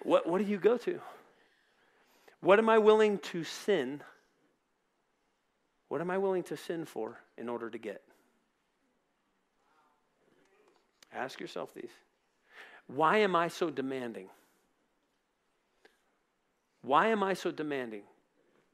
What, 0.04 0.28
what 0.28 0.38
do 0.40 0.46
you 0.46 0.58
go 0.58 0.78
to? 0.78 1.00
What 2.42 2.60
am 2.60 2.70
I 2.70 2.78
willing 2.78 3.20
to 3.20 3.44
sin? 3.44 4.02
What 5.90 6.02
am 6.02 6.12
I 6.12 6.18
willing 6.18 6.44
to 6.44 6.58
sin 6.58 6.86
for 6.86 7.20
in 7.38 7.50
order 7.50 7.70
to 7.70 7.78
get? 7.78 8.04
Ask 11.14 11.40
yourself 11.40 11.74
these. 11.74 11.92
Why 12.88 13.20
am 13.20 13.36
I 13.36 13.48
so 13.48 13.70
demanding? 13.70 14.28
Why 16.82 17.08
am 17.08 17.24
I 17.24 17.34
so 17.34 17.52
demanding? 17.52 18.04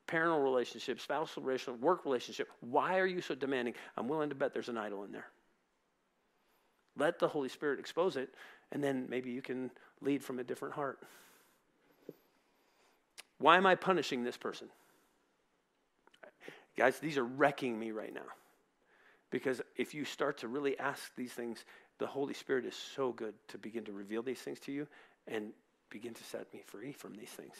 Parental 0.05 0.41
relationship, 0.41 0.99
spousal 0.99 1.41
relationship, 1.41 1.81
work 1.81 2.05
relationship. 2.05 2.49
Why 2.59 2.99
are 2.99 3.05
you 3.05 3.21
so 3.21 3.33
demanding? 3.33 3.73
I'm 3.97 4.07
willing 4.07 4.29
to 4.29 4.35
bet 4.35 4.53
there's 4.53 4.69
an 4.69 4.77
idol 4.77 5.03
in 5.03 5.11
there. 5.11 5.27
Let 6.97 7.17
the 7.17 7.27
Holy 7.27 7.49
Spirit 7.49 7.79
expose 7.79 8.17
it, 8.17 8.29
and 8.71 8.83
then 8.83 9.07
maybe 9.09 9.31
you 9.31 9.41
can 9.41 9.71
lead 10.01 10.23
from 10.23 10.37
a 10.37 10.43
different 10.43 10.75
heart. 10.75 10.99
Why 13.43 13.57
am 13.57 13.65
I 13.65 13.75
punishing 13.75 14.23
this 14.23 14.37
person? 14.37 14.69
Guys, 16.77 16.97
these 16.99 17.17
are 17.17 17.25
wrecking 17.25 17.77
me 17.77 17.91
right 17.91 18.13
now. 18.13 18.21
Because 19.31 19.61
if 19.75 19.93
you 19.93 20.05
start 20.05 20.37
to 20.37 20.47
really 20.47 20.79
ask 20.79 21.13
these 21.17 21.33
things, 21.33 21.65
the 21.97 22.07
Holy 22.07 22.33
Spirit 22.33 22.63
is 22.63 22.73
so 22.95 23.11
good 23.11 23.33
to 23.49 23.57
begin 23.57 23.83
to 23.83 23.91
reveal 23.91 24.21
these 24.21 24.39
things 24.39 24.61
to 24.61 24.71
you 24.71 24.87
and 25.27 25.51
begin 25.89 26.13
to 26.13 26.23
set 26.23 26.53
me 26.53 26.61
free 26.65 26.93
from 26.93 27.15
these 27.15 27.31
things. 27.31 27.55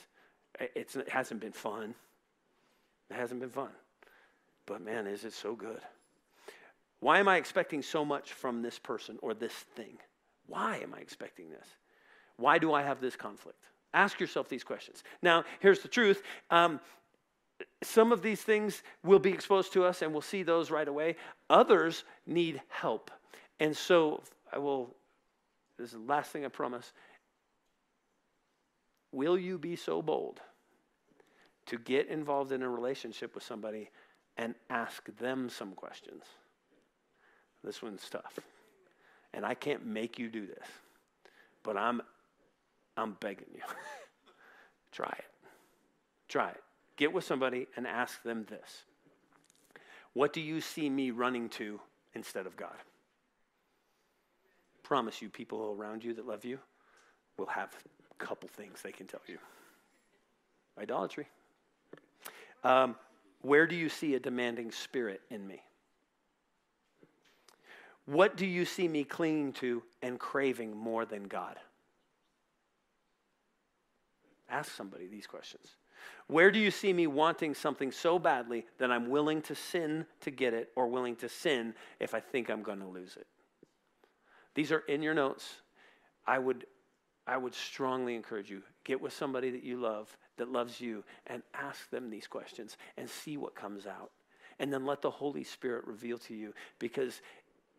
It's, 0.73 0.95
it 0.95 1.09
hasn't 1.09 1.41
been 1.41 1.51
fun. 1.51 1.95
It 3.09 3.17
hasn't 3.17 3.41
been 3.41 3.49
fun. 3.49 3.71
But 4.65 4.81
man, 4.81 5.05
is 5.05 5.25
it 5.25 5.34
so 5.34 5.53
good. 5.53 5.81
Why 7.01 7.19
am 7.19 7.27
I 7.27 7.36
expecting 7.36 7.81
so 7.81 8.05
much 8.05 8.31
from 8.31 8.61
this 8.61 8.79
person 8.79 9.19
or 9.21 9.34
this 9.34 9.51
thing? 9.75 9.97
Why 10.47 10.77
am 10.77 10.93
I 10.93 11.01
expecting 11.01 11.49
this? 11.49 11.67
Why 12.38 12.57
do 12.57 12.71
I 12.71 12.84
have 12.84 13.01
this 13.01 13.17
conflict? 13.17 13.59
Ask 13.93 14.19
yourself 14.19 14.49
these 14.49 14.63
questions. 14.63 15.03
Now, 15.21 15.43
here's 15.59 15.81
the 15.81 15.87
truth. 15.87 16.23
Um, 16.49 16.79
some 17.81 18.11
of 18.11 18.21
these 18.21 18.41
things 18.41 18.81
will 19.03 19.19
be 19.19 19.31
exposed 19.31 19.73
to 19.73 19.83
us 19.83 20.01
and 20.01 20.11
we'll 20.11 20.21
see 20.21 20.43
those 20.43 20.71
right 20.71 20.87
away. 20.87 21.15
Others 21.49 22.03
need 22.25 22.61
help. 22.69 23.11
And 23.59 23.75
so 23.75 24.23
I 24.51 24.57
will, 24.57 24.95
this 25.77 25.93
is 25.93 25.99
the 25.99 26.11
last 26.11 26.31
thing 26.31 26.45
I 26.45 26.47
promise. 26.47 26.91
Will 29.11 29.37
you 29.37 29.57
be 29.57 29.75
so 29.75 30.01
bold 30.01 30.41
to 31.67 31.77
get 31.77 32.07
involved 32.07 32.51
in 32.51 32.63
a 32.63 32.69
relationship 32.69 33.35
with 33.35 33.43
somebody 33.43 33.91
and 34.37 34.55
ask 34.69 35.05
them 35.17 35.49
some 35.49 35.73
questions? 35.73 36.23
This 37.63 37.81
one's 37.81 38.09
tough. 38.09 38.39
And 39.33 39.45
I 39.45 39.53
can't 39.53 39.85
make 39.85 40.19
you 40.19 40.29
do 40.29 40.45
this, 40.45 40.67
but 41.63 41.77
I'm 41.77 42.01
I'm 42.97 43.17
begging 43.19 43.47
you. 43.53 43.61
Try 44.91 45.13
it. 45.17 45.25
Try 46.27 46.49
it. 46.49 46.63
Get 46.97 47.11
with 47.11 47.23
somebody 47.23 47.67
and 47.75 47.87
ask 47.87 48.21
them 48.23 48.45
this 48.49 48.83
What 50.13 50.33
do 50.33 50.41
you 50.41 50.61
see 50.61 50.89
me 50.89 51.11
running 51.11 51.49
to 51.49 51.79
instead 52.13 52.45
of 52.45 52.55
God? 52.55 52.75
Promise 54.83 55.21
you, 55.21 55.29
people 55.29 55.75
around 55.77 56.03
you 56.03 56.13
that 56.13 56.27
love 56.27 56.45
you 56.45 56.59
will 57.37 57.47
have 57.47 57.69
a 58.11 58.23
couple 58.23 58.49
things 58.49 58.81
they 58.81 58.91
can 58.91 59.07
tell 59.07 59.21
you. 59.27 59.37
Idolatry. 60.79 61.27
Um, 62.63 62.95
where 63.41 63.67
do 63.67 63.75
you 63.75 63.89
see 63.89 64.15
a 64.15 64.19
demanding 64.19 64.71
spirit 64.71 65.21
in 65.29 65.45
me? 65.47 65.61
What 68.05 68.35
do 68.35 68.45
you 68.45 68.65
see 68.65 68.87
me 68.87 69.03
clinging 69.03 69.53
to 69.53 69.83
and 70.01 70.19
craving 70.19 70.75
more 70.75 71.05
than 71.05 71.23
God? 71.23 71.57
Ask 74.53 74.71
somebody 74.75 75.07
these 75.07 75.25
questions. 75.25 75.65
Where 76.27 76.51
do 76.51 76.59
you 76.59 76.69
see 76.69 76.93
me 76.93 77.07
wanting 77.07 77.55
something 77.55 77.91
so 77.91 78.19
badly 78.19 78.67
that 78.77 78.91
I'm 78.91 79.09
willing 79.09 79.41
to 79.43 79.55
sin 79.55 80.05
to 80.21 80.29
get 80.29 80.53
it 80.53 80.69
or 80.75 80.87
willing 80.87 81.15
to 81.17 81.29
sin 81.29 81.73
if 81.99 82.13
I 82.13 82.19
think 82.19 82.49
I'm 82.49 82.61
going 82.61 82.79
to 82.79 82.87
lose 82.87 83.17
it? 83.17 83.25
These 84.53 84.71
are 84.71 84.83
in 84.87 85.01
your 85.01 85.15
notes. 85.15 85.55
I 86.27 86.37
would 86.37 86.67
I 87.25 87.37
would 87.37 87.55
strongly 87.55 88.15
encourage 88.15 88.49
you 88.49 88.61
get 88.83 89.01
with 89.01 89.13
somebody 89.13 89.49
that 89.51 89.63
you 89.63 89.77
love 89.77 90.15
that 90.37 90.51
loves 90.51 90.79
you 90.81 91.03
and 91.27 91.41
ask 91.53 91.89
them 91.89 92.09
these 92.09 92.27
questions 92.27 92.77
and 92.97 93.09
see 93.09 93.37
what 93.37 93.55
comes 93.55 93.87
out. 93.87 94.11
And 94.59 94.71
then 94.71 94.85
let 94.85 95.01
the 95.01 95.09
Holy 95.09 95.43
Spirit 95.43 95.87
reveal 95.87 96.17
to 96.19 96.35
you 96.35 96.53
because 96.79 97.21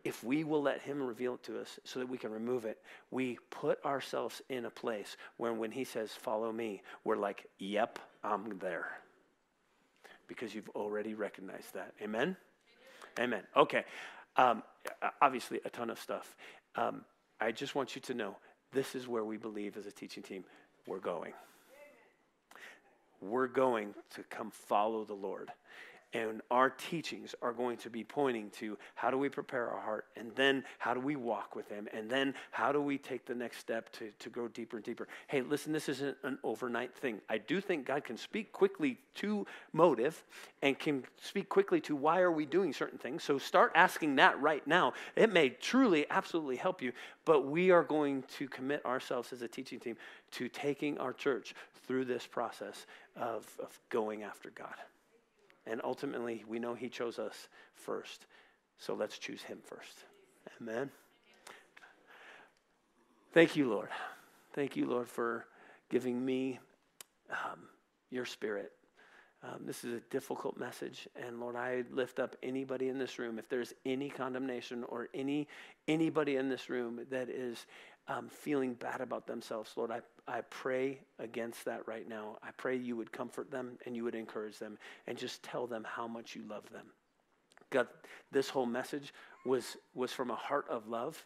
if 0.05 0.23
we 0.23 0.45
will 0.45 0.63
let 0.63 0.83
him 0.83 1.03
reveal 1.03 1.35
it 1.35 1.43
to 1.45 1.59
us 1.59 1.81
so 1.85 1.99
that 1.99 2.09
we 2.09 2.19
can 2.19 2.31
remove 2.31 2.65
it, 2.67 2.79
we 3.11 3.39
put 3.51 3.85
ourselves 3.85 4.43
in 4.49 4.67
a 4.67 4.71
place 4.71 5.17
where 5.39 5.53
when 5.53 5.71
he 5.71 5.85
says, 5.85 6.13
Follow 6.13 6.53
me, 6.53 6.83
we're 7.05 7.17
like, 7.17 7.47
Yep, 7.59 7.99
I'm 8.23 8.59
there. 8.59 8.99
Because 10.29 10.55
you've 10.55 10.71
already 10.71 11.15
recognized 11.15 11.75
that. 11.75 11.93
Amen? 12.03 12.37
Amen. 13.19 13.43
Okay. 13.57 13.85
Um, 14.37 14.63
obviously, 15.21 15.61
a 15.65 15.71
ton 15.71 15.91
of 15.91 15.99
stuff. 15.99 16.37
Um, 16.77 17.05
I 17.41 17.53
just 17.53 17.75
want 17.75 17.95
you 17.95 18.01
to 18.03 18.15
know 18.15 18.37
this 18.73 18.95
is 18.95 19.07
where 19.07 19.25
we 19.25 19.37
believe 19.37 19.77
as 19.77 19.87
a 19.87 19.93
teaching 19.93 20.23
team 20.23 20.45
we're 20.87 20.99
going. 20.99 21.33
We're 23.21 23.49
going 23.49 23.95
to 24.15 24.23
come 24.25 24.51
follow 24.51 25.05
the 25.05 25.15
Lord. 25.15 25.51
And 26.15 26.41
our 26.51 26.71
teachings 26.71 27.35
are 27.43 27.53
going 27.53 27.77
to 27.79 27.91
be 27.91 28.05
pointing 28.05 28.51
to 28.51 28.79
how 28.95 29.11
do 29.11 29.19
we 29.19 29.29
prepare 29.29 29.69
our 29.69 29.81
heart, 29.81 30.07
and 30.17 30.31
then 30.37 30.65
how 30.79 30.95
do 30.95 31.01
we 31.01 31.17
walk 31.17 31.57
with 31.57 31.69
Him, 31.69 31.89
and 31.93 32.09
then 32.09 32.35
how 32.53 32.73
do 32.73 32.81
we 32.81 32.97
take 32.99 33.27
the 33.27 33.35
next 33.35 33.59
step 33.59 33.91
to, 33.95 34.11
to 34.21 34.31
go 34.31 34.47
deeper 34.47 34.77
and 34.77 34.85
deeper. 34.85 35.09
Hey, 35.27 35.43
listen, 35.43 35.73
this 35.73 35.89
isn't 35.89 36.17
an 36.23 36.39
overnight 36.45 36.95
thing. 36.95 37.21
I 37.29 37.39
do 37.39 37.61
think 37.61 37.87
God 37.87 38.05
can 38.05 38.17
speak 38.17 38.53
quickly 38.53 38.99
to 39.17 39.45
motive 39.73 40.23
and 40.63 40.79
can 40.79 41.05
speak 41.21 41.49
quickly 41.49 41.81
to 41.83 41.97
why 41.97 42.21
are 42.21 42.33
we 42.33 42.47
doing 42.47 42.73
certain 42.73 42.99
things. 42.99 43.25
So 43.25 43.37
start 43.37 43.73
asking 43.75 44.17
that 44.17 44.41
right 44.41 44.65
now. 44.67 44.93
It 45.17 45.33
may 45.33 45.51
truly, 45.51 46.07
absolutely 46.11 46.57
help 46.57 46.81
you, 46.81 46.93
but 47.25 47.47
we 47.47 47.73
are 47.73 47.83
going 47.83 48.23
to 48.39 48.49
commit 48.49 48.85
ourselves 48.87 49.33
as 49.33 49.43
a 49.43 49.49
teaching 49.49 49.81
team 49.81 49.97
to 50.33 50.49
taking 50.49 50.97
our 50.99 51.13
church 51.13 51.55
through 51.87 52.05
this 52.05 52.27
process 52.27 52.87
of, 53.17 53.47
of 53.61 53.79
going 53.91 54.23
after 54.23 54.51
God. 54.51 54.75
And 55.67 55.81
ultimately, 55.83 56.45
we 56.47 56.59
know 56.59 56.75
He 56.75 56.89
chose 56.89 57.19
us 57.19 57.49
first. 57.75 58.27
So 58.79 58.95
let's 58.95 59.19
choose 59.19 59.43
Him 59.43 59.59
first. 59.65 60.05
Amen. 60.61 60.91
Thank 63.33 63.57
you, 63.57 63.69
Lord. 63.69 63.89
Thank 64.53 64.77
you, 64.77 64.87
Lord, 64.87 65.09
for 65.09 65.47
giving 65.89 66.25
me 66.25 66.61
um, 67.31 67.61
your 68.11 68.25
spirit. 68.25 68.73
Um, 69.43 69.67
this 69.67 69.85
is 69.85 69.93
a 69.93 70.01
difficult 70.11 70.57
message, 70.57 71.07
and 71.17 71.39
Lord, 71.39 71.55
I 71.55 71.85
lift 71.91 72.19
up 72.19 72.35
anybody 72.43 72.89
in 72.89 72.99
this 72.99 73.19
room. 73.19 73.39
If 73.39 73.49
there's 73.49 73.75
any 73.85 74.09
condemnation 74.09 74.85
or 74.85 75.09
any 75.13 75.49
anybody 75.87 76.37
in 76.37 76.49
this 76.49 76.71
room 76.71 77.01
that 77.11 77.29
is 77.29 77.67
um, 78.09 78.29
feeling 78.29 78.73
bad 78.73 79.03
about 79.03 79.27
themselves, 79.27 79.73
Lord, 79.77 79.91
I, 79.91 80.01
I 80.27 80.41
pray 80.43 81.01
against 81.19 81.65
that 81.67 81.87
right 81.87 82.09
now. 82.09 82.39
I 82.43 82.51
pray 82.57 82.77
you 82.77 82.97
would 82.97 83.13
comfort 83.13 83.51
them 83.51 83.79
and 83.85 83.95
you 83.95 84.05
would 84.05 84.15
encourage 84.15 84.59
them 84.59 84.79
and 85.07 85.19
just 85.19 85.43
tell 85.43 85.67
them 85.67 85.87
how 85.87 86.09
much 86.09 86.35
you 86.35 86.43
love 86.49 86.69
them. 86.71 86.87
God, 87.71 87.89
this 88.33 88.49
whole 88.49 88.67
message 88.67 89.13
was, 89.45 89.77
was 89.95 90.13
from 90.13 90.31
a 90.31 90.37
heart 90.37 90.67
of 90.71 90.89
love. 90.89 91.25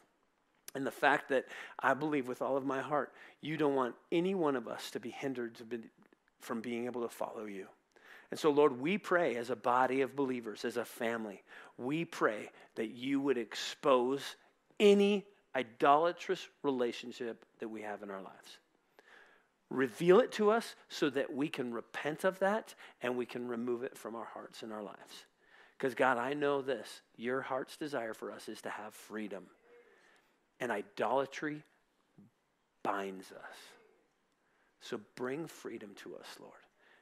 And 0.75 0.87
the 0.87 0.91
fact 0.91 1.29
that 1.31 1.47
I 1.79 1.95
believe 1.95 2.29
with 2.29 2.43
all 2.43 2.57
of 2.57 2.67
my 2.67 2.81
heart, 2.81 3.13
you 3.41 3.57
don't 3.57 3.75
want 3.75 3.95
any 4.13 4.35
one 4.35 4.57
of 4.57 4.69
us 4.69 4.91
to 4.91 5.01
be 5.01 5.11
hindered 5.11 5.55
to 5.57 5.65
be, 5.65 5.79
from 6.41 6.61
being 6.61 6.87
able 6.87 7.03
to 7.03 7.09
follow 7.09 7.45
you. 7.45 7.67
And 8.31 8.39
so, 8.39 8.51
Lord, 8.51 8.79
we 8.79 8.99
pray 8.99 9.37
as 9.37 9.49
a 9.49 9.57
body 9.57 10.03
of 10.03 10.15
believers, 10.15 10.65
as 10.65 10.77
a 10.77 10.85
family, 10.85 11.43
we 11.79 12.05
pray 12.05 12.51
that 12.75 12.91
you 12.91 13.21
would 13.21 13.39
expose 13.39 14.37
any 14.79 15.25
idolatrous 15.57 16.47
relationship 16.63 17.45
that 17.59 17.69
we 17.69 17.81
have 17.83 18.03
in 18.03 18.11
our 18.11 18.21
lives. 18.21 18.59
Reveal 19.71 20.21
it 20.21 20.33
to 20.33 20.51
us 20.51 20.77
so 20.89 21.11
that 21.11 21.35
we 21.35 21.49
can 21.49 21.73
repent 21.73 22.25
of 22.25 22.39
that 22.39 22.75
and 23.03 23.17
we 23.17 23.27
can 23.27 23.47
remove 23.47 23.83
it 23.83 23.99
from 23.99 24.15
our 24.15 24.25
hearts 24.25 24.63
and 24.63 24.73
our 24.73 24.83
lives. 24.83 25.27
Because, 25.77 25.95
God, 25.95 26.19
I 26.19 26.33
know 26.33 26.63
this 26.63 27.03
your 27.17 27.41
heart's 27.41 27.77
desire 27.77 28.15
for 28.15 28.33
us 28.33 28.49
is 28.49 28.63
to 28.63 28.71
have 28.71 28.95
freedom. 28.95 29.45
And 30.61 30.73
idolatry 30.73 31.63
binds 32.83 33.31
us. 33.31 33.57
So 34.81 35.01
bring 35.15 35.47
freedom 35.47 35.91
to 36.03 36.17
us, 36.17 36.27
Lord. 36.41 36.53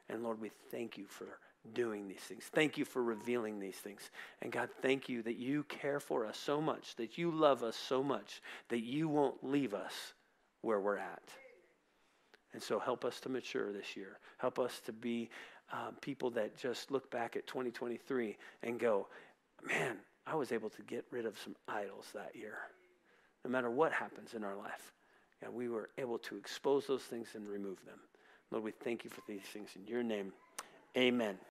And 0.08 0.22
Lord, 0.22 0.40
we 0.40 0.50
thank 0.70 0.98
you 0.98 1.06
for 1.06 1.38
doing 1.72 2.06
these 2.08 2.20
things. 2.20 2.44
Thank 2.52 2.76
you 2.78 2.84
for 2.84 3.02
revealing 3.02 3.58
these 3.58 3.76
things. 3.76 4.10
And 4.42 4.52
God, 4.52 4.68
thank 4.82 5.08
you 5.08 5.22
that 5.22 5.36
you 5.36 5.64
care 5.64 6.00
for 6.00 6.26
us 6.26 6.36
so 6.36 6.60
much, 6.60 6.96
that 6.96 7.18
you 7.18 7.30
love 7.30 7.62
us 7.62 7.76
so 7.76 8.02
much, 8.02 8.42
that 8.68 8.82
you 8.82 9.08
won't 9.08 9.42
leave 9.42 9.74
us 9.74 10.14
where 10.62 10.80
we're 10.80 10.98
at. 10.98 11.22
And 12.56 12.62
so 12.62 12.78
help 12.78 13.04
us 13.04 13.20
to 13.20 13.28
mature 13.28 13.70
this 13.70 13.98
year. 13.98 14.18
Help 14.38 14.58
us 14.58 14.80
to 14.86 14.92
be 14.92 15.28
um, 15.74 15.94
people 16.00 16.30
that 16.30 16.56
just 16.56 16.90
look 16.90 17.10
back 17.10 17.36
at 17.36 17.46
2023 17.46 18.34
and 18.62 18.80
go, 18.80 19.08
man, 19.62 19.98
I 20.26 20.36
was 20.36 20.52
able 20.52 20.70
to 20.70 20.80
get 20.80 21.04
rid 21.10 21.26
of 21.26 21.38
some 21.38 21.54
idols 21.68 22.06
that 22.14 22.34
year. 22.34 22.56
No 23.44 23.50
matter 23.50 23.68
what 23.68 23.92
happens 23.92 24.32
in 24.32 24.42
our 24.42 24.56
life, 24.56 24.94
and 25.42 25.52
we 25.52 25.68
were 25.68 25.90
able 25.98 26.16
to 26.20 26.38
expose 26.38 26.86
those 26.86 27.02
things 27.02 27.28
and 27.34 27.46
remove 27.46 27.84
them. 27.84 27.98
Lord, 28.50 28.64
we 28.64 28.70
thank 28.70 29.04
you 29.04 29.10
for 29.10 29.20
these 29.28 29.42
things 29.52 29.68
in 29.76 29.86
your 29.86 30.02
name. 30.02 30.32
Amen. 30.96 31.36